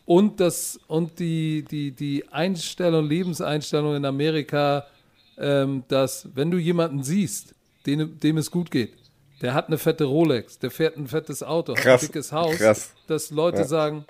[0.04, 4.84] Und, das, und die, die, die Einstellung, Lebenseinstellung in Amerika,
[5.38, 7.54] ähm, dass wenn du jemanden siehst,
[7.86, 8.94] dem, dem es gut geht,
[9.40, 12.56] der hat eine fette Rolex, der fährt ein fettes Auto, hat Krass, ein dickes Haus,
[12.56, 12.92] krass.
[13.06, 14.04] dass Leute sagen,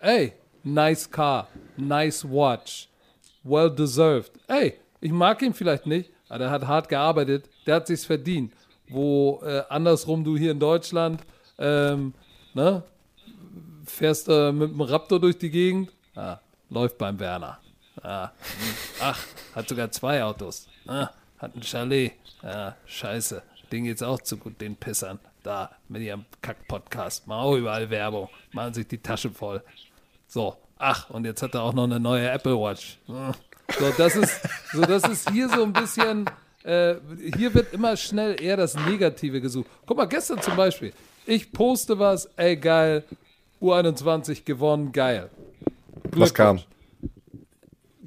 [0.00, 0.32] ey,
[0.62, 2.88] nice car, nice watch,
[3.42, 4.32] well deserved.
[4.48, 8.52] Ey, ich mag ihn vielleicht nicht, aber der hat hart gearbeitet, der hat sich's verdient.
[8.88, 11.22] Wo äh, andersrum du hier in Deutschland,
[11.58, 12.12] ähm,
[12.54, 12.82] ne,
[13.86, 16.38] fährst äh, mit dem Raptor durch die Gegend, ah,
[16.70, 17.58] läuft beim Werner.
[18.02, 19.18] Ah, hm, ach,
[19.54, 20.66] hat sogar zwei Autos.
[20.86, 22.12] Ah, hat ein Chalet.
[22.42, 23.42] Ah, scheiße.
[23.72, 25.18] Den geht's auch zu gut, den Pissern.
[25.42, 27.26] Da, mit ihrem Kack-Podcast.
[27.26, 28.28] Machen auch überall Werbung.
[28.52, 29.62] Machen sich die Tasche voll.
[30.28, 32.98] So, ach, und jetzt hat er auch noch eine neue Apple Watch.
[33.06, 33.32] Hm.
[33.78, 34.40] So, das ist,
[34.72, 36.26] so, das ist hier so ein bisschen,
[36.64, 36.96] äh,
[37.34, 39.66] hier wird immer schnell eher das Negative gesucht.
[39.86, 40.92] Guck mal, gestern zum Beispiel,
[41.24, 43.04] ich poste was, ey, geil,
[43.62, 45.30] U21 gewonnen, geil.
[46.10, 46.60] Was kam?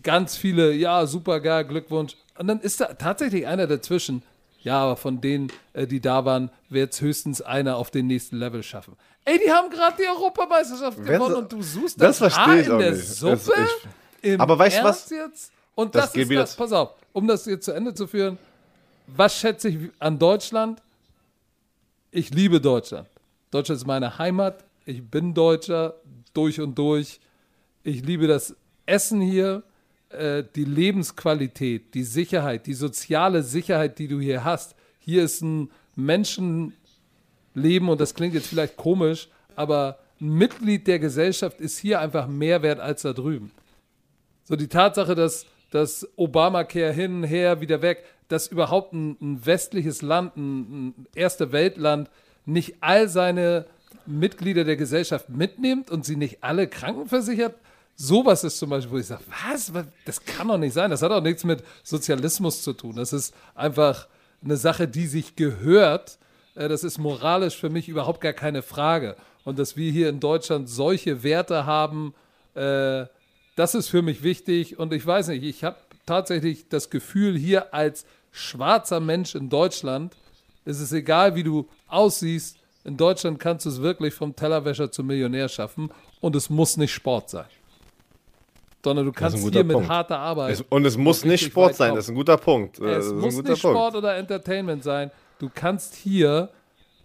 [0.04, 2.16] Ganz viele, ja, super geil, Glückwunsch.
[2.38, 4.22] Und dann ist da tatsächlich einer dazwischen.
[4.66, 8.38] Ja, aber von denen, äh, die da waren, wird es höchstens einer auf den nächsten
[8.38, 8.96] Level schaffen.
[9.24, 12.92] Ey, die haben gerade die Europameisterschaft gewonnen und du suchst Das das, ich in der
[12.92, 13.08] nicht.
[13.08, 13.36] Suppe?
[13.36, 13.52] Das-
[14.24, 15.10] Im Aber weißt du was?
[15.12, 15.52] Jetzt?
[15.76, 18.40] Und Das das, ist das, pass auf, um das jetzt zu Ende zu führen,
[19.08, 20.82] was schätze ich an Deutschland?
[22.12, 23.08] Ich liebe Deutschland.
[23.52, 24.64] Deutschland ist meine Heimat.
[24.86, 25.94] Ich bin Deutscher
[26.34, 27.20] durch und durch.
[27.84, 28.56] Ich liebe das
[28.88, 29.62] Essen hier,
[30.10, 34.76] äh, die Lebensqualität, die Sicherheit, die soziale Sicherheit, die du hier hast.
[35.00, 41.60] Hier ist ein Menschenleben und das klingt jetzt vielleicht komisch, aber ein Mitglied der Gesellschaft
[41.60, 43.52] ist hier einfach mehr wert als da drüben.
[44.44, 50.02] So die Tatsache, dass, dass Obamacare hin her, wieder weg, dass überhaupt ein, ein westliches
[50.02, 52.10] Land, ein, ein erste Weltland
[52.46, 53.66] nicht all seine
[54.06, 57.56] Mitglieder der Gesellschaft mitnimmt und sie nicht alle krankenversichert,
[57.96, 59.72] sowas ist zum Beispiel, wo ich sage, was?
[60.06, 60.90] Das kann doch nicht sein.
[60.92, 62.96] Das hat auch nichts mit Sozialismus zu tun.
[62.96, 64.08] Das ist einfach
[64.44, 66.18] eine Sache, die sich gehört.
[66.56, 69.16] Äh, Das ist moralisch für mich überhaupt gar keine Frage.
[69.44, 72.14] Und dass wir hier in Deutschland solche Werte haben,
[72.56, 73.06] äh,
[73.56, 74.78] das ist für mich wichtig.
[74.80, 80.16] Und ich weiß nicht, ich habe tatsächlich das Gefühl, hier als schwarzer Mensch in Deutschland
[80.66, 82.58] ist es egal, wie du aussiehst.
[82.84, 85.90] In Deutschland kannst du es wirklich vom Tellerwäscher zum Millionär schaffen.
[86.22, 87.46] Und es muss nicht Sport sein.
[88.86, 89.90] Sondern du kannst hier mit Punkt.
[89.90, 90.54] harter Arbeit.
[90.54, 92.78] Es, und es muss nicht Sport sein, das ist ein guter Punkt.
[92.78, 93.58] Es muss nicht Punkt.
[93.58, 95.10] Sport oder Entertainment sein.
[95.40, 96.52] Du kannst hier,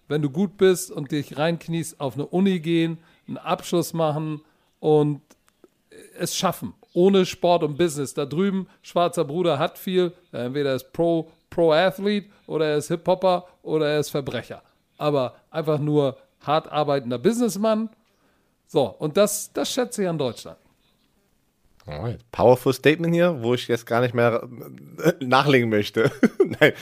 [0.07, 4.43] wenn du gut bist und dich reinkniest, auf eine Uni gehen, einen Abschluss machen
[4.78, 5.23] und
[6.19, 6.74] es schaffen.
[6.93, 8.12] Ohne Sport und Business.
[8.12, 10.12] Da drüben, schwarzer Bruder hat viel.
[10.32, 14.61] Entweder er ist Pro, Pro-Athlet oder er ist Hip-Hopper oder er ist Verbrecher.
[14.98, 17.89] Aber einfach nur hart arbeitender Businessmann.
[18.66, 20.59] So, und das, das schätze ich an Deutschland.
[21.86, 22.20] Alright.
[22.31, 24.48] Powerful Statement hier, wo ich jetzt gar nicht mehr
[25.02, 26.11] äh, nachlegen möchte.
[26.61, 26.73] Nein.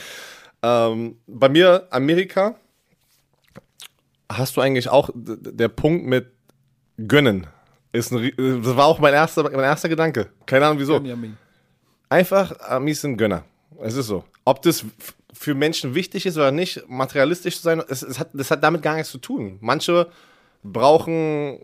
[0.61, 2.55] Ähm, bei mir, Amerika,
[4.31, 6.31] hast du eigentlich auch der Punkt mit
[7.07, 7.47] gönnen.
[7.91, 10.29] Ist ein, das war auch mein erster, mein erster Gedanke.
[10.45, 11.01] Keine Ahnung wieso.
[12.09, 13.45] Einfach, Amis sind Gönner.
[13.81, 14.23] Es ist so.
[14.45, 14.85] Ob das
[15.33, 18.81] für Menschen wichtig ist oder nicht, materialistisch zu sein, es, es hat, das hat damit
[18.81, 19.57] gar nichts zu tun.
[19.61, 20.07] Manche
[20.63, 21.59] brauchen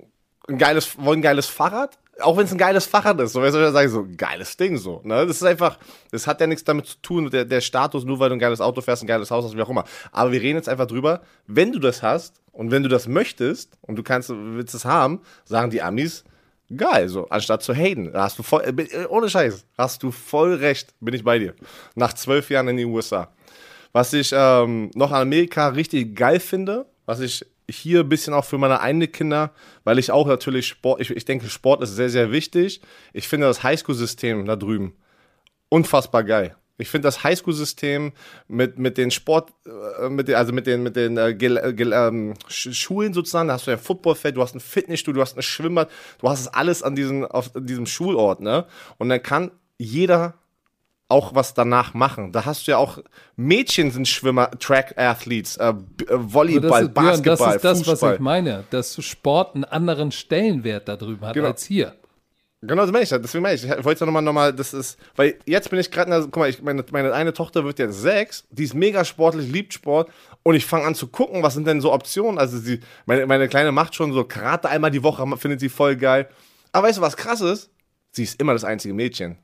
[0.47, 3.33] ein geiles, wollen ein geiles Fahrrad, auch wenn es ein geiles Fahrrad ist.
[3.33, 5.01] So, weißt du, sage, so, geiles Ding, so.
[5.03, 5.25] Ne?
[5.25, 5.77] Das ist einfach,
[6.11, 8.61] das hat ja nichts damit zu tun, der, der Status, nur weil du ein geiles
[8.61, 9.83] Auto fährst, ein geiles Haus hast, wie auch immer.
[10.11, 13.77] Aber wir reden jetzt einfach drüber, wenn du das hast und wenn du das möchtest
[13.81, 16.23] und du kannst, willst es haben, sagen die Amis,
[16.75, 18.11] geil, so, anstatt zu haten.
[18.13, 18.63] Da hast du voll,
[19.09, 21.53] ohne Scheiß, hast du voll recht, bin ich bei dir.
[21.95, 23.29] Nach zwölf Jahren in den USA.
[23.91, 28.45] Was ich ähm, noch an Amerika richtig geil finde, was ich hier ein bisschen auch
[28.45, 29.51] für meine eigenen Kinder,
[29.83, 32.81] weil ich auch natürlich Sport, ich, ich denke, Sport ist sehr, sehr wichtig.
[33.13, 34.95] Ich finde das Highschool-System da drüben
[35.69, 36.55] unfassbar geil.
[36.77, 38.11] Ich finde das Highschool-System
[38.47, 42.33] mit, mit den Sport, äh, mit den, also mit den, mit den äh, äh, ähm,
[42.49, 45.41] Sch Schulen sozusagen, da hast du ein Footballfeld, du hast ein Fitnessstudio, du hast ein
[45.41, 45.89] Schwimmbad,
[46.19, 48.65] du hast es alles an diesem, auf diesem Schulort, ne?
[48.97, 50.33] Und dann kann jeder
[51.07, 52.31] auch was danach machen.
[52.31, 52.97] Da hast du ja auch
[53.35, 57.79] Mädchen sind Schwimmer, Track-Athletes, äh, B- äh, Aber Volleyball, das, ist, Basketball, das ist das,
[57.91, 58.09] Fußball.
[58.11, 61.49] was ich meine, dass Sport einen anderen Stellenwert da drüben hat Genau.
[61.49, 61.95] als hier.
[62.61, 63.09] Genau, das meine ich.
[63.09, 63.63] Deswegen meine ich.
[63.63, 66.49] Ich wollte es ja nochmal, nochmal, das ist, weil jetzt bin ich gerade, guck mal,
[66.49, 70.09] ich, meine, meine eine Tochter wird jetzt sechs, die ist mega sportlich, liebt Sport
[70.41, 72.39] und ich fange an zu gucken, was sind denn so Optionen.
[72.39, 75.95] Also sie, meine, meine Kleine macht schon so Karate einmal die Woche, findet sie voll
[75.95, 76.27] geil.
[76.71, 77.69] Aber weißt du, was krass ist?
[78.11, 79.37] Sie ist immer das einzige Mädchen.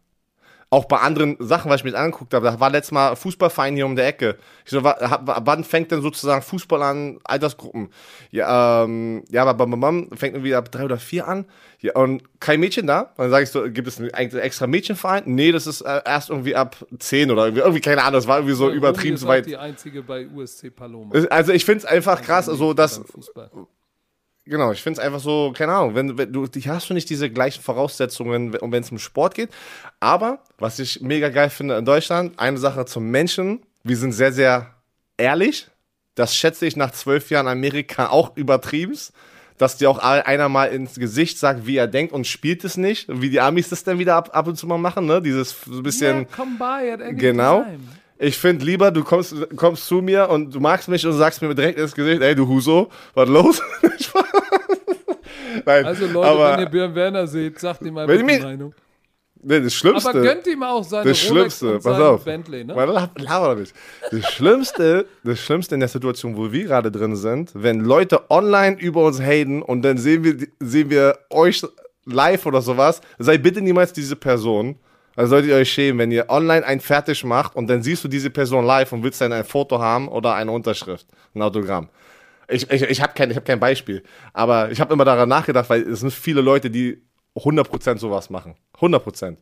[0.74, 3.86] Auch bei anderen Sachen, was ich mir angeguckt habe, da war letztes Mal Fußballverein hier
[3.86, 4.38] um der Ecke.
[4.64, 7.90] Ich so, wann fängt denn sozusagen Fußball an, Altersgruppen?
[8.30, 11.46] Ja, ähm, ja, aber bei meiner Mom fängt irgendwie ab drei oder vier an.
[11.82, 13.12] Ja, und kein Mädchen da.
[13.18, 15.24] Dann sage ich so, gibt es einen extra Mädchenverein?
[15.26, 18.38] Nee, das ist äh, erst irgendwie ab zehn oder irgendwie, irgendwie keine Ahnung, das war
[18.38, 19.48] irgendwie so Romy übertrieben ist weit.
[19.48, 21.14] die einzige bei USC Paloma.
[21.30, 23.52] Also ich finde es einfach krass, so dass, Beim Fußball.
[24.46, 27.10] Genau, ich finde es einfach so, keine Ahnung, wenn, wenn du die hast du nicht
[27.10, 29.50] diese gleichen Voraussetzungen, wenn es um Sport geht.
[30.00, 34.32] Aber was ich mega geil finde in Deutschland, eine Sache zum Menschen, wir sind sehr,
[34.34, 34.74] sehr
[35.18, 35.68] ehrlich.
[36.16, 38.98] Das schätze ich nach zwölf Jahren Amerika auch übertrieben,
[39.58, 43.08] dass dir auch einer mal ins Gesicht sagt, wie er denkt und spielt es nicht,
[43.10, 45.22] wie die Amis das dann wieder ab, ab und zu mal machen, ne?
[45.22, 46.22] Dieses so ein bisschen.
[46.22, 47.62] Ja, come by at any Genau.
[47.62, 47.80] time.
[48.24, 51.56] Ich finde lieber, du kommst, kommst zu mir und du magst mich und sagst mir
[51.56, 53.60] direkt ins Gesicht, ey, du Huso, was los?
[55.66, 58.76] Nein, Also Leute, aber, wenn ihr Björn Werner seht, sagt ihm mal Wenn die Meinung.
[59.42, 62.64] nee, das Schlimmste, Aber gönnt ihm auch seine das Rolex Schlimmste, und pass auf, Bentley,
[62.64, 63.10] ne?
[63.18, 63.74] Laber nicht.
[64.12, 68.80] Das Schlimmste, das Schlimmste in der Situation, wo wir gerade drin sind, wenn Leute online
[68.80, 71.64] über uns haten und dann sehen wir, sehen wir euch
[72.06, 74.76] live oder sowas, seid bitte niemals diese Person.
[75.16, 78.08] Also solltet ihr euch schämen, wenn ihr online einen fertig macht und dann siehst du
[78.08, 81.90] diese Person live und willst dann ein Foto haben oder eine Unterschrift, ein Autogramm.
[82.48, 85.70] Ich, ich, ich habe kein, ich hab kein Beispiel, aber ich habe immer daran nachgedacht,
[85.70, 87.02] weil es sind viele Leute, die
[87.36, 88.56] 100% sowas machen.
[88.80, 89.38] 100%.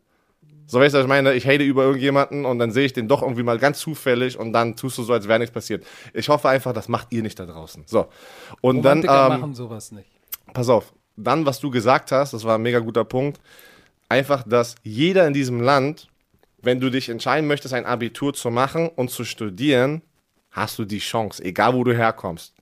[0.68, 3.08] So weißt du, was ich meine, ich hate über irgendjemanden und dann sehe ich den
[3.08, 5.84] doch irgendwie mal ganz zufällig und dann tust du so, als wäre nichts passiert.
[6.14, 7.84] Ich hoffe einfach, das macht ihr nicht da draußen.
[7.88, 8.08] So.
[8.62, 10.08] Und dann, Romantiker ähm, machen sowas nicht.
[10.54, 13.40] pass auf, dann, was du gesagt hast, das war ein mega guter Punkt,
[14.10, 16.10] einfach, dass jeder in diesem Land,
[16.61, 20.02] wenn du dich entscheiden möchtest, ein Abitur zu machen und zu studieren,
[20.52, 22.53] hast du die Chance, egal wo du herkommst.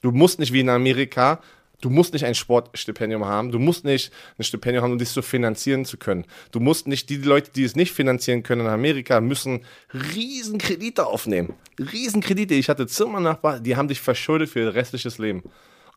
[0.00, 1.40] Du musst nicht wie in Amerika,
[1.84, 5.20] Du musst nicht ein Sportstipendium haben, du musst nicht ein Stipendium haben, um dich so
[5.20, 6.24] finanzieren zu können.
[6.50, 11.04] Du musst nicht, die Leute, die es nicht finanzieren können in Amerika, müssen riesen Kredite
[11.06, 11.52] aufnehmen.
[11.78, 12.54] Riesen Kredite.
[12.54, 15.42] Ich hatte Zimmernachbarn, die haben dich verschuldet für ihr restliches Leben.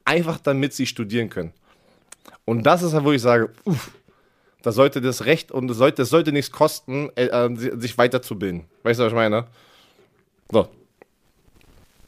[0.04, 1.54] Einfach damit sie studieren können.
[2.44, 3.92] Und das ist halt, wo ich sage, uff,
[4.62, 8.66] da sollte das Recht und es sollte, das sollte nichts kosten, äh, äh, sich weiterzubilden.
[8.84, 9.46] Weißt du, was ich meine?
[10.52, 10.68] So.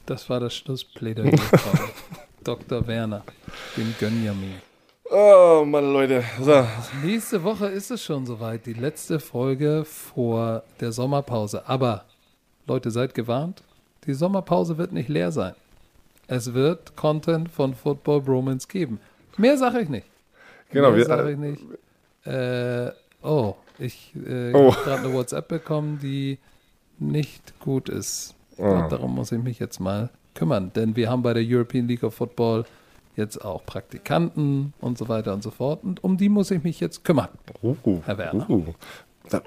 [0.06, 1.80] Das war das Schlussplädoyer von
[2.42, 2.86] Dr.
[2.86, 3.22] Werner,
[3.76, 4.54] dem Gönjamin.
[5.12, 6.24] Oh, meine Leute.
[6.40, 6.64] So.
[7.04, 11.68] Nächste Woche ist es schon soweit, die letzte Folge vor der Sommerpause.
[11.68, 12.04] Aber,
[12.66, 13.62] Leute, seid gewarnt,
[14.06, 15.54] die Sommerpause wird nicht leer sein.
[16.28, 19.00] Es wird Content von Football Bromance geben.
[19.36, 20.06] Mehr sage ich nicht.
[20.70, 21.62] Genau, Mehr wir- sage ich nicht.
[22.24, 22.90] Äh,
[23.22, 24.72] oh, ich äh, Oh.
[24.72, 26.38] habe gerade eine WhatsApp bekommen, die
[26.98, 28.34] nicht gut ist.
[28.56, 28.64] Oh.
[28.64, 30.72] Und darum muss ich mich jetzt mal kümmern.
[30.74, 32.64] Denn wir haben bei der European League of Football
[33.16, 35.82] jetzt auch Praktikanten und so weiter und so fort.
[35.82, 37.28] Und um die muss ich mich jetzt kümmern.
[37.62, 38.48] Uh, Herr Werner.
[38.48, 38.74] Uh.
[39.28, 39.42] Da,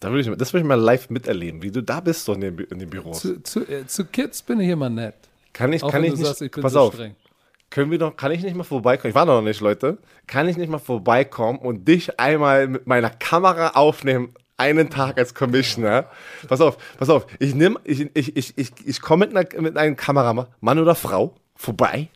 [0.00, 2.40] da will ich, das will ich mal live miterleben, wie du da bist so in
[2.40, 3.20] den, in den Büros.
[3.20, 5.14] Zu, zu, äh, zu Kids bin ich immer nett.
[5.52, 7.14] Kann ich, Auch kann ich nicht, sagst, ich pass so auf, streng.
[7.70, 10.56] Können wir doch, kann ich nicht mal vorbeikommen, ich war noch nicht, Leute, kann ich
[10.56, 16.06] nicht mal vorbeikommen und dich einmal mit meiner Kamera aufnehmen, einen Tag als Commissioner?
[16.48, 19.96] Pass auf, pass auf, ich nimm, ich, ich, ich, ich, ich komme mit, mit einem
[19.96, 22.08] Kameramann, Mann oder Frau, vorbei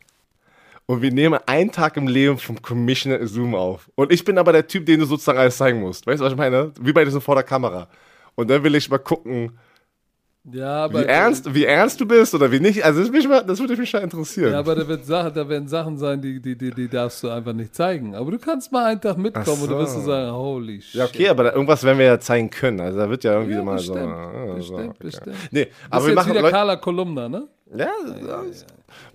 [0.85, 3.89] und wir nehmen einen Tag im Leben vom Commissioner Zoom auf.
[3.95, 6.05] Und ich bin aber der Typ, den du sozusagen alles zeigen musst.
[6.05, 6.71] Weißt du, was ich meine?
[6.79, 7.87] Wie bei diesem vor der Kamera.
[8.35, 9.57] Und dann will ich mal gucken,
[10.51, 12.83] Ja, aber, wie ernst, wie ernst du bist oder wie nicht.
[12.83, 14.51] Also das, mich mal, das würde mich schon interessieren.
[14.51, 17.29] Ja, aber da, wird Sache, da werden Sachen sein, die, die, die, die darfst du
[17.29, 18.13] einfach nicht zeigen.
[18.13, 20.01] Aber du kannst mal einen Tag mitkommen Ach und du wirst so.
[20.01, 20.95] so sagen, holy shit.
[20.95, 22.81] Ja, okay, aber da, irgendwas werden wir ja zeigen können.
[22.81, 24.03] Also da wird ja irgendwie Ja, mal bestimmt, so.
[24.05, 24.97] ah, bestimmt, so okay.
[24.99, 25.35] bestimmt.
[25.51, 27.47] Nee, Aber wir jetzt machen wieder Leute, Carla Kolumna, ne?
[27.75, 27.91] Ja,
[28.25, 28.43] ja,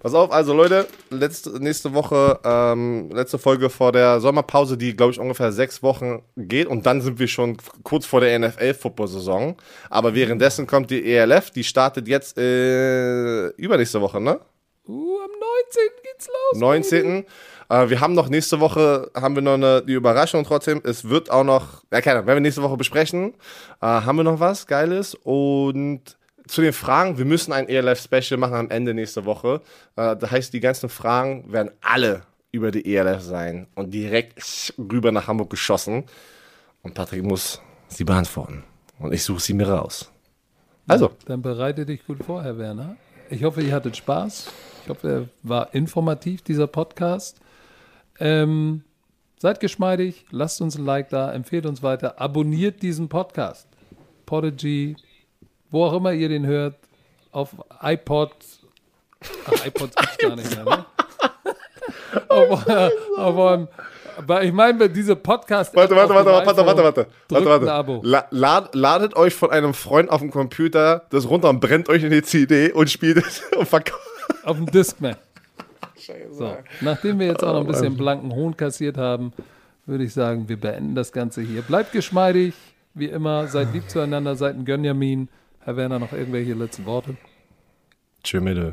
[0.00, 5.12] Pass auf, also Leute, letzte, nächste Woche, ähm, letzte Folge vor der Sommerpause, die glaube
[5.12, 9.56] ich ungefähr sechs Wochen geht und dann sind wir schon kurz vor der NFL-Football-Saison.
[9.90, 14.40] Aber währenddessen kommt die ELF, die startet jetzt äh, übernächste Woche, ne?
[14.88, 15.82] Uh, am 19.
[16.02, 16.60] geht's los.
[16.60, 17.26] 19.
[17.68, 20.80] Äh, wir haben noch nächste Woche, haben wir noch eine die Überraschung trotzdem.
[20.84, 23.34] Es wird auch noch, ja keine Ahnung, werden wir nächste Woche besprechen.
[23.80, 25.14] Äh, haben wir noch was Geiles?
[25.14, 26.17] Und
[26.48, 29.60] zu den Fragen, wir müssen ein ELF-Special machen am Ende nächste Woche.
[29.96, 35.12] Äh, das heißt, die ganzen Fragen werden alle über die ELF sein und direkt rüber
[35.12, 36.04] nach Hamburg geschossen.
[36.82, 38.64] Und Patrick muss sie beantworten.
[38.98, 40.10] Und ich suche sie mir raus.
[40.86, 42.96] Also, Dann bereite dich gut vor, Herr Werner.
[43.30, 44.50] Ich hoffe, ihr hattet Spaß.
[44.82, 47.40] Ich hoffe, er war informativ, dieser Podcast.
[48.18, 48.84] Ähm,
[49.38, 53.68] seid geschmeidig, lasst uns ein Like da, empfehlt uns weiter, abonniert diesen Podcast.
[54.24, 54.96] Podigy,
[55.70, 56.76] wo auch immer ihr den hört,
[57.32, 57.50] auf
[57.82, 58.32] iPod.
[59.46, 60.86] Ach, iPods gibt's gar nicht mehr, ne?
[62.28, 62.66] auf,
[63.16, 63.68] auf
[64.18, 65.74] aber ich meine, diese Podcast.
[65.76, 67.46] Warte, warte, warte, warte, warte, warte, warte.
[67.46, 68.00] Warte, Abo.
[68.02, 72.02] La lad, ladet euch von einem Freund auf dem Computer das runter und brennt euch
[72.02, 74.02] in die CD und spielt es und verkauft.
[74.42, 75.16] Auf dem Discman.
[76.32, 79.32] So, nachdem wir jetzt auch noch ein bisschen blanken Hohn kassiert haben,
[79.86, 81.62] würde ich sagen, wir beenden das Ganze hier.
[81.62, 82.54] Bleibt geschmeidig,
[82.94, 85.28] wie immer, seid lieb zueinander, seid ein Gönjamin.
[85.68, 87.18] Herr Werner, noch irgendwelche letzten Worte?
[88.24, 88.72] Tschüss.